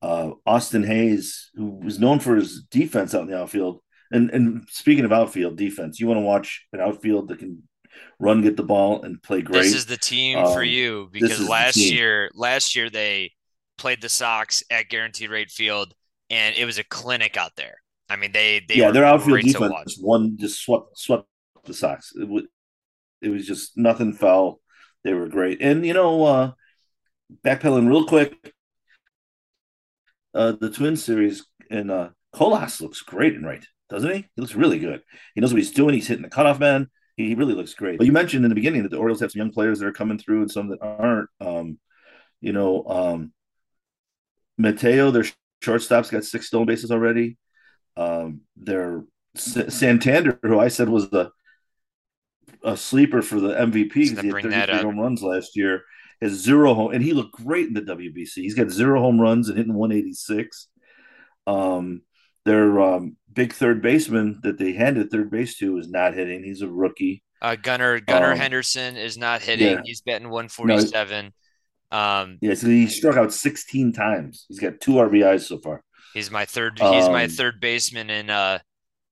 Uh, 0.03 0.33
Austin 0.45 0.83
Hays, 0.83 1.51
who 1.55 1.71
was 1.71 2.01
known 2.01 2.19
for 2.19 2.35
his 2.35 2.65
defense 2.65 3.15
out 3.15 3.23
in 3.23 3.29
the 3.29 3.39
outfield, 3.39 3.81
and 4.11 4.31
and 4.31 4.67
speaking 4.69 5.05
of 5.05 5.13
outfield 5.13 5.57
defense, 5.57 6.01
you 6.01 6.09
want 6.09 6.19
to 6.19 6.23
watch 6.23 6.67
an 6.73 6.81
outfield 6.81 7.29
that 7.29 7.39
can 7.39 7.63
run, 8.19 8.43
get 8.43 8.57
the 8.57 8.65
ball, 8.65 9.03
and 9.03 9.23
play 9.23 9.43
great. 9.43 9.63
This 9.63 9.75
is 9.75 9.87
the 9.87 9.97
team 9.97 10.39
um, 10.39 10.53
for 10.53 10.65
you 10.65 11.09
because 11.13 11.49
last 11.49 11.77
year, 11.77 12.31
last 12.35 12.75
year 12.75 12.91
they 12.91 13.31
played 13.83 14.01
the 14.01 14.09
Sox 14.09 14.63
at 14.71 14.89
Guaranteed 14.89 15.29
Rate 15.29 15.51
Field, 15.51 15.93
and 16.31 16.55
it 16.55 16.65
was 16.65 16.79
a 16.79 16.85
clinic 16.85 17.37
out 17.37 17.57
there. 17.57 17.75
I 18.09 18.15
mean, 18.15 18.31
they 18.31 18.65
they 18.67 18.77
yeah, 18.77 18.93
their 18.93 19.05
outfield 19.05 19.41
defense 19.41 19.99
one 20.01 20.39
just 20.39 20.61
swept 20.61 20.97
swept 20.97 21.27
the 21.65 21.75
Sox. 21.75 22.13
It 22.15 22.29
was 22.29 22.45
it 23.21 23.29
was 23.31 23.45
just 23.45 23.77
nothing 23.77 24.13
fell. 24.13 24.61
They 25.03 25.15
were 25.15 25.29
great, 25.29 25.61
and 25.61 25.85
you 25.85 25.95
know, 25.95 26.25
uh, 26.25 26.53
backpedaling 27.45 27.89
real 27.89 28.07
quick, 28.07 28.55
uh, 30.33 30.53
the 30.53 30.71
Twin 30.71 30.97
series 30.97 31.45
and 31.69 31.91
uh, 31.91 32.11
Colas 32.33 32.81
looks 32.81 33.03
great 33.03 33.35
and 33.35 33.45
right, 33.45 33.67
doesn't 33.91 34.15
he? 34.15 34.29
He 34.37 34.41
looks 34.41 34.55
really 34.55 34.79
good. 34.79 35.03
He 35.35 35.41
knows 35.41 35.53
what 35.53 35.61
he's 35.61 35.73
doing. 35.73 35.95
He's 35.95 36.07
hitting 36.07 36.23
the 36.23 36.31
cutoff 36.31 36.61
man. 36.61 36.89
He, 37.17 37.29
he 37.29 37.35
really 37.35 37.55
looks 37.55 37.75
great. 37.75 37.99
But 37.99 38.07
you 38.07 38.13
mentioned 38.13 38.45
in 38.45 38.49
the 38.49 38.55
beginning 38.55 38.85
that 38.85 38.91
the 38.91 38.99
Orioles 38.99 39.21
have 39.23 39.33
some 39.33 39.41
young 39.41 39.51
players 39.51 39.81
that 39.81 39.87
are 39.87 39.93
coming 39.93 40.19
through 40.19 40.43
and 40.43 40.51
some 40.51 40.69
that 40.69 40.79
aren't. 40.81 41.29
Um, 41.41 41.79
you 42.41 42.53
know, 42.53 42.85
um, 42.87 43.33
Mateo, 44.59 45.11
their 45.11 45.25
shortstop's 45.63 46.11
got 46.11 46.25
six 46.25 46.47
stolen 46.47 46.67
bases 46.67 46.91
already. 46.91 47.37
Um, 47.97 48.43
their 48.57 49.05
S- 49.37 49.75
Santander, 49.75 50.39
who 50.43 50.59
I 50.59 50.69
said 50.69 50.89
was 50.89 51.11
the 51.11 51.31
a 52.65 52.77
sleeper 52.77 53.23
for 53.23 53.41
the 53.41 53.55
MVP 53.55 53.93
because 53.93 54.23
he 54.23 54.29
had 54.29 54.69
33 54.69 54.83
home 54.83 54.99
runs 54.99 55.23
last 55.23 55.57
year, 55.57 55.83
has 56.21 56.33
zero 56.33 56.75
home, 56.75 56.93
and 56.93 57.03
he 57.03 57.13
looked 57.13 57.33
great 57.33 57.67
in 57.67 57.75
the 57.75 57.83
WBC. 57.83 58.35
He's 58.37 58.55
got 58.55 58.71
zero 58.71 59.01
home 59.01 59.21
runs 59.21 59.49
and 59.49 59.59
hitting 59.59 59.75
186. 59.75 60.69
Um, 61.47 62.03
their 62.45 62.81
um, 62.81 63.17
big 63.33 63.53
third 63.53 63.83
baseman 63.83 64.41
that 64.43 64.59
they 64.59 64.73
handed 64.73 65.11
third 65.11 65.31
base 65.31 65.57
to 65.59 65.79
is 65.79 65.89
not 65.89 66.15
hitting. 66.15 66.45
He's 66.45 66.63
a 66.63 66.69
rookie. 66.69 67.23
Uh, 67.41 67.57
Gunnar 67.57 68.01
Gunnar 68.01 68.33
um, 68.33 68.39
Henderson 68.39 68.97
is 68.97 69.19
not 69.19 69.43
hitting. 69.43 69.67
Yeah. 69.67 69.81
He's 69.85 70.01
betting 70.01 70.29
147. 70.29 71.25
No, 71.25 71.31
um, 71.93 72.39
yeah, 72.41 72.55
so 72.55 72.69
he 72.69 72.87
struck 72.87 73.17
out 73.17 73.33
16 73.33 73.93
times. 73.93 74.47
He's 74.49 74.59
got 74.59 74.81
two 74.81 74.93
RBIs 74.93 75.43
so 75.43 75.59
far. 75.59 75.85
He's 76.15 76.31
my 76.31 76.47
third. 76.47 76.79
He's 76.79 77.05
um, 77.07 77.13
my 77.13 77.29
third 77.29 77.61
baseman 77.61 78.11
in 78.11 78.31
uh 78.31 78.59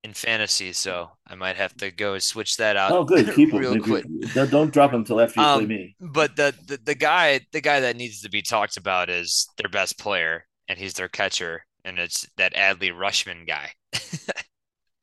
in 0.02 0.14
fantasy, 0.14 0.72
so 0.72 1.10
I 1.26 1.34
might 1.34 1.56
have 1.56 1.74
to 1.78 1.90
go 1.90 2.18
switch 2.18 2.56
that 2.56 2.76
out. 2.76 2.92
Oh, 2.92 3.04
good. 3.04 3.32
Keep 3.34 3.52
real 3.52 3.74
him. 3.74 3.82
quick. 3.82 4.04
Don't 4.50 4.72
drop 4.72 4.92
him 4.92 5.00
until 5.00 5.20
after 5.20 5.40
you 5.40 5.46
um, 5.46 5.58
play 5.60 5.66
me. 5.66 5.96
But 6.00 6.36
the, 6.36 6.54
the 6.66 6.78
the 6.84 6.94
guy 6.94 7.40
the 7.52 7.60
guy 7.60 7.80
that 7.80 7.96
needs 7.96 8.22
to 8.22 8.30
be 8.30 8.42
talked 8.42 8.76
about 8.76 9.10
is 9.10 9.48
their 9.58 9.68
best 9.68 9.98
player, 9.98 10.46
and 10.68 10.78
he's 10.78 10.94
their 10.94 11.08
catcher, 11.08 11.64
and 11.84 11.98
it's 11.98 12.26
that 12.36 12.54
Adley 12.54 12.92
Rutschman 12.92 13.46
guy. 13.46 13.72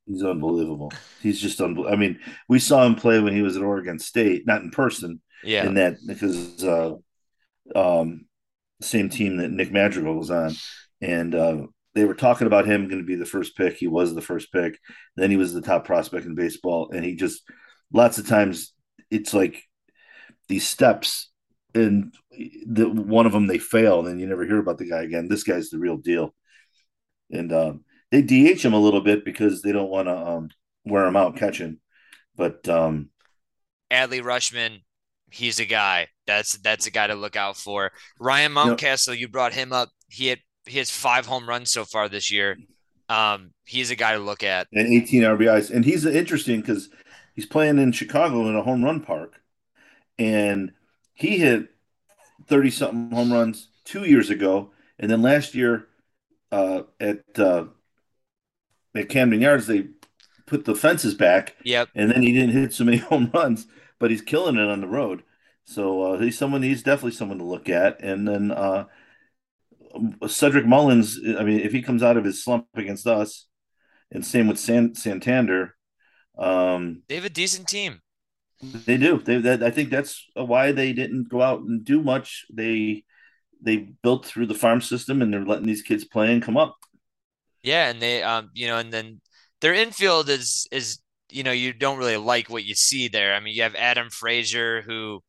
he's 0.07 0.23
unbelievable. 0.23 0.91
He's 1.21 1.39
just 1.39 1.61
unbelievable. 1.61 1.93
I 1.93 1.99
mean, 1.99 2.19
we 2.47 2.59
saw 2.59 2.85
him 2.85 2.95
play 2.95 3.19
when 3.19 3.33
he 3.33 3.43
was 3.43 3.55
at 3.55 3.63
Oregon 3.63 3.99
State, 3.99 4.47
not 4.47 4.61
in 4.61 4.71
person. 4.71 5.21
Yeah. 5.43 5.65
In 5.65 5.75
that 5.75 5.97
because 6.05 6.63
uh, 6.63 6.95
um, 7.75 8.25
same 8.81 9.09
team 9.09 9.37
that 9.37 9.51
Nick 9.51 9.71
Madrigal 9.71 10.15
was 10.15 10.31
on, 10.31 10.53
and 11.01 11.33
uh, 11.33 11.67
they 11.95 12.05
were 12.05 12.13
talking 12.13 12.47
about 12.47 12.67
him 12.67 12.87
going 12.87 13.01
to 13.01 13.07
be 13.07 13.15
the 13.15 13.25
first 13.25 13.55
pick. 13.57 13.75
He 13.75 13.87
was 13.87 14.13
the 14.13 14.21
first 14.21 14.51
pick. 14.51 14.79
Then 15.15 15.31
he 15.31 15.37
was 15.37 15.53
the 15.53 15.61
top 15.61 15.85
prospect 15.85 16.25
in 16.25 16.35
baseball, 16.35 16.91
and 16.91 17.03
he 17.03 17.15
just 17.15 17.41
lots 17.91 18.17
of 18.17 18.27
times 18.27 18.73
it's 19.09 19.33
like 19.33 19.63
these 20.47 20.67
steps, 20.67 21.31
and 21.73 22.13
the 22.65 22.89
one 22.89 23.25
of 23.25 23.31
them 23.31 23.47
they 23.47 23.57
fail, 23.57 24.05
and 24.07 24.19
you 24.19 24.27
never 24.27 24.45
hear 24.45 24.59
about 24.59 24.77
the 24.77 24.89
guy 24.89 25.01
again. 25.01 25.27
This 25.27 25.43
guy's 25.43 25.69
the 25.69 25.79
real 25.79 25.97
deal, 25.97 26.33
and 27.31 27.51
um, 27.51 27.83
they 28.11 28.21
DH 28.21 28.63
him 28.63 28.73
a 28.73 28.79
little 28.79 29.01
bit 29.01 29.25
because 29.25 29.61
they 29.61 29.71
don't 29.71 29.89
want 29.89 30.07
to 30.07 30.15
um, 30.15 30.49
wear 30.85 31.05
him 31.05 31.15
out 31.15 31.35
catching, 31.35 31.79
but 32.35 32.67
um, 32.69 33.09
Adley 33.91 34.21
Rutschman 34.21 34.81
he's 35.31 35.59
a 35.59 35.65
guy. 35.65 36.07
That's 36.25 36.57
that's 36.57 36.87
a 36.87 36.91
guy 36.91 37.07
to 37.07 37.15
look 37.15 37.35
out 37.35 37.57
for. 37.57 37.91
Ryan 38.19 38.53
Mountcastle, 38.53 39.17
you 39.17 39.27
brought 39.27 39.53
him 39.53 39.73
up. 39.73 39.89
He 40.09 40.27
had 40.27 40.39
he 40.65 40.77
has 40.79 40.91
five 40.91 41.25
home 41.25 41.47
runs 41.47 41.71
so 41.71 41.85
far 41.85 42.09
this 42.09 42.31
year. 42.31 42.57
Um, 43.09 43.51
he's 43.65 43.91
a 43.91 43.95
guy 43.95 44.13
to 44.13 44.19
look 44.19 44.43
at. 44.43 44.67
And 44.73 44.87
18 44.87 45.21
RBIs. 45.21 45.71
And 45.71 45.85
he's 45.85 46.05
interesting 46.05 46.59
because 46.59 46.89
he's 47.35 47.45
playing 47.45 47.79
in 47.79 47.91
Chicago 47.93 48.47
in 48.49 48.55
a 48.55 48.63
home 48.63 48.83
run 48.83 49.01
park. 49.01 49.41
And 50.19 50.73
he 51.13 51.37
hit 51.37 51.69
30 52.47 52.71
something 52.71 53.11
home 53.11 53.31
runs 53.31 53.69
two 53.85 54.03
years 54.03 54.29
ago. 54.29 54.71
And 54.99 55.09
then 55.09 55.21
last 55.21 55.55
year 55.55 55.87
uh, 56.51 56.83
at 56.99 57.23
uh, 57.37 57.65
at 58.95 59.09
Camden 59.09 59.41
Yards, 59.41 59.67
they 59.67 59.87
put 60.45 60.65
the 60.65 60.75
fences 60.75 61.13
back. 61.13 61.55
Yep. 61.63 61.89
And 61.95 62.11
then 62.11 62.21
he 62.23 62.33
didn't 62.33 62.51
hit 62.51 62.73
so 62.73 62.83
many 62.83 62.97
home 62.97 63.29
runs, 63.33 63.67
but 63.99 64.11
he's 64.11 64.21
killing 64.21 64.57
it 64.57 64.69
on 64.69 64.81
the 64.81 64.87
road. 64.87 65.23
So 65.65 66.01
uh, 66.13 66.19
he's 66.19 66.37
someone. 66.37 66.63
He's 66.63 66.83
definitely 66.83 67.11
someone 67.11 67.39
to 67.39 67.43
look 67.45 67.69
at. 67.69 68.01
And 68.01 68.27
then 68.27 68.51
uh, 68.51 68.85
Cedric 70.27 70.65
Mullins. 70.65 71.19
I 71.37 71.43
mean, 71.43 71.59
if 71.59 71.71
he 71.71 71.81
comes 71.81 72.03
out 72.03 72.17
of 72.17 72.25
his 72.25 72.43
slump 72.43 72.67
against 72.75 73.07
us, 73.07 73.47
and 74.11 74.25
same 74.25 74.47
with 74.47 74.59
San, 74.59 74.95
Santander, 74.95 75.75
um, 76.37 77.03
they 77.09 77.15
have 77.15 77.25
a 77.25 77.29
decent 77.29 77.67
team. 77.67 78.01
They 78.61 78.97
do. 78.97 79.19
They 79.19 79.37
that 79.39 79.61
I 79.61 79.69
think 79.69 79.89
that's 79.89 80.25
why 80.33 80.71
they 80.71 80.93
didn't 80.93 81.29
go 81.29 81.41
out 81.41 81.61
and 81.61 81.83
do 81.83 82.01
much. 82.01 82.45
They 82.51 83.03
they 83.61 83.77
built 84.03 84.25
through 84.25 84.47
the 84.47 84.55
farm 84.55 84.81
system 84.81 85.21
and 85.21 85.33
they're 85.33 85.45
letting 85.45 85.67
these 85.67 85.81
kids 85.81 86.05
play 86.05 86.33
and 86.33 86.41
come 86.41 86.57
up. 86.57 86.77
Yeah, 87.61 87.89
and 87.89 88.01
they 88.01 88.23
um 88.23 88.49
you 88.53 88.67
know 88.67 88.77
and 88.77 88.91
then 88.91 89.21
their 89.61 89.73
infield 89.73 90.29
is 90.29 90.67
is 90.71 90.99
you 91.29 91.43
know 91.43 91.51
you 91.51 91.73
don't 91.73 91.97
really 91.97 92.17
like 92.17 92.49
what 92.49 92.63
you 92.63 92.75
see 92.75 93.07
there. 93.07 93.33
I 93.33 93.39
mean, 93.39 93.55
you 93.55 93.63
have 93.63 93.75
Adam 93.75 94.09
Frazier 94.09 94.81
who 94.81 95.21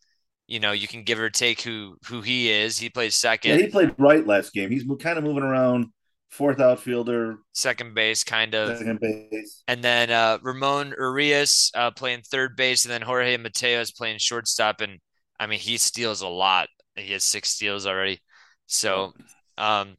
you 0.46 0.60
know 0.60 0.72
you 0.72 0.88
can 0.88 1.04
give 1.04 1.18
or 1.18 1.30
take 1.30 1.62
who 1.62 1.96
who 2.06 2.20
he 2.20 2.50
is. 2.50 2.78
He 2.78 2.88
plays 2.88 3.14
second. 3.14 3.52
Yeah, 3.52 3.66
he 3.66 3.70
played 3.70 3.94
right 3.98 4.26
last 4.26 4.52
game. 4.52 4.70
He's 4.70 4.84
kind 5.00 5.18
of 5.18 5.24
moving 5.24 5.42
around 5.42 5.86
fourth 6.30 6.60
outfielder, 6.60 7.38
second 7.52 7.94
base, 7.94 8.24
kind 8.24 8.54
of 8.54 8.78
second 8.78 9.00
base, 9.00 9.62
and 9.66 9.82
then 9.82 10.10
uh, 10.10 10.38
Ramon 10.42 10.94
Urias 10.98 11.70
uh, 11.74 11.90
playing 11.90 12.22
third 12.22 12.56
base, 12.56 12.84
and 12.84 12.92
then 12.92 13.02
Jorge 13.02 13.36
Mateo 13.36 13.80
is 13.80 13.92
playing 13.92 14.18
shortstop. 14.18 14.80
And 14.80 14.98
I 15.38 15.46
mean, 15.46 15.58
he 15.58 15.78
steals 15.78 16.20
a 16.20 16.28
lot. 16.28 16.68
He 16.96 17.12
has 17.12 17.24
six 17.24 17.50
steals 17.50 17.86
already. 17.86 18.20
So, 18.66 19.14
um, 19.56 19.96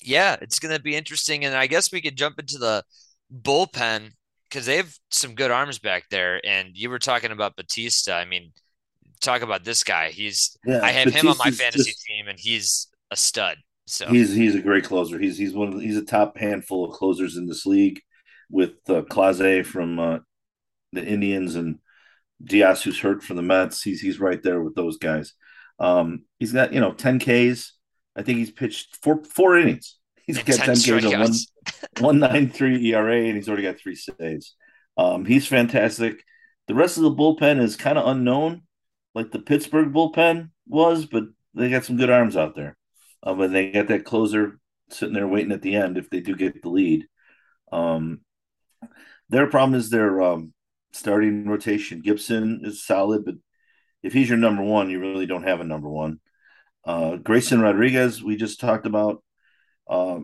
yeah, 0.00 0.36
it's 0.40 0.58
going 0.58 0.74
to 0.74 0.82
be 0.82 0.94
interesting. 0.94 1.44
And 1.44 1.54
I 1.54 1.66
guess 1.66 1.92
we 1.92 2.00
could 2.00 2.16
jump 2.16 2.38
into 2.38 2.58
the 2.58 2.84
bullpen 3.32 4.10
because 4.52 4.66
they 4.66 4.76
have 4.76 4.94
some 5.10 5.34
good 5.34 5.50
arms 5.50 5.78
back 5.78 6.04
there. 6.10 6.44
And 6.44 6.70
you 6.74 6.90
were 6.90 6.98
talking 6.98 7.32
about 7.32 7.56
Bautista. 7.56 8.14
I 8.14 8.26
mean, 8.26 8.52
talk 9.22 9.40
about 9.40 9.64
this 9.64 9.82
guy. 9.82 10.10
He's 10.10 10.56
yeah, 10.66 10.80
I 10.82 10.90
have 10.90 11.06
Bautista's 11.06 11.22
him 11.22 11.28
on 11.30 11.38
my 11.38 11.50
fantasy 11.50 11.90
just, 11.90 12.04
team, 12.04 12.28
and 12.28 12.38
he's 12.38 12.88
a 13.10 13.16
stud. 13.16 13.56
So 13.86 14.08
he's 14.08 14.34
he's 14.34 14.54
a 14.54 14.60
great 14.60 14.84
closer. 14.84 15.18
He's 15.18 15.38
he's 15.38 15.54
one 15.54 15.68
of 15.68 15.74
the, 15.74 15.80
he's 15.80 15.96
a 15.96 16.04
top 16.04 16.36
handful 16.36 16.84
of 16.84 16.92
closers 16.92 17.36
in 17.36 17.46
this 17.46 17.64
league 17.64 18.00
with 18.50 18.72
uh, 18.88 19.02
Clase 19.02 19.64
from 19.64 19.98
uh, 19.98 20.18
the 20.92 21.04
Indians 21.04 21.54
and 21.54 21.78
Diaz 22.44 22.82
who's 22.82 23.00
hurt 23.00 23.22
for 23.22 23.34
the 23.34 23.42
Mets. 23.42 23.82
He's 23.82 24.00
he's 24.00 24.20
right 24.20 24.42
there 24.42 24.60
with 24.60 24.74
those 24.74 24.98
guys. 24.98 25.32
Um, 25.78 26.24
he's 26.38 26.52
got 26.52 26.74
you 26.74 26.80
know 26.80 26.92
10 26.92 27.18
Ks. 27.18 27.72
I 28.14 28.22
think 28.22 28.38
he's 28.38 28.52
pitched 28.52 28.98
four 29.02 29.24
four 29.24 29.58
innings. 29.58 29.96
He's 30.26 30.42
got 30.42 30.56
10, 30.56 30.76
10 30.76 30.76
Ks 30.76 31.04
on 31.04 31.20
one 31.20 31.32
one 31.98 32.18
nine 32.18 32.50
three 32.50 32.92
ERA 32.92 33.24
and 33.24 33.36
he's 33.36 33.48
already 33.48 33.64
got 33.64 33.78
three 33.78 33.96
saves. 33.96 34.54
Um, 34.96 35.24
he's 35.24 35.46
fantastic. 35.46 36.24
The 36.68 36.74
rest 36.74 36.96
of 36.96 37.02
the 37.02 37.10
bullpen 37.10 37.60
is 37.60 37.76
kind 37.76 37.98
of 37.98 38.06
unknown, 38.06 38.62
like 39.14 39.30
the 39.30 39.40
Pittsburgh 39.40 39.92
bullpen 39.92 40.50
was, 40.68 41.06
but 41.06 41.24
they 41.54 41.70
got 41.70 41.84
some 41.84 41.96
good 41.96 42.10
arms 42.10 42.36
out 42.36 42.54
there. 42.54 42.76
Uh, 43.22 43.34
but 43.34 43.52
they 43.52 43.70
got 43.70 43.88
that 43.88 44.04
closer 44.04 44.58
sitting 44.90 45.14
there 45.14 45.28
waiting 45.28 45.52
at 45.52 45.62
the 45.62 45.76
end 45.76 45.96
if 45.96 46.10
they 46.10 46.20
do 46.20 46.36
get 46.36 46.62
the 46.62 46.68
lead. 46.68 47.06
Um, 47.70 48.20
their 49.28 49.46
problem 49.46 49.78
is 49.78 49.90
their 49.90 50.20
um, 50.22 50.52
starting 50.92 51.46
rotation. 51.48 52.00
Gibson 52.00 52.60
is 52.64 52.84
solid, 52.84 53.24
but 53.24 53.36
if 54.02 54.12
he's 54.12 54.28
your 54.28 54.38
number 54.38 54.62
one, 54.62 54.90
you 54.90 55.00
really 55.00 55.26
don't 55.26 55.44
have 55.46 55.60
a 55.60 55.64
number 55.64 55.88
one. 55.88 56.20
Uh, 56.84 57.16
Grayson 57.16 57.60
Rodriguez, 57.60 58.22
we 58.22 58.36
just 58.36 58.60
talked 58.60 58.86
about. 58.86 59.22
Uh, 59.88 60.20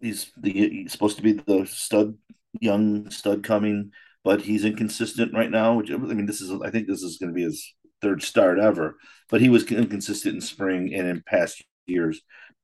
he's 0.00 0.30
the 0.36 0.52
he's 0.52 0.92
supposed 0.92 1.16
to 1.16 1.22
be 1.22 1.32
the 1.32 1.66
stud, 1.66 2.16
young 2.60 3.10
stud 3.10 3.42
coming, 3.42 3.92
but 4.24 4.42
he's 4.42 4.64
inconsistent 4.64 5.34
right 5.34 5.50
now. 5.50 5.74
Which 5.74 5.90
I 5.90 5.96
mean, 5.96 6.26
this 6.26 6.40
is 6.40 6.50
I 6.62 6.70
think 6.70 6.86
this 6.86 7.02
is 7.02 7.18
going 7.18 7.30
to 7.30 7.34
be 7.34 7.44
his 7.44 7.74
third 8.02 8.22
start 8.22 8.58
ever. 8.58 8.96
But 9.28 9.40
he 9.40 9.48
was 9.48 9.70
inconsistent 9.70 10.36
in 10.36 10.40
spring 10.40 10.94
and 10.94 11.06
in 11.08 11.22
past 11.26 11.64
years 11.86 12.20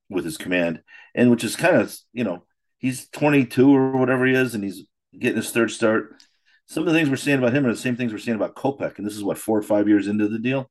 with 0.09 0.25
his 0.25 0.37
command, 0.37 0.83
and 1.15 1.31
which 1.31 1.45
is 1.45 1.57
kind 1.57 1.77
of 1.77 1.97
you 2.13 2.25
know 2.25 2.45
he's 2.79 3.09
22 3.09 3.75
or 3.75 3.93
whatever 3.93 4.27
he 4.27 4.35
is, 4.35 4.55
and 4.55 4.63
he's 4.63 4.85
getting 5.19 5.37
his 5.37 5.51
third 5.51 5.71
start. 5.71 6.23
Some 6.67 6.87
of 6.87 6.93
the 6.93 6.99
things 6.99 7.11
we're 7.11 7.17
saying 7.17 7.39
about 7.39 7.55
him 7.55 7.67
are 7.67 7.73
the 7.73 7.77
same 7.77 7.97
things 7.97 8.13
we're 8.13 8.19
saying 8.19 8.37
about 8.37 8.55
Kopech, 8.55 8.99
and 8.99 9.07
this 9.07 9.17
is 9.17 9.25
what 9.25 9.39
four 9.39 9.59
or 9.59 9.63
five 9.63 9.89
years 9.89 10.07
into 10.07 10.29
the 10.29 10.39
deal. 10.39 10.71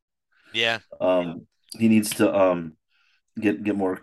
Yeah, 0.54 0.80
um, 1.00 1.48
he 1.78 1.88
needs 1.88 2.16
to 2.16 2.34
um, 2.34 2.74
get 3.40 3.64
get 3.64 3.76
more. 3.76 4.02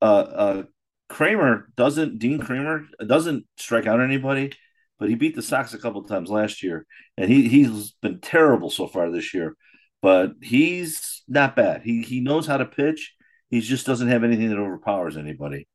Uh, 0.00 0.04
uh, 0.04 0.62
Kremer 1.08 1.68
doesn't 1.76 2.18
Dean 2.18 2.38
Kremer 2.38 2.86
doesn't 3.06 3.46
strike 3.56 3.86
out 3.86 4.00
anybody, 4.00 4.52
but 4.98 5.08
he 5.08 5.14
beat 5.14 5.34
the 5.34 5.42
Sox 5.42 5.74
a 5.74 5.78
couple 5.78 6.02
times 6.04 6.30
last 6.30 6.62
year, 6.62 6.86
and 7.16 7.30
he 7.30 7.48
he's 7.48 7.92
been 8.02 8.20
terrible 8.20 8.70
so 8.70 8.86
far 8.86 9.10
this 9.10 9.32
year. 9.34 9.56
But 10.02 10.32
he's 10.42 11.22
not 11.26 11.56
bad. 11.56 11.82
He 11.82 12.02
he 12.02 12.20
knows 12.20 12.46
how 12.46 12.58
to 12.58 12.66
pitch. 12.66 13.14
He 13.50 13.60
just 13.60 13.86
doesn't 13.86 14.08
have 14.08 14.24
anything 14.24 14.50
that 14.50 14.58
overpowers 14.58 15.16
anybody. 15.16 15.66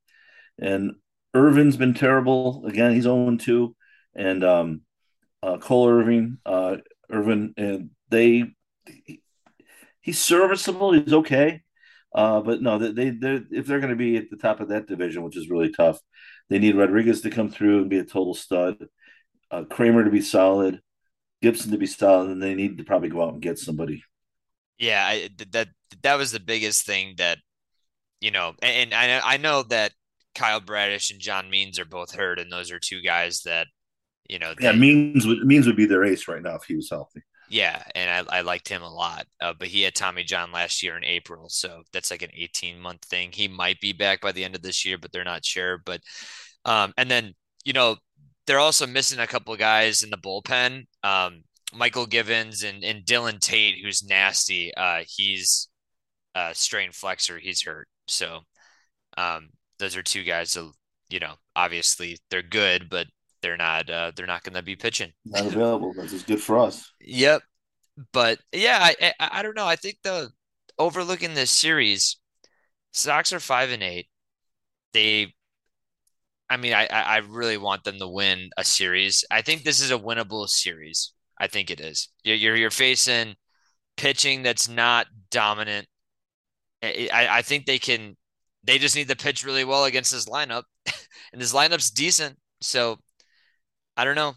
And 0.59 0.93
Irvin's 1.34 1.77
been 1.77 1.93
terrible. 1.93 2.65
Again, 2.65 2.93
he's 2.93 3.03
0 3.03 3.38
2. 3.38 3.75
And 4.15 4.43
um, 4.43 4.81
uh, 5.41 5.57
Cole 5.57 5.89
Irvin, 5.89 6.38
uh, 6.45 6.77
Irvin, 7.09 7.53
and 7.57 7.89
they, 8.09 8.45
he's 10.01 10.19
serviceable. 10.19 10.93
He's 10.93 11.13
okay. 11.13 11.62
Uh, 12.14 12.41
but 12.41 12.61
no, 12.61 12.78
they, 12.78 13.09
they 13.09 13.41
if 13.51 13.66
they're 13.66 13.80
going 13.80 13.89
to 13.89 13.95
be 13.95 14.18
at 14.18 14.30
the 14.30 14.38
top 14.38 14.59
of 14.59 14.70
that 14.70 14.88
division, 14.88 15.24
which 15.24 15.38
is 15.38 15.49
really 15.49 15.72
tough, 15.72 15.99
they 16.49 16.59
need 16.59 16.76
Rodriguez 16.76 17.22
to 17.22 17.32
come 17.32 17.49
through 17.49 17.82
and 17.82 17.89
be 17.89 17.97
a 17.97 18.03
total 18.03 18.36
stud, 18.36 18.88
uh, 19.49 19.64
Kremer 19.64 20.03
to 20.03 20.11
be 20.11 20.22
solid, 20.22 20.80
Gibson 21.41 21.72
to 21.72 21.78
be 21.78 21.88
solid, 21.88 22.30
and 22.30 22.41
they 22.41 22.53
need 22.53 22.78
to 22.78 22.84
probably 22.84 23.09
go 23.09 23.24
out 23.24 23.34
and 23.34 23.41
get 23.41 23.57
somebody. 23.57 24.03
Yeah, 24.78 25.03
I, 25.05 25.30
that 25.51 25.70
that 26.03 26.18
was 26.18 26.32
the 26.32 26.39
biggest 26.39 26.86
thing 26.86 27.16
that 27.18 27.39
you 28.22 28.32
know, 28.32 28.53
and, 28.61 28.93
and 28.93 29.24
I 29.24 29.34
I 29.34 29.38
know 29.38 29.64
that 29.64 29.93
Kyle 30.36 30.59
Bradish 30.59 31.11
and 31.11 31.20
John 31.20 31.49
Means 31.49 31.80
are 31.80 31.86
both 31.86 32.14
hurt, 32.14 32.39
and 32.39 32.51
those 32.51 32.72
are 32.72 32.80
two 32.80 33.01
guys 33.01 33.41
that 33.41 33.68
you 34.30 34.39
know. 34.39 34.53
They, 34.57 34.66
yeah, 34.66 34.72
Means 34.74 35.26
would 35.26 35.39
Means 35.39 35.68
would 35.68 35.76
be 35.76 35.86
their 35.86 36.03
ace 36.03 36.28
right 36.28 36.41
now 36.41 36.55
if 36.55 36.64
he 36.64 36.76
was 36.76 36.89
healthy. 36.89 37.22
Yeah, 37.49 37.83
and 37.93 38.27
I, 38.29 38.37
I 38.39 38.41
liked 38.41 38.67
him 38.69 38.81
a 38.81 38.89
lot, 38.89 39.27
uh, 39.41 39.53
but 39.57 39.67
he 39.67 39.81
had 39.81 39.95
Tommy 39.95 40.23
John 40.23 40.51
last 40.51 40.81
year 40.81 40.97
in 40.97 41.03
April, 41.03 41.49
so 41.49 41.83
that's 41.91 42.09
like 42.09 42.21
an 42.21 42.31
18 42.33 42.79
month 42.79 43.03
thing. 43.05 43.31
He 43.33 43.47
might 43.47 43.79
be 43.81 43.93
back 43.93 44.21
by 44.21 44.31
the 44.31 44.43
end 44.43 44.55
of 44.55 44.61
this 44.61 44.85
year, 44.85 44.97
but 44.97 45.11
they're 45.11 45.23
not 45.25 45.45
sure. 45.45 45.77
But 45.85 46.01
um, 46.65 46.93
and 46.97 47.11
then 47.11 47.33
you 47.65 47.73
know 47.73 47.97
they're 48.47 48.59
also 48.59 48.87
missing 48.87 49.19
a 49.19 49.27
couple 49.27 49.53
of 49.53 49.59
guys 49.59 50.03
in 50.03 50.09
the 50.09 50.17
bullpen. 50.17 50.85
Um, 51.03 51.43
Mychal 51.73 52.09
Givens 52.09 52.63
and, 52.63 52.83
and 52.83 53.05
Dylan 53.05 53.39
Tate, 53.39 53.83
who's 53.83 54.03
nasty. 54.03 54.73
Uh, 54.75 55.03
he's 55.07 55.69
a 56.35 56.53
strain 56.55 56.91
flexor. 56.91 57.39
He's 57.39 57.63
hurt. 57.63 57.87
So 58.07 58.41
um, 59.17 59.49
those 59.79 59.97
are 59.97 60.03
two 60.03 60.23
guys 60.23 60.53
that 60.53 60.71
you 61.09 61.19
know 61.19 61.35
obviously 61.55 62.17
they're 62.29 62.41
good, 62.41 62.89
but 62.89 63.07
they're 63.43 63.57
not 63.57 63.87
uh, 63.89 64.11
they're 64.15 64.25
not 64.25 64.43
going 64.43 64.55
to 64.55 64.63
be 64.63 64.75
pitching. 64.75 65.11
Not 65.23 65.45
available. 65.45 65.93
That's 65.95 66.11
just 66.11 66.25
good 66.25 66.41
for 66.41 66.57
us. 66.57 66.91
Yep. 66.99 67.43
But 68.11 68.39
yeah, 68.51 68.79
I, 68.81 69.13
I, 69.19 69.29
I 69.33 69.43
don't 69.43 69.55
know. 69.55 69.67
I 69.67 69.75
think 69.75 69.97
the 70.03 70.31
overlooking 70.79 71.35
this 71.35 71.51
series, 71.51 72.17
Sox 72.91 73.31
are 73.31 73.39
five 73.39 73.69
and 73.69 73.83
eight. 73.83 74.07
They, 74.93 75.35
I 76.49 76.57
mean, 76.57 76.73
I 76.73 76.87
I 76.87 77.17
really 77.17 77.57
want 77.57 77.83
them 77.83 77.99
to 77.99 78.07
win 78.07 78.49
a 78.57 78.63
series. 78.63 79.23
I 79.29 79.43
think 79.43 79.63
this 79.63 79.79
is 79.79 79.91
a 79.91 79.99
winnable 79.99 80.49
series. 80.49 81.13
I 81.39 81.45
think 81.45 81.69
it 81.69 81.79
is. 81.79 82.09
You're 82.23 82.35
you're, 82.35 82.55
you're 82.55 82.71
facing 82.71 83.35
pitching 83.95 84.41
that's 84.41 84.67
not 84.67 85.05
dominant 85.29 85.85
I, 86.83 87.27
I 87.29 87.41
think 87.41 87.65
they 87.65 87.79
can. 87.79 88.17
They 88.63 88.77
just 88.77 88.95
need 88.95 89.07
to 89.09 89.15
pitch 89.15 89.45
really 89.45 89.63
well 89.63 89.85
against 89.85 90.11
this 90.11 90.27
lineup, 90.27 90.63
and 91.33 91.41
this 91.41 91.53
lineup's 91.53 91.91
decent. 91.91 92.37
So 92.61 92.97
I 93.95 94.03
don't 94.03 94.15
know. 94.15 94.33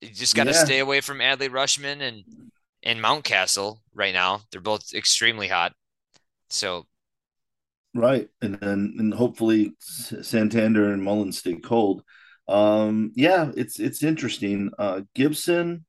You 0.00 0.10
just 0.10 0.34
got 0.34 0.44
to 0.44 0.50
yeah. 0.50 0.64
stay 0.64 0.78
away 0.78 1.00
from 1.00 1.18
Adley 1.18 1.48
Rutschman 1.48 2.00
and 2.00 2.24
and 2.82 3.00
Mountcastle 3.00 3.78
right 3.94 4.14
now. 4.14 4.42
They're 4.50 4.60
both 4.60 4.94
extremely 4.94 5.48
hot. 5.48 5.72
So 6.50 6.86
right, 7.94 8.28
and 8.42 8.54
then 8.60 8.96
and 8.98 9.14
hopefully 9.14 9.74
Santander 9.80 10.92
and 10.92 11.02
Mullins 11.02 11.38
stay 11.38 11.54
cold. 11.54 12.02
Um, 12.48 13.12
yeah, 13.14 13.50
it's 13.56 13.80
it's 13.80 14.02
interesting. 14.02 14.70
Uh, 14.78 15.02
Gibson 15.14 15.84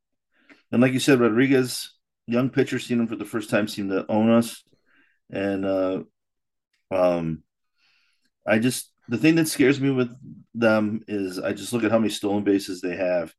and 0.72 0.82
like 0.82 0.94
you 0.94 1.00
said, 1.00 1.20
Rodriguez 1.20 1.94
young 2.26 2.50
pitcher, 2.50 2.80
seen 2.80 3.00
him 3.00 3.08
for 3.08 3.16
the 3.16 3.26
first 3.26 3.50
time 3.50 3.68
seem 3.68 3.90
to 3.90 4.06
own 4.10 4.30
us, 4.30 4.64
and 5.30 5.66
uh, 5.66 6.04
um, 6.92 7.44
I 8.46 8.60
just 8.60 8.92
the 9.10 9.18
thing 9.18 9.36
that 9.36 9.48
scares 9.48 9.80
me 9.80 9.90
with 9.90 10.16
them 10.54 11.02
is 11.08 11.40
I 11.40 11.54
just 11.54 11.74
look 11.74 11.84
at 11.84 11.92
how 11.92 12.00
many 12.00 12.10
stolen 12.10 12.44
bases 12.44 12.82
they 12.82 12.96
have, 12.96 13.34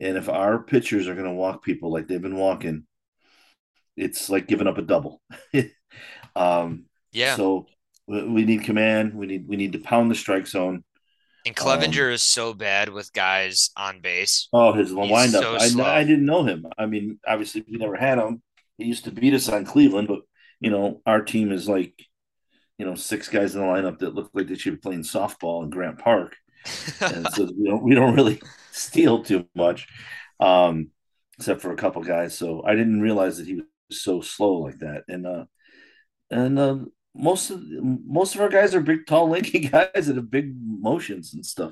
and 0.00 0.16
if 0.16 0.28
our 0.28 0.62
pitchers 0.62 1.08
are 1.08 1.14
going 1.14 1.26
to 1.26 1.32
walk 1.32 1.62
people 1.62 1.92
like 1.92 2.08
they've 2.08 2.20
been 2.20 2.36
walking, 2.36 2.86
it's 3.96 4.28
like 4.28 4.46
giving 4.46 4.66
up 4.66 4.78
a 4.78 4.82
double. 4.82 5.20
um, 6.36 6.86
yeah. 7.12 7.36
So 7.36 7.66
we 8.06 8.44
need 8.44 8.64
command. 8.64 9.14
We 9.14 9.26
need 9.26 9.48
we 9.48 9.56
need 9.56 9.72
to 9.72 9.78
pound 9.78 10.10
the 10.10 10.14
strike 10.14 10.46
zone. 10.46 10.84
And 11.44 11.56
Clevinger 11.56 12.06
um, 12.06 12.12
is 12.12 12.22
so 12.22 12.54
bad 12.54 12.88
with 12.88 13.12
guys 13.12 13.70
on 13.76 14.00
base. 14.00 14.48
Oh, 14.52 14.72
his 14.72 14.92
windup! 14.92 15.42
So 15.42 15.82
I, 15.82 16.00
I 16.00 16.04
didn't 16.04 16.26
know 16.26 16.44
him. 16.44 16.66
I 16.78 16.86
mean, 16.86 17.18
obviously 17.26 17.64
we 17.68 17.78
never 17.78 17.96
had 17.96 18.18
him. 18.18 18.42
He 18.78 18.84
used 18.84 19.04
to 19.04 19.10
beat 19.10 19.34
us 19.34 19.48
on 19.48 19.64
Cleveland, 19.64 20.08
but 20.08 20.20
you 20.60 20.70
know 20.70 21.00
our 21.04 21.22
team 21.22 21.50
is 21.50 21.68
like, 21.68 21.94
you 22.82 22.88
know, 22.88 22.96
six 22.96 23.28
guys 23.28 23.54
in 23.54 23.60
the 23.60 23.66
lineup 23.66 24.00
that 24.00 24.12
look 24.12 24.28
like 24.34 24.48
they 24.48 24.56
should 24.56 24.72
be 24.72 24.78
playing 24.78 25.04
softball 25.04 25.62
in 25.62 25.70
Grant 25.70 26.00
Park, 26.00 26.34
and 27.00 27.28
so 27.32 27.44
we 27.56 27.68
don't 27.68 27.82
we 27.84 27.94
don't 27.94 28.16
really 28.16 28.42
steal 28.72 29.22
too 29.22 29.46
much, 29.54 29.86
um, 30.40 30.90
except 31.38 31.60
for 31.60 31.70
a 31.70 31.76
couple 31.76 32.02
guys. 32.02 32.36
So 32.36 32.64
I 32.66 32.74
didn't 32.74 33.00
realize 33.00 33.38
that 33.38 33.46
he 33.46 33.54
was 33.54 34.02
so 34.02 34.20
slow 34.20 34.54
like 34.54 34.80
that, 34.80 35.04
and 35.06 35.28
uh, 35.28 35.44
and 36.28 36.58
uh, 36.58 36.78
most 37.14 37.50
of 37.50 37.62
most 37.62 38.34
of 38.34 38.40
our 38.40 38.48
guys 38.48 38.74
are 38.74 38.80
big, 38.80 39.06
tall, 39.06 39.28
lanky 39.30 39.60
guys 39.60 40.08
that 40.08 40.16
have 40.16 40.28
big 40.28 40.52
motions 40.56 41.34
and 41.34 41.46
stuff. 41.46 41.70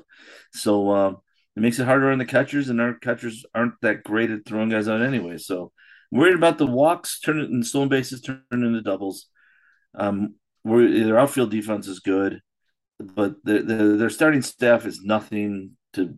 So 0.53 0.91
um, 0.91 1.17
it 1.57 1.59
makes 1.59 1.77
it 1.77 1.87
harder 1.87 2.09
on 2.09 2.19
the 2.19 2.25
catchers, 2.25 2.69
and 2.69 2.79
our 2.79 2.93
catchers 2.93 3.45
aren't 3.53 3.73
that 3.81 4.05
great 4.05 4.31
at 4.31 4.45
throwing 4.45 4.69
guys 4.69 4.87
out 4.87 5.01
anyway. 5.01 5.39
So 5.39 5.73
I'm 6.13 6.19
worried 6.19 6.35
about 6.35 6.57
the 6.57 6.67
walks 6.67 7.19
turning 7.19 7.47
and 7.47 7.67
stolen 7.67 7.89
bases 7.89 8.21
turning 8.21 8.45
into 8.49 8.81
doubles. 8.81 9.27
Um, 9.93 10.35
we're, 10.63 11.05
their 11.05 11.19
outfield 11.19 11.51
defense 11.51 11.87
is 11.87 11.99
good, 11.99 12.41
but 12.99 13.35
their, 13.43 13.63
their, 13.63 13.97
their 13.97 14.09
starting 14.09 14.41
staff 14.41 14.85
is 14.85 15.01
nothing 15.01 15.71
to 15.93 16.17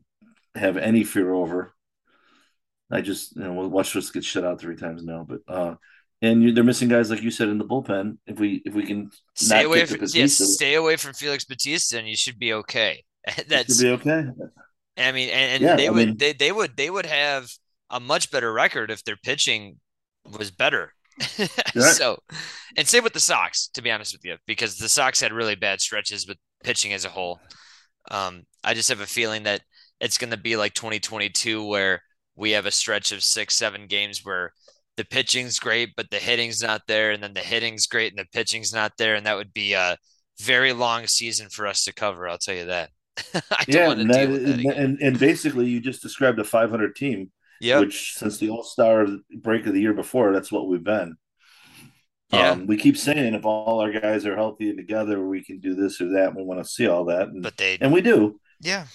have 0.55 0.77
any 0.77 1.03
fear 1.03 1.33
over. 1.33 1.73
I 2.91 3.01
just 3.01 3.35
you 3.35 3.43
know 3.43 3.53
we'll 3.53 3.69
watch 3.69 3.95
us 3.95 4.11
get 4.11 4.23
shut 4.23 4.43
out 4.43 4.59
three 4.59 4.75
times 4.75 5.03
now, 5.03 5.25
but 5.27 5.39
uh, 5.47 5.75
and 6.21 6.43
you, 6.43 6.51
they're 6.53 6.63
missing 6.63 6.89
guys 6.89 7.09
like 7.09 7.21
you 7.21 7.31
said 7.31 7.49
in 7.49 7.57
the 7.57 7.65
bullpen. 7.65 8.17
If 8.27 8.39
we 8.39 8.61
if 8.65 8.73
we 8.73 8.85
can 8.85 9.09
stay 9.35 9.63
away 9.63 9.85
from 9.85 10.01
yes, 10.13 10.33
stay 10.33 10.75
away 10.75 10.95
from 10.97 11.13
Felix 11.13 11.43
Bautista, 11.45 11.97
and 11.97 12.07
you 12.07 12.15
should 12.15 12.37
be 12.37 12.53
okay. 12.53 13.03
That's 13.47 13.77
should 13.77 13.83
be 13.83 14.09
okay. 14.09 14.29
I 14.95 15.11
mean, 15.11 15.29
and, 15.29 15.53
and 15.53 15.63
yeah, 15.63 15.75
they 15.75 15.87
I 15.87 15.91
would 15.91 16.07
mean, 16.07 16.17
they 16.17 16.33
they 16.33 16.51
would 16.51 16.77
they 16.77 16.89
would 16.89 17.07
have 17.07 17.49
a 17.89 17.99
much 17.99 18.31
better 18.31 18.51
record 18.53 18.91
if 18.91 19.03
their 19.03 19.17
pitching 19.17 19.79
was 20.37 20.51
better. 20.51 20.93
so, 21.79 22.17
and 22.77 22.87
same 22.87 23.03
with 23.03 23.13
the 23.13 23.19
Sox, 23.19 23.67
to 23.73 23.81
be 23.81 23.91
honest 23.91 24.13
with 24.13 24.25
you, 24.25 24.37
because 24.47 24.77
the 24.77 24.89
Sox 24.89 25.19
had 25.21 25.33
really 25.33 25.55
bad 25.55 25.81
stretches 25.81 26.27
with 26.27 26.37
pitching 26.63 26.93
as 26.93 27.05
a 27.05 27.09
whole. 27.09 27.39
Um, 28.11 28.43
I 28.63 28.73
just 28.73 28.89
have 28.89 29.01
a 29.01 29.05
feeling 29.05 29.43
that 29.43 29.61
it's 29.99 30.17
going 30.17 30.31
to 30.31 30.37
be 30.37 30.55
like 30.55 30.73
2022, 30.73 31.65
where 31.65 32.01
we 32.35 32.51
have 32.51 32.65
a 32.65 32.71
stretch 32.71 33.11
of 33.11 33.23
six, 33.23 33.55
seven 33.55 33.87
games 33.87 34.21
where 34.23 34.51
the 34.97 35.05
pitching's 35.05 35.59
great, 35.59 35.95
but 35.95 36.09
the 36.09 36.17
hitting's 36.17 36.61
not 36.61 36.81
there, 36.87 37.11
and 37.11 37.23
then 37.23 37.33
the 37.33 37.41
hitting's 37.41 37.87
great 37.87 38.11
and 38.11 38.19
the 38.19 38.27
pitching's 38.33 38.73
not 38.73 38.93
there, 38.97 39.15
and 39.15 39.25
that 39.25 39.37
would 39.37 39.53
be 39.53 39.73
a 39.73 39.97
very 40.39 40.73
long 40.73 41.07
season 41.07 41.49
for 41.49 41.67
us 41.67 41.83
to 41.85 41.93
cover. 41.93 42.27
I'll 42.27 42.37
tell 42.37 42.55
you 42.55 42.65
that. 42.65 42.89
yeah, 43.67 43.91
and, 43.91 44.09
that, 44.09 44.29
that 44.29 44.77
and, 44.77 44.99
and 44.99 45.19
basically 45.19 45.67
you 45.67 45.79
just 45.79 46.01
described 46.01 46.39
a 46.39 46.43
500 46.43 46.95
team. 46.95 47.31
Yeah. 47.61 47.79
Which 47.79 48.13
since 48.15 48.37
the 48.37 48.49
All 48.49 48.63
Star 48.63 49.07
break 49.41 49.65
of 49.65 49.73
the 49.73 49.81
year 49.81 49.93
before, 49.93 50.33
that's 50.33 50.51
what 50.51 50.67
we've 50.67 50.83
been. 50.83 51.15
Yeah. 52.31 52.51
Um, 52.51 52.65
we 52.65 52.77
keep 52.77 52.97
saying 52.97 53.35
if 53.35 53.45
all 53.45 53.79
our 53.79 53.91
guys 53.91 54.25
are 54.25 54.35
healthy 54.35 54.69
and 54.69 54.77
together, 54.77 55.25
we 55.25 55.43
can 55.43 55.59
do 55.59 55.75
this 55.75 56.01
or 56.01 56.09
that. 56.13 56.35
We 56.35 56.43
want 56.43 56.63
to 56.63 56.69
see 56.69 56.87
all 56.87 57.05
that, 57.05 57.27
and, 57.27 57.43
but 57.43 57.57
they 57.57 57.77
and 57.79 57.93
we 57.93 58.01
do. 58.01 58.39
Yeah. 58.59 58.87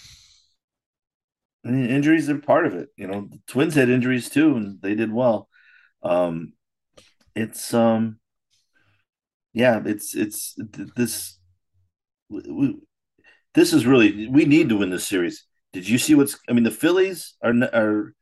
Injuries 1.64 2.28
are 2.28 2.38
part 2.38 2.66
of 2.66 2.74
it. 2.74 2.88
You 2.96 3.06
know, 3.06 3.28
the 3.30 3.38
Twins 3.46 3.74
had 3.74 3.90
injuries 3.90 4.28
too, 4.28 4.56
and 4.56 4.80
they 4.82 4.94
did 4.94 5.12
well. 5.12 5.48
Um, 6.02 6.54
it's 7.34 7.72
um, 7.72 8.18
yeah, 9.52 9.82
it's 9.84 10.14
it's 10.14 10.56
this. 10.96 11.38
We, 12.28 12.76
this 13.54 13.72
is 13.72 13.86
really 13.86 14.26
we 14.28 14.44
need 14.44 14.68
to 14.70 14.78
win 14.78 14.90
this 14.90 15.06
series. 15.06 15.44
Did 15.72 15.88
you 15.88 15.98
see 15.98 16.14
what's? 16.14 16.38
I 16.48 16.52
mean, 16.52 16.64
the 16.64 16.70
Phillies 16.70 17.34
are 17.42 17.52
are 17.72 18.14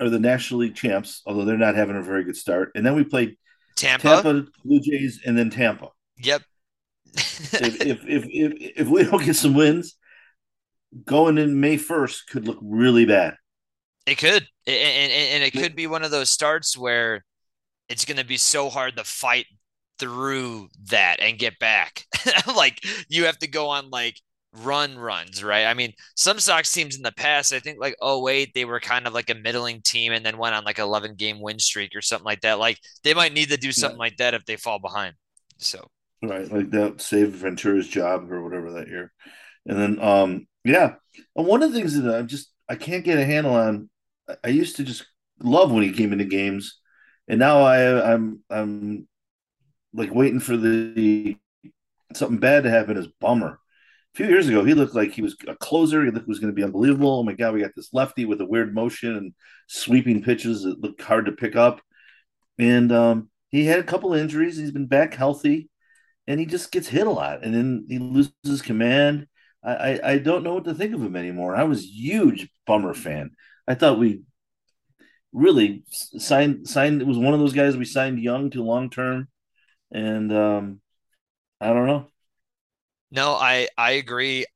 are 0.00 0.08
the 0.08 0.18
National 0.18 0.60
League 0.60 0.74
champs, 0.74 1.22
although 1.26 1.44
they're 1.44 1.58
not 1.58 1.74
having 1.74 1.96
a 1.96 2.02
very 2.02 2.24
good 2.24 2.36
start. 2.36 2.72
And 2.74 2.84
then 2.84 2.94
we 2.94 3.04
played 3.04 3.36
Tampa, 3.76 4.22
Tampa 4.22 4.46
Blue 4.64 4.80
Jays, 4.80 5.20
and 5.24 5.36
then 5.36 5.50
Tampa. 5.50 5.88
Yep. 6.18 6.42
if, 7.14 7.80
if, 7.80 8.04
if 8.04 8.24
if 8.26 8.72
if 8.76 8.88
we 8.88 9.04
don't 9.04 9.24
get 9.24 9.36
some 9.36 9.54
wins, 9.54 9.96
going 11.04 11.38
in 11.38 11.60
May 11.60 11.76
first 11.76 12.28
could 12.28 12.46
look 12.46 12.58
really 12.62 13.04
bad. 13.04 13.34
It 14.06 14.18
could, 14.18 14.46
and, 14.66 14.76
and, 14.76 15.12
and 15.12 15.44
it 15.44 15.52
could 15.52 15.76
be 15.76 15.86
one 15.86 16.02
of 16.02 16.10
those 16.10 16.30
starts 16.30 16.76
where 16.76 17.24
it's 17.88 18.04
going 18.04 18.16
to 18.16 18.24
be 18.24 18.36
so 18.36 18.68
hard 18.68 18.96
to 18.96 19.04
fight 19.04 19.46
through 19.98 20.68
that 20.88 21.20
and 21.20 21.38
get 21.38 21.58
back. 21.58 22.06
like 22.56 22.80
you 23.08 23.26
have 23.26 23.38
to 23.38 23.48
go 23.48 23.68
on 23.68 23.90
like 23.90 24.20
run 24.52 24.98
runs, 24.98 25.44
right? 25.44 25.66
I 25.66 25.74
mean, 25.74 25.92
some 26.16 26.40
Sox 26.40 26.72
teams 26.72 26.96
in 26.96 27.02
the 27.02 27.12
past, 27.12 27.52
I 27.52 27.60
think 27.60 27.78
like 27.80 27.96
oh 28.00 28.22
wait, 28.22 28.52
they 28.54 28.64
were 28.64 28.80
kind 28.80 29.06
of 29.06 29.14
like 29.14 29.30
a 29.30 29.34
middling 29.34 29.82
team 29.82 30.12
and 30.12 30.24
then 30.24 30.38
went 30.38 30.54
on 30.54 30.64
like 30.64 30.78
11 30.78 31.14
game 31.14 31.40
win 31.40 31.58
streak 31.58 31.94
or 31.94 32.02
something 32.02 32.24
like 32.24 32.40
that. 32.42 32.58
Like 32.58 32.78
they 33.04 33.14
might 33.14 33.32
need 33.32 33.50
to 33.50 33.56
do 33.56 33.72
something 33.72 33.98
yeah. 33.98 34.04
like 34.04 34.16
that 34.16 34.34
if 34.34 34.44
they 34.44 34.56
fall 34.56 34.78
behind. 34.78 35.14
So 35.58 35.88
right, 36.22 36.50
like 36.50 36.70
that 36.70 37.00
save 37.00 37.30
Ventura's 37.30 37.88
job 37.88 38.30
or 38.30 38.42
whatever 38.42 38.72
that 38.72 38.88
year, 38.88 39.12
and 39.66 39.78
then 39.78 40.02
um 40.02 40.46
yeah, 40.64 40.94
and 41.36 41.46
one 41.46 41.62
of 41.62 41.72
the 41.72 41.78
things 41.78 42.00
that 42.00 42.14
I'm 42.14 42.26
just 42.26 42.52
I 42.68 42.76
can't 42.76 43.04
get 43.04 43.18
a 43.18 43.24
handle 43.24 43.54
on. 43.54 43.88
I 44.44 44.48
used 44.48 44.76
to 44.76 44.84
just 44.84 45.04
love 45.40 45.72
when 45.72 45.82
he 45.82 45.92
came 45.92 46.12
into 46.12 46.24
games, 46.24 46.78
and 47.28 47.38
now 47.38 47.62
I 47.62 48.12
I'm 48.12 48.42
I'm 48.50 49.08
like 49.92 50.14
waiting 50.14 50.40
for 50.40 50.56
the 50.56 51.36
something 52.14 52.38
bad 52.38 52.64
to 52.64 52.70
happen. 52.70 52.96
Is 52.96 53.08
bummer. 53.20 53.58
A 54.14 54.16
few 54.16 54.26
years 54.26 54.48
ago, 54.48 54.64
he 54.64 54.74
looked 54.74 54.94
like 54.94 55.12
he 55.12 55.22
was 55.22 55.36
a 55.46 55.54
closer. 55.54 56.04
He 56.04 56.10
looked 56.10 56.26
was 56.26 56.40
going 56.40 56.52
to 56.52 56.56
be 56.56 56.64
unbelievable. 56.64 57.20
Oh 57.20 57.22
my 57.22 57.34
god, 57.34 57.54
we 57.54 57.60
got 57.60 57.70
this 57.76 57.90
lefty 57.92 58.24
with 58.24 58.40
a 58.40 58.46
weird 58.46 58.74
motion 58.74 59.16
and 59.16 59.34
sweeping 59.68 60.22
pitches 60.22 60.64
that 60.64 60.80
look 60.80 61.00
hard 61.00 61.26
to 61.26 61.32
pick 61.32 61.54
up. 61.54 61.80
And 62.58 62.90
um, 62.90 63.30
he 63.50 63.66
had 63.66 63.78
a 63.78 63.84
couple 63.84 64.12
injuries. 64.12 64.56
He's 64.56 64.72
been 64.72 64.86
back 64.86 65.14
healthy, 65.14 65.70
and 66.26 66.40
he 66.40 66.46
just 66.46 66.72
gets 66.72 66.88
hit 66.88 67.06
a 67.06 67.10
lot, 67.10 67.44
and 67.44 67.54
then 67.54 67.86
he 67.88 67.98
loses 67.98 68.62
command. 68.62 69.26
I, 69.62 70.00
I, 70.02 70.18
don't 70.18 70.42
know 70.42 70.54
what 70.54 70.64
to 70.64 70.74
think 70.74 70.94
of 70.94 71.02
him 71.02 71.16
anymore. 71.16 71.54
I 71.54 71.64
was 71.64 71.84
huge 71.84 72.48
Bummer 72.66 72.94
fan. 72.94 73.32
I 73.68 73.74
thought 73.74 73.98
we 73.98 74.22
really 75.32 75.84
signed 75.90 76.66
signed. 76.66 77.02
It 77.02 77.06
was 77.06 77.18
one 77.18 77.34
of 77.34 77.40
those 77.40 77.52
guys 77.52 77.76
we 77.76 77.84
signed 77.84 78.20
young 78.20 78.50
to 78.50 78.62
long 78.62 78.88
term, 78.88 79.28
and 79.90 80.32
um, 80.32 80.80
I 81.60 81.68
don't 81.74 81.86
know. 81.86 82.06
No, 83.10 83.34
I 83.34 83.68
I 83.76 83.92
agree. 83.92 84.46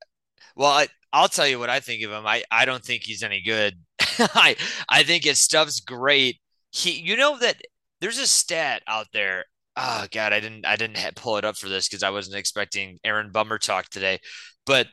Well, 0.55 0.71
I 0.71 0.87
I'll 1.13 1.29
tell 1.29 1.47
you 1.47 1.59
what 1.59 1.69
I 1.69 1.79
think 1.79 2.03
of 2.03 2.11
him. 2.11 2.25
I 2.25 2.43
I 2.51 2.65
don't 2.65 2.83
think 2.83 3.03
he's 3.03 3.23
any 3.23 3.41
good. 3.41 3.75
I 4.19 4.55
I 4.89 5.03
think 5.03 5.23
his 5.23 5.39
stuff's 5.39 5.79
great. 5.79 6.39
He, 6.71 6.91
you 6.91 7.15
know 7.17 7.37
that 7.39 7.61
there's 8.01 8.19
a 8.19 8.27
stat 8.27 8.83
out 8.87 9.07
there. 9.13 9.45
Oh 9.77 10.05
God, 10.11 10.33
I 10.33 10.39
didn't 10.39 10.65
I 10.65 10.75
didn't 10.75 11.15
pull 11.15 11.37
it 11.37 11.45
up 11.45 11.57
for 11.57 11.69
this 11.69 11.87
because 11.87 12.03
I 12.03 12.09
wasn't 12.09 12.37
expecting 12.37 12.99
Aaron 13.03 13.31
Bummer 13.31 13.57
talk 13.57 13.89
today. 13.89 14.19
But 14.65 14.87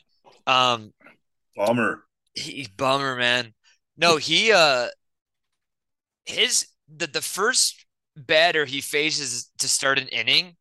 um 0.46 0.92
Bummer. 1.56 2.04
He 2.34 2.66
bummer, 2.76 3.16
man. 3.16 3.54
No, 3.96 4.16
he 4.16 4.52
uh 4.52 4.88
his 6.24 6.66
the 6.88 7.06
the 7.06 7.22
first 7.22 7.84
batter 8.16 8.64
he 8.64 8.80
faces 8.80 9.50
to 9.58 9.68
start 9.68 9.98
an 9.98 10.08
inning, 10.08 10.56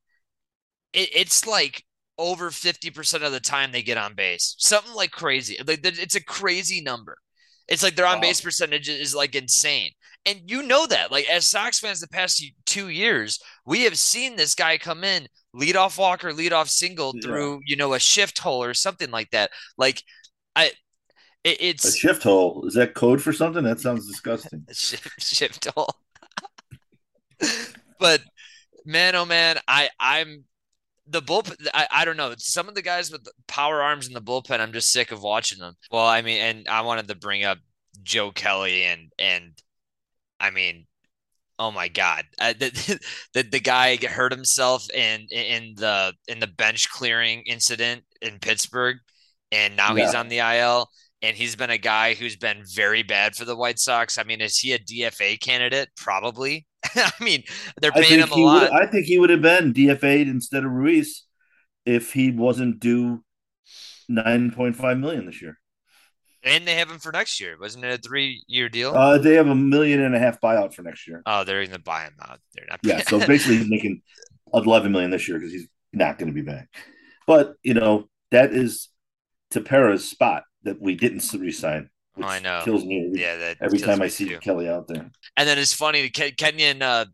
it, 0.93 1.09
it's 1.13 1.45
like 1.45 1.83
over 2.17 2.49
50% 2.49 3.23
of 3.23 3.31
the 3.31 3.39
time 3.39 3.71
they 3.71 3.81
get 3.81 3.97
on 3.97 4.13
base. 4.13 4.55
Something 4.57 4.93
like 4.93 5.11
crazy. 5.11 5.57
Like 5.65 5.79
it's 5.83 6.15
a 6.15 6.23
crazy 6.23 6.81
number. 6.81 7.17
It's 7.67 7.83
like 7.83 7.95
their 7.95 8.05
on 8.05 8.21
base 8.21 8.41
wow. 8.41 8.47
percentage 8.47 8.89
is 8.89 9.15
like 9.15 9.35
insane. 9.35 9.91
And 10.25 10.41
you 10.45 10.61
know 10.61 10.85
that. 10.87 11.11
Like 11.11 11.29
as 11.29 11.45
Sox 11.45 11.79
fans 11.79 11.99
the 11.99 12.07
past 12.07 12.43
two 12.65 12.89
years, 12.89 13.39
we 13.65 13.83
have 13.83 13.97
seen 13.97 14.35
this 14.35 14.55
guy 14.55 14.77
come 14.77 15.03
in 15.03 15.27
lead 15.53 15.75
off 15.75 15.97
walker, 15.97 16.33
lead 16.33 16.53
off 16.53 16.69
single 16.69 17.13
yeah. 17.15 17.21
through, 17.21 17.61
you 17.65 17.75
know, 17.75 17.93
a 17.93 17.99
shift 17.99 18.39
hole 18.39 18.63
or 18.63 18.73
something 18.73 19.09
like 19.09 19.29
that. 19.31 19.51
Like 19.77 20.03
I 20.55 20.71
it, 21.43 21.57
it's 21.59 21.85
a 21.85 21.91
shift 21.91 22.23
hole. 22.23 22.65
Is 22.67 22.75
that 22.75 22.93
code 22.93 23.21
for 23.21 23.33
something? 23.33 23.63
That 23.63 23.79
sounds 23.79 24.07
disgusting. 24.07 24.65
shift, 24.71 25.21
shift 25.21 25.67
hole. 25.75 25.95
but 27.99 28.21
man, 28.85 29.15
oh 29.15 29.25
man, 29.25 29.57
I 29.67 29.89
I'm 29.99 30.43
the 31.07 31.21
bullpen. 31.21 31.55
I, 31.73 31.87
I 31.91 32.05
don't 32.05 32.17
know. 32.17 32.33
Some 32.37 32.69
of 32.69 32.75
the 32.75 32.81
guys 32.81 33.11
with 33.11 33.27
power 33.47 33.81
arms 33.81 34.07
in 34.07 34.13
the 34.13 34.21
bullpen, 34.21 34.59
I'm 34.59 34.73
just 34.73 34.91
sick 34.91 35.11
of 35.11 35.21
watching 35.21 35.59
them. 35.59 35.75
Well, 35.91 36.05
I 36.05 36.21
mean, 36.21 36.41
and 36.41 36.67
I 36.67 36.81
wanted 36.81 37.07
to 37.09 37.15
bring 37.15 37.43
up 37.43 37.57
Joe 38.03 38.31
Kelly 38.31 38.83
and 38.83 39.11
and 39.19 39.53
I 40.39 40.49
mean, 40.49 40.87
Oh 41.61 41.69
my 41.69 41.89
God! 41.89 42.25
Uh, 42.39 42.53
the, 42.57 42.99
the 43.35 43.43
the 43.43 43.59
guy 43.59 43.95
hurt 43.95 44.31
himself 44.31 44.89
in 44.89 45.27
in 45.29 45.75
the 45.77 46.11
in 46.27 46.39
the 46.39 46.47
bench 46.47 46.89
clearing 46.89 47.43
incident 47.45 48.03
in 48.19 48.39
Pittsburgh, 48.39 48.97
and 49.51 49.75
now 49.75 49.93
he's 49.93 50.15
on 50.15 50.27
the 50.27 50.39
IL. 50.39 50.89
And 51.23 51.37
he's 51.37 51.55
been 51.55 51.69
a 51.69 51.77
guy 51.77 52.15
who's 52.15 52.35
been 52.35 52.63
very 52.65 53.03
bad 53.03 53.35
for 53.35 53.45
the 53.45 53.55
White 53.55 53.77
Sox. 53.77 54.17
I 54.17 54.23
mean, 54.23 54.41
is 54.41 54.57
he 54.57 54.73
a 54.73 54.79
DFA 54.79 55.39
candidate? 55.39 55.89
Probably. 55.95 56.65
I 56.95 57.11
mean, 57.21 57.43
they're 57.81 57.91
paying 57.91 58.19
him 58.19 58.31
a 58.31 58.35
he 58.35 58.41
would. 58.41 58.47
lot. 58.47 58.73
I 58.73 58.87
think 58.87 59.05
he 59.05 59.17
would 59.17 59.29
have 59.29 59.41
been 59.41 59.73
DFA'd 59.73 60.27
instead 60.27 60.65
of 60.65 60.71
Ruiz 60.71 61.23
if 61.85 62.13
he 62.13 62.31
wasn't 62.31 62.79
due 62.79 63.23
nine 64.07 64.51
point 64.51 64.75
five 64.75 64.97
million 64.97 65.25
this 65.25 65.41
year. 65.41 65.57
And 66.43 66.67
they 66.67 66.75
have 66.75 66.89
him 66.89 66.97
for 66.97 67.11
next 67.11 67.39
year. 67.39 67.55
Wasn't 67.59 67.85
it 67.85 67.99
a 67.99 68.01
three 68.01 68.43
year 68.47 68.67
deal? 68.67 68.95
Uh, 68.95 69.17
they 69.19 69.35
have 69.35 69.47
a 69.47 69.55
million 69.55 70.01
and 70.01 70.15
a 70.15 70.19
half 70.19 70.41
buyout 70.41 70.73
for 70.73 70.81
next 70.81 71.07
year. 71.07 71.21
Oh, 71.25 71.43
they're 71.43 71.61
going 71.61 71.71
to 71.71 71.79
buy 71.79 72.05
him 72.05 72.15
out. 72.21 72.39
They're 72.55 72.65
not. 72.67 72.79
Yeah, 72.83 73.01
so 73.01 73.19
basically 73.27 73.57
he's 73.57 73.69
making 73.69 74.01
eleven 74.53 74.91
million 74.91 75.11
this 75.11 75.27
year 75.27 75.37
because 75.37 75.53
he's 75.53 75.67
not 75.93 76.17
going 76.17 76.27
to 76.27 76.33
be 76.33 76.41
back. 76.41 76.69
But 77.27 77.55
you 77.63 77.75
know 77.75 78.09
that 78.31 78.53
is 78.53 78.89
Tepera's 79.51 80.09
spot 80.09 80.43
that 80.63 80.81
we 80.81 80.95
didn't 80.95 81.31
resign, 81.33 81.89
I 82.21 82.39
know. 82.39 82.61
kills 82.65 82.83
me 82.85 83.05
every, 83.07 83.21
yeah, 83.21 83.35
that 83.37 83.57
every 83.61 83.79
time 83.79 84.01
I 84.01 84.07
see 84.07 84.27
too. 84.27 84.37
Kelly 84.39 84.67
out 84.69 84.87
there. 84.87 85.09
And 85.37 85.47
then 85.47 85.57
it's 85.57 85.73
funny. 85.73 86.09
Ken- 86.09 86.31
Keynan 86.37 86.81
uh, 86.81 87.05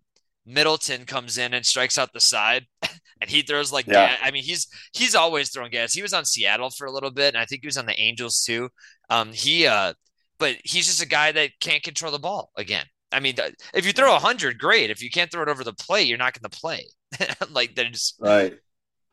Middleton 0.46 1.06
comes 1.06 1.38
in 1.38 1.54
and 1.54 1.66
strikes 1.66 1.98
out 1.98 2.14
the 2.14 2.20
side, 2.20 2.66
and 3.22 3.30
he 3.30 3.42
throws 3.42 3.72
like 3.72 3.86
Yeah. 3.88 4.08
gas. 4.10 4.20
I 4.24 4.32
mean, 4.32 4.44
he's 4.44 4.68
he's 4.94 5.16
always 5.16 5.50
throwing 5.50 5.72
gas. 5.72 5.94
He 5.94 6.02
was 6.02 6.14
on 6.14 6.26
Seattle 6.26 6.70
for 6.70 6.88
a 6.88 6.92
little 6.92 7.12
bit, 7.12 7.36
and 7.36 7.38
I 7.42 7.46
think 7.46 7.62
he 7.62 7.68
was 7.68 7.78
on 7.78 7.86
the 7.86 8.00
Angels 8.00 8.44
too. 8.44 8.70
Um, 9.10 9.32
he 9.34 9.68
uh, 9.68 9.94
but 10.40 10.56
he's 10.64 10.88
just 10.88 11.02
a 11.04 11.08
guy 11.08 11.32
that 11.32 11.52
can't 11.60 11.84
control 11.84 12.12
the 12.12 12.20
ball 12.20 12.52
again. 12.58 12.86
I 13.12 13.20
mean, 13.22 13.36
if 13.74 13.86
you 13.86 13.94
throw 13.94 14.16
a 14.16 14.20
hundred, 14.20 14.58
great. 14.60 14.90
If 14.90 15.02
you 15.02 15.10
can't 15.10 15.32
throw 15.32 15.42
it 15.44 15.50
over 15.50 15.64
the 15.64 15.74
plate, 15.74 16.08
you're 16.08 16.18
not 16.18 16.34
going 16.40 16.50
to 16.50 16.60
play. 16.60 16.86
like 17.52 17.74
there's, 17.74 18.16
Right. 18.20 18.54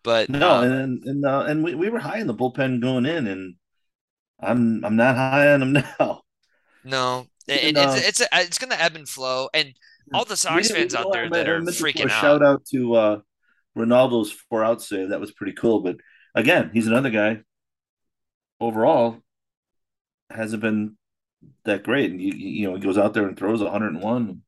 but 0.03 0.29
No, 0.29 0.51
um, 0.51 0.65
and 0.73 1.05
and 1.05 1.25
uh, 1.25 1.45
and 1.47 1.63
we, 1.63 1.75
we 1.77 1.91
were 1.91 2.01
high 2.01 2.19
in 2.19 2.27
the 2.27 2.35
bullpen 2.35 2.81
going 2.83 3.07
in, 3.07 3.27
and 3.29 3.55
I'm 4.45 4.85
I'm 4.85 4.97
not 4.97 5.17
high 5.17 5.53
on 5.53 5.63
him 5.63 5.73
now. 5.99 6.23
no, 6.85 7.27
and 7.49 7.77
it's 7.77 7.79
uh, 7.79 8.01
it's 8.03 8.21
a, 8.21 8.27
it's 8.33 8.59
going 8.59 8.71
to 8.71 8.83
ebb 8.83 8.97
and 8.97 9.09
flow. 9.09 9.49
And 9.55 9.75
all 10.13 10.25
the 10.25 10.37
Sox 10.37 10.71
fans 10.71 10.95
out 10.95 11.13
there 11.13 11.29
that 11.31 11.49
are 11.49 11.61
freaking 11.61 12.11
out. 12.11 12.21
Shout 12.21 12.43
out 12.43 12.65
to 12.67 12.95
uh, 12.95 13.21
Reynaldo's 13.77 14.33
four 14.33 14.65
out 14.65 14.83
save. 14.83 15.11
That 15.11 15.21
was 15.21 15.33
pretty 15.33 15.53
cool. 15.53 15.81
But 15.81 15.97
again, 16.35 16.71
he's 16.73 16.87
another 16.87 17.11
guy. 17.11 17.41
Overall, 18.61 19.21
hasn't 20.31 20.63
been 20.63 20.97
that 21.65 21.83
great. 21.83 22.11
And 22.11 22.21
you, 22.21 22.33
you 22.33 22.69
know, 22.69 22.77
he 22.77 22.81
goes 22.81 22.99
out 22.99 23.15
there 23.15 23.27
and 23.27 23.37
throws 23.37 23.63
101. 23.63 24.43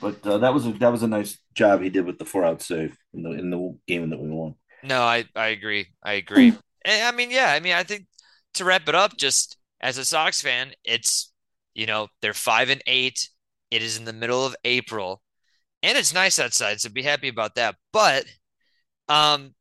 But 0.00 0.26
uh, 0.26 0.38
that 0.38 0.54
was 0.54 0.66
a 0.66 0.72
that 0.72 0.92
was 0.92 1.02
a 1.02 1.08
nice 1.08 1.38
job 1.54 1.82
he 1.82 1.90
did 1.90 2.06
with 2.06 2.18
the 2.18 2.24
four 2.24 2.44
out 2.44 2.62
save 2.62 2.96
in 3.12 3.22
the 3.22 3.30
in 3.32 3.50
the 3.50 3.76
game 3.86 4.10
that 4.10 4.20
we 4.20 4.28
won. 4.30 4.54
No, 4.82 5.02
I 5.02 5.24
I 5.34 5.48
agree. 5.48 5.88
I 6.02 6.14
agree. 6.14 6.54
And 6.84 7.04
I 7.04 7.10
mean, 7.10 7.30
yeah, 7.32 7.52
I 7.52 7.58
mean, 7.58 7.74
I 7.74 7.82
think 7.82 8.06
to 8.54 8.64
wrap 8.64 8.88
it 8.88 8.94
up, 8.94 9.16
just 9.16 9.56
as 9.80 9.98
a 9.98 10.04
Sox 10.04 10.40
fan, 10.40 10.72
it's 10.84 11.32
you 11.74 11.86
know 11.86 12.08
they're 12.22 12.34
five 12.34 12.70
and 12.70 12.82
eight. 12.86 13.28
It 13.70 13.82
is 13.82 13.98
in 13.98 14.04
the 14.04 14.12
middle 14.12 14.44
of 14.44 14.56
April, 14.64 15.22
and 15.82 15.96
it's 15.98 16.14
nice 16.14 16.38
outside, 16.38 16.80
so 16.80 16.88
be 16.88 17.02
happy 17.02 17.28
about 17.28 17.54
that. 17.56 17.76
But 17.92 18.24
um, 19.08 19.54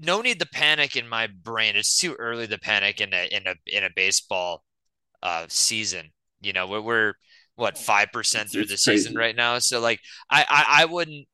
no 0.00 0.20
need 0.20 0.40
to 0.40 0.46
panic 0.46 0.96
in 0.96 1.08
my 1.08 1.26
brain. 1.28 1.76
It's 1.76 1.98
too 1.98 2.14
early 2.14 2.46
to 2.46 2.58
panic 2.58 3.00
in 3.00 3.12
a 3.12 3.26
in 3.26 3.46
a 3.46 3.54
in 3.66 3.84
a 3.84 3.90
baseball 3.94 4.64
uh 5.22 5.46
season. 5.48 6.10
You 6.40 6.52
know, 6.52 6.66
we're 6.66 6.80
we're 6.80 7.14
what 7.56 7.78
five 7.78 8.08
percent 8.12 8.50
through 8.50 8.66
the 8.66 8.76
season 8.76 9.14
right 9.16 9.34
now, 9.34 9.58
so 9.58 9.80
like 9.80 10.00
I 10.30 10.44
I, 10.48 10.82
I 10.82 10.84
wouldn't 10.84 11.26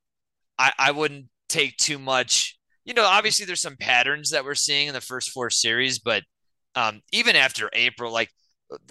I, 0.58 0.72
I 0.78 0.90
wouldn't 0.92 1.26
take 1.48 1.76
too 1.76 1.98
much. 1.98 2.58
You 2.84 2.94
know, 2.94 3.04
obviously 3.04 3.46
there's 3.46 3.62
some 3.62 3.76
patterns 3.76 4.30
that 4.30 4.44
we're 4.44 4.54
seeing 4.54 4.88
in 4.88 4.94
the 4.94 5.00
first 5.00 5.30
four 5.30 5.50
series, 5.50 5.98
but 5.98 6.22
um, 6.74 7.00
even 7.12 7.36
after 7.36 7.70
April, 7.72 8.12
like 8.12 8.30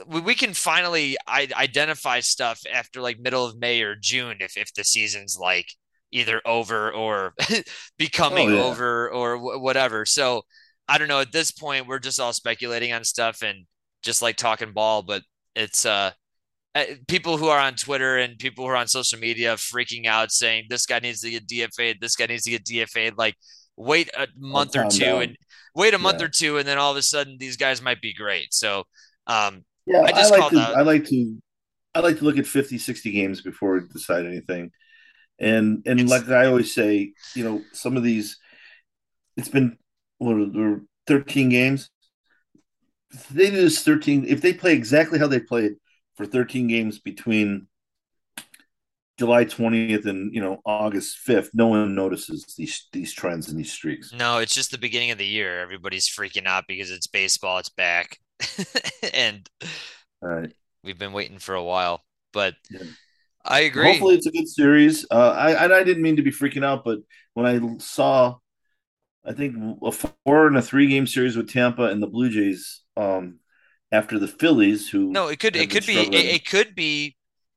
we, 0.07 0.21
we 0.21 0.36
can 0.36 0.53
finally 0.53 1.17
I, 1.27 1.47
identify 1.55 2.19
stuff 2.21 2.61
after 2.71 3.01
like 3.01 3.19
middle 3.19 3.45
of 3.45 3.57
May 3.57 3.81
or 3.81 3.95
June 3.95 4.38
if 4.39 4.57
if 4.57 4.73
the 4.73 4.84
season's 4.84 5.38
like 5.39 5.67
either 6.11 6.41
over 6.45 6.91
or 6.91 7.34
becoming 7.97 8.49
Oh, 8.49 8.55
yeah. 8.55 8.61
over 8.61 9.09
or 9.09 9.36
w- 9.38 9.59
whatever. 9.59 10.05
So 10.05 10.43
I 10.88 10.97
don't 10.97 11.07
know. 11.07 11.21
At 11.21 11.31
this 11.31 11.51
point, 11.51 11.88
we're 11.88 11.99
just 11.99 12.19
all 12.19 12.34
speculating 12.34 12.93
on 12.93 13.03
stuff 13.03 13.41
and 13.41 13.65
just 14.03 14.21
like 14.21 14.36
talking 14.38 14.73
ball, 14.73 15.01
but 15.03 15.23
it's 15.55 15.86
uh 15.86 16.11
uh, 16.75 16.86
people 17.07 17.38
who 17.38 17.47
are 17.47 17.59
on 17.59 17.75
Twitter 17.75 18.17
and 18.17 18.38
people 18.39 18.65
who 18.65 18.71
are 18.71 18.75
on 18.75 18.88
social 18.88 19.19
media 19.19 19.55
freaking 19.55 20.05
out 20.07 20.31
saying 20.31 20.65
this 20.69 20.86
guy 20.86 20.99
needs 20.99 21.21
to 21.21 21.29
get 21.29 21.47
DFA'd, 21.47 21.99
this 22.01 22.15
guy 22.15 22.25
needs 22.25 22.43
to 22.43 22.51
get 22.51 22.65
DFA'd. 22.65 23.17
Like, 23.17 23.36
wait 23.78 24.09
a 24.15 24.28
month 24.38 24.76
or 24.76 24.88
two 24.89 24.99
down. 24.99 25.21
and 25.24 25.38
wait 25.76 25.93
a 25.93 25.97
month 25.99 26.19
Yeah. 26.19 26.26
or 26.26 26.30
two, 26.30 26.57
and 26.57 26.67
then 26.67 26.78
all 26.78 26.91
of 26.91 26.97
a 26.97 27.01
sudden 27.01 27.38
these 27.39 27.57
guys 27.57 27.82
might 27.82 28.01
be 28.01 28.13
great. 28.13 28.53
So, 28.53 28.86
um, 29.28 29.65
Yeah, 29.86 29.99
I 29.99 30.05
I, 30.05 30.11
just 30.11 30.32
like 30.32 30.49
to 30.51 30.59
out- 30.59 30.76
I 30.76 30.82
like 30.82 31.05
to 31.05 31.41
I 31.95 31.99
like 31.99 32.17
to 32.17 32.24
look 32.24 32.38
at 32.39 32.47
50, 32.47 32.80
60 32.80 33.11
games 33.11 33.41
before 33.41 33.74
we 33.74 33.82
decide 33.91 34.26
anything. 34.26 34.71
And 35.39 35.84
and 35.86 35.99
It's- 35.99 36.09
like 36.09 36.28
I 36.30 36.45
always 36.47 36.74
say, 36.74 37.13
you 37.36 37.43
know, 37.43 37.63
some 37.74 37.97
of 37.97 38.03
these 38.03 38.38
it's 39.38 39.49
been 39.49 39.78
what 40.19 40.36
are 40.38 40.45
there 40.49 40.82
13 41.07 41.49
games. 41.49 41.89
If 43.11 43.28
they 43.30 43.49
do 43.51 43.57
this 43.57 43.84
13 43.84 44.26
if 44.28 44.41
they 44.41 44.53
play 44.53 44.74
exactly 44.74 45.19
how 45.19 45.28
they 45.28 45.39
played 45.39 45.74
for 46.15 46.26
13 46.26 46.67
games 46.67 46.99
between 46.99 47.67
July 49.24 49.45
20th 49.45 50.05
and 50.05 50.34
you 50.36 50.41
know 50.41 50.59
August 50.65 51.17
5th, 51.26 51.51
no 51.53 51.67
one 51.67 51.95
notices 51.95 52.43
these 52.57 52.88
these 52.91 53.13
trends 53.13 53.47
and 53.47 53.57
these 53.57 53.71
streaks. 53.71 54.11
no, 54.11 54.39
it's 54.39 54.53
just 54.53 54.71
the 54.71 54.78
beginning 54.78 55.11
of 55.11 55.17
the 55.17 55.26
year. 55.26 55.61
Everybody's 55.61 56.09
freaking 56.09 56.45
out 56.45 56.65
because 56.67 56.91
it's 56.91 57.07
baseball, 57.07 57.57
it's 57.57 57.69
back, 57.69 58.19
and 59.13 59.49
right. 60.21 60.51
we've 60.84 60.99
been 60.99 61.13
waiting 61.13 61.39
for 61.39 61.55
a 61.55 61.63
while. 61.63 62.01
But 62.34 62.55
Yeah. 62.69 62.82
I 63.45 63.61
agree. 63.61 63.91
Hopefully, 63.91 64.15
it's 64.15 64.26
a 64.26 64.32
good 64.32 64.49
series. 64.49 65.05
Uh, 65.09 65.32
I 65.32 65.63
and 65.63 65.74
I 65.74 65.84
didn't 65.86 66.03
mean 66.03 66.17
to 66.17 66.21
be 66.21 66.32
freaking 66.32 66.65
out, 66.65 66.84
but 66.84 66.99
when 67.34 67.45
I 67.45 67.78
saw, 67.78 68.38
I 69.26 69.32
think 69.32 69.55
a 69.82 69.91
four 69.91 70.47
and 70.47 70.57
a 70.57 70.61
three 70.61 70.88
game 70.88 71.07
series 71.07 71.38
with 71.38 71.49
Tampa 71.49 71.84
and 71.84 72.03
the 72.03 72.07
Blue 72.07 72.30
Jays, 72.30 72.82
um, 72.97 73.39
after 73.89 74.19
the 74.19 74.28
Phillies, 74.28 74.89
who 74.89 75.11
No, 75.11 75.28
it 75.28 75.39
could 75.39 75.55
it 75.55 75.69
could 75.69 75.86
be 75.86 75.97
it, 75.97 76.13
it 76.13 76.45
could 76.45 76.76
be 76.76 77.15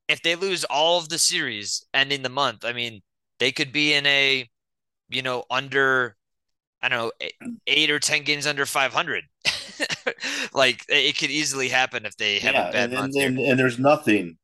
if 0.09 0.23
they 0.23 0.37
lose 0.37 0.65
all 0.65 0.99
of 0.99 1.09
the 1.09 1.19
series 1.19 1.85
ending 1.95 2.23
the 2.23 2.29
month. 2.29 2.65
I 2.65 2.73
mean, 2.73 3.03
they 3.39 3.53
could 3.53 3.73
be 3.73 3.93
in 3.95 4.07
a 4.07 4.49
you 5.11 5.23
know 5.23 5.45
under 5.51 6.17
I 6.83 6.89
don't 6.89 6.99
know 6.99 7.13
eight, 7.67 7.91
or 7.91 7.99
ten 8.01 8.25
games 8.25 8.47
under 8.47 8.67
500. 8.67 9.25
like 10.55 10.85
it 10.89 11.19
could 11.19 11.31
easily 11.31 11.69
happen 11.69 12.07
if 12.07 12.17
they 12.17 12.39
have 12.41 12.55
yeah, 12.55 12.69
a 12.69 12.73
bad 12.73 12.91
and, 12.91 12.93
month 12.93 13.17
and, 13.17 13.39
and, 13.39 13.59
there's 13.59 13.79
nothing 13.79 14.39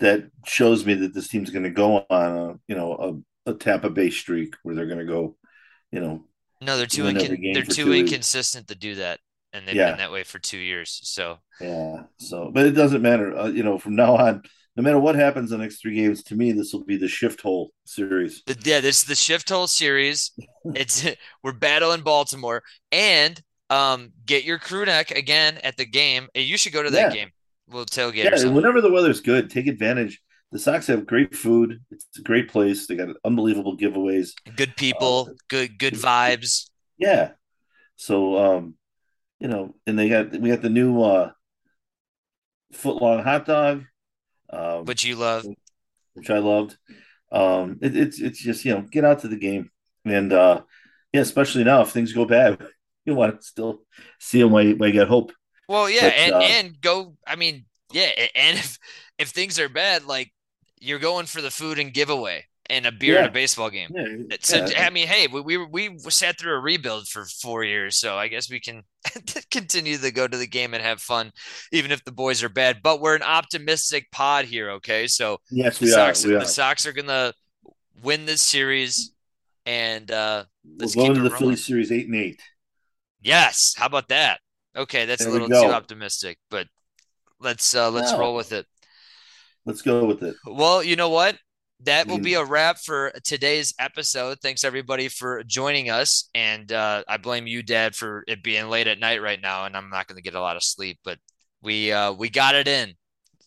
that 0.00 0.30
shows 0.44 0.84
me 0.84 0.94
that 0.94 1.14
this 1.14 1.28
team's 1.28 1.50
going 1.50 1.64
to 1.64 1.70
go 1.70 2.04
on 2.10 2.36
a 2.36 2.58
you 2.68 2.76
know 2.76 3.24
a, 3.46 3.50
a 3.50 3.54
Tampa 3.54 3.90
Bay 3.90 4.10
streak 4.10 4.54
where 4.62 4.74
they're 4.74 4.86
going 4.86 4.98
to 4.98 5.04
go, 5.06 5.36
you 5.92 6.00
know, 6.00 6.24
No, 6.60 6.76
they're 6.76 6.86
too 6.86 7.04
win 7.04 7.16
every 7.16 7.36
incon- 7.36 7.42
game 7.42 7.54
they're 7.54 7.62
too 7.64 7.92
inconsistent 7.92 8.68
to 8.68 8.74
do 8.74 8.96
that, 8.96 9.20
and 9.52 9.66
they've 9.66 9.76
Yeah. 9.76 9.86
been 9.86 9.96
that 9.98 10.12
way 10.12 10.24
for 10.24 10.38
two 10.38 10.58
years. 10.58 11.00
So 11.04 11.38
Yeah. 11.60 12.04
So, 12.18 12.50
but 12.52 12.66
it 12.66 12.72
doesn't 12.72 13.02
matter. 13.02 13.36
Uh, 13.36 13.48
you 13.48 13.62
know, 13.62 13.78
from 13.78 13.96
now 13.96 14.16
on, 14.16 14.42
no 14.76 14.82
matter 14.82 14.98
what 14.98 15.14
happens 15.14 15.52
in 15.52 15.58
the 15.58 15.64
next 15.64 15.80
three 15.80 15.94
games, 15.94 16.22
to 16.24 16.34
me, 16.34 16.52
this 16.52 16.72
will 16.72 16.84
be 16.84 16.96
the 16.96 17.08
shift 17.08 17.40
hole 17.40 17.70
series. 17.84 18.42
yeah, 18.64 18.80
this 18.80 18.98
is 18.98 19.04
the 19.04 19.14
shift 19.14 19.48
hole 19.48 19.66
series. 19.66 20.32
It's 20.74 21.06
we're 21.44 21.52
battling 21.52 22.02
Baltimore 22.02 22.62
and 22.92 23.40
um 23.70 24.12
get 24.24 24.44
your 24.44 24.58
crew 24.58 24.84
neck 24.84 25.10
again 25.12 25.58
at 25.62 25.76
the 25.76 25.86
game. 25.86 26.28
You 26.34 26.56
should 26.56 26.72
go 26.72 26.82
to 26.82 26.90
that 26.90 27.14
Yeah. 27.14 27.16
game. 27.24 27.30
We'll 27.68 27.86
tailgate 27.86 28.30
or 28.32 28.36
Yeah. 28.36 28.52
Whenever 28.52 28.80
the 28.80 28.90
weather's 28.92 29.20
good, 29.20 29.48
take 29.50 29.66
advantage. 29.68 30.20
The 30.52 30.58
Sox 30.60 30.86
have 30.86 31.06
great 31.06 31.34
food. 31.34 31.80
It's 31.90 32.18
a 32.18 32.22
great 32.22 32.48
place. 32.48 32.86
They 32.86 32.94
got 32.96 33.08
unbelievable 33.24 33.76
giveaways. 33.76 34.30
Good 34.56 34.76
people, 34.76 35.30
good 35.48 35.78
good 35.78 35.94
vibes. 35.94 36.68
Yeah. 36.98 37.32
So, 37.96 38.36
um, 38.36 38.74
you 39.40 39.48
know, 39.48 39.74
and 39.86 39.98
they 39.98 40.08
got 40.08 40.32
we 40.32 40.50
got 40.50 40.62
the 40.62 40.70
new 40.70 41.02
uh 41.02 41.30
foot 42.72 43.00
long 43.02 43.22
hot 43.22 43.46
dog, 43.46 43.84
um, 44.50 44.84
Which 44.84 45.04
you 45.04 45.16
love. 45.16 45.46
which 46.14 46.30
I 46.30 46.38
loved. 46.38 46.76
Um, 47.32 47.78
it, 47.82 47.96
it's 47.96 48.20
it's 48.20 48.38
just 48.38 48.64
you 48.64 48.74
know 48.74 48.82
get 48.82 49.04
out 49.04 49.20
to 49.20 49.28
the 49.28 49.36
game 49.36 49.70
and 50.04 50.32
uh, 50.32 50.62
yeah, 51.12 51.20
especially 51.20 51.64
now 51.64 51.82
if 51.82 51.90
things 51.90 52.12
go 52.12 52.24
bad, 52.24 52.64
you 53.04 53.14
want 53.14 53.40
to 53.40 53.46
still 53.46 53.82
see 54.20 54.40
them 54.40 54.50
while 54.52 54.62
you, 54.64 54.76
while 54.76 54.88
you 54.88 54.92
get 54.92 55.08
hope. 55.08 55.32
Well, 55.68 55.90
yeah, 55.90 56.02
But, 56.02 56.12
and 56.14 56.34
uh, 56.34 56.38
and 56.40 56.80
go. 56.80 57.16
I 57.26 57.36
mean, 57.36 57.64
yeah, 57.92 58.10
and 58.34 58.58
if 58.58 58.78
if 59.18 59.28
things 59.28 59.58
are 59.58 59.68
bad, 59.68 60.04
like 60.04 60.32
you're 60.80 60.98
going 60.98 61.26
for 61.26 61.40
the 61.42 61.50
food 61.50 61.78
and 61.78 61.92
giveaway. 61.92 62.44
And 62.70 62.86
a 62.86 62.92
beer 62.92 63.14
Yeah. 63.14 63.20
at 63.20 63.26
a 63.26 63.30
baseball 63.30 63.70
game. 63.70 63.90
Yeah, 63.94 64.36
So 64.40 64.66
yeah. 64.66 64.86
I 64.86 64.90
mean, 64.90 65.06
hey, 65.08 65.26
we, 65.28 65.40
we 65.40 65.88
we 65.88 65.98
sat 66.10 66.38
through 66.38 66.54
a 66.54 66.60
rebuild 66.60 67.08
for 67.08 67.24
four 67.24 67.64
years, 67.64 67.98
so 67.98 68.16
I 68.16 68.28
guess 68.28 68.50
we 68.50 68.60
can 68.60 68.82
continue 69.50 69.96
to 69.98 70.10
go 70.10 70.26
to 70.26 70.36
the 70.36 70.46
game 70.46 70.74
and 70.74 70.82
have 70.82 71.00
fun, 71.00 71.32
even 71.72 71.90
if 71.92 72.04
the 72.04 72.12
boys 72.12 72.42
are 72.42 72.48
bad. 72.48 72.78
But 72.82 73.00
we're 73.00 73.14
an 73.16 73.22
optimistic 73.22 74.10
pod 74.10 74.44
here, 74.46 74.70
okay? 74.72 75.06
So 75.06 75.38
yes, 75.50 75.78
the 75.78 75.86
we 75.86 75.92
are. 75.92 75.94
Sox 75.94 76.24
We 76.24 76.32
the 76.32 76.38
are. 76.38 76.44
Sox 76.44 76.86
are 76.86 76.92
gonna 76.92 77.32
win 78.02 78.26
this 78.26 78.42
series, 78.42 79.12
and 79.64 80.10
uh, 80.10 80.44
let's 80.78 80.94
into 80.96 81.20
it 81.20 81.24
the 81.24 81.30
rolling. 81.30 81.38
Philly 81.38 81.56
series 81.56 81.92
eight 81.92 82.06
and 82.06 82.16
eight. 82.16 82.40
Yes, 83.22 83.74
how 83.76 83.86
about 83.86 84.08
that? 84.08 84.40
Okay, 84.76 85.06
that's 85.06 85.24
There 85.24 85.28
a 85.28 85.32
little 85.32 85.48
too 85.48 85.54
optimistic, 85.72 86.38
but 86.50 86.66
let's 87.40 87.74
uh, 87.74 87.90
let's 87.90 88.12
No. 88.12 88.18
roll 88.18 88.34
with 88.36 88.52
it. 88.52 88.66
Let's 89.64 89.82
go 89.82 90.04
with 90.04 90.22
it. 90.22 90.36
Well, 90.46 90.82
you 90.82 90.94
know 90.96 91.08
what? 91.08 91.38
That 91.84 92.06
will 92.06 92.18
be 92.18 92.34
a 92.34 92.44
wrap 92.44 92.78
for 92.78 93.12
today's 93.22 93.74
episode. 93.78 94.38
Thanks 94.40 94.64
everybody 94.64 95.08
for 95.08 95.44
joining 95.44 95.90
us, 95.90 96.30
and 96.34 96.72
uh, 96.72 97.04
I 97.06 97.18
blame 97.18 97.46
you, 97.46 97.62
Dad, 97.62 97.94
for 97.94 98.24
it 98.26 98.42
being 98.42 98.68
late 98.68 98.86
at 98.86 98.98
night 98.98 99.20
right 99.20 99.40
now, 99.40 99.66
and 99.66 99.76
I'm 99.76 99.90
not 99.90 100.06
going 100.06 100.16
to 100.16 100.22
get 100.22 100.34
a 100.34 100.40
lot 100.40 100.56
of 100.56 100.62
sleep. 100.62 100.98
But 101.04 101.18
we 101.62 101.92
uh, 101.92 102.12
we 102.12 102.30
got 102.30 102.54
it 102.54 102.66
in. 102.66 102.94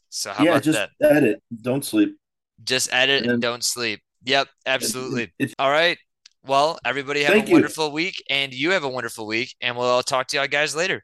So 0.10 0.32
how 0.32 0.44
yeah, 0.44 0.52
about 0.52 0.64
just 0.64 0.78
that? 0.78 0.90
edit. 1.16 1.42
Don't 1.62 1.84
sleep. 1.84 2.18
Just 2.64 2.94
edit 2.94 3.24
and 3.24 3.32
and 3.34 3.42
don't 3.42 3.64
sleep. 3.64 4.02
Yep, 4.26 4.48
absolutely. 4.66 5.34
All 5.58 5.72
right. 5.72 5.98
Well, 6.46 6.80
everybody 6.86 7.24
have 7.24 7.34
a 7.34 7.46
you. 7.46 7.52
wonderful 7.52 7.92
week, 7.92 8.24
and 8.30 8.54
you 8.54 8.72
have 8.72 8.84
a 8.84 8.90
wonderful 8.90 9.26
week, 9.26 9.56
and 9.60 9.76
we'll 9.76 10.04
talk 10.04 10.28
to 10.28 10.38
y'all 10.38 10.48
guys 10.48 10.76
later. 10.76 11.04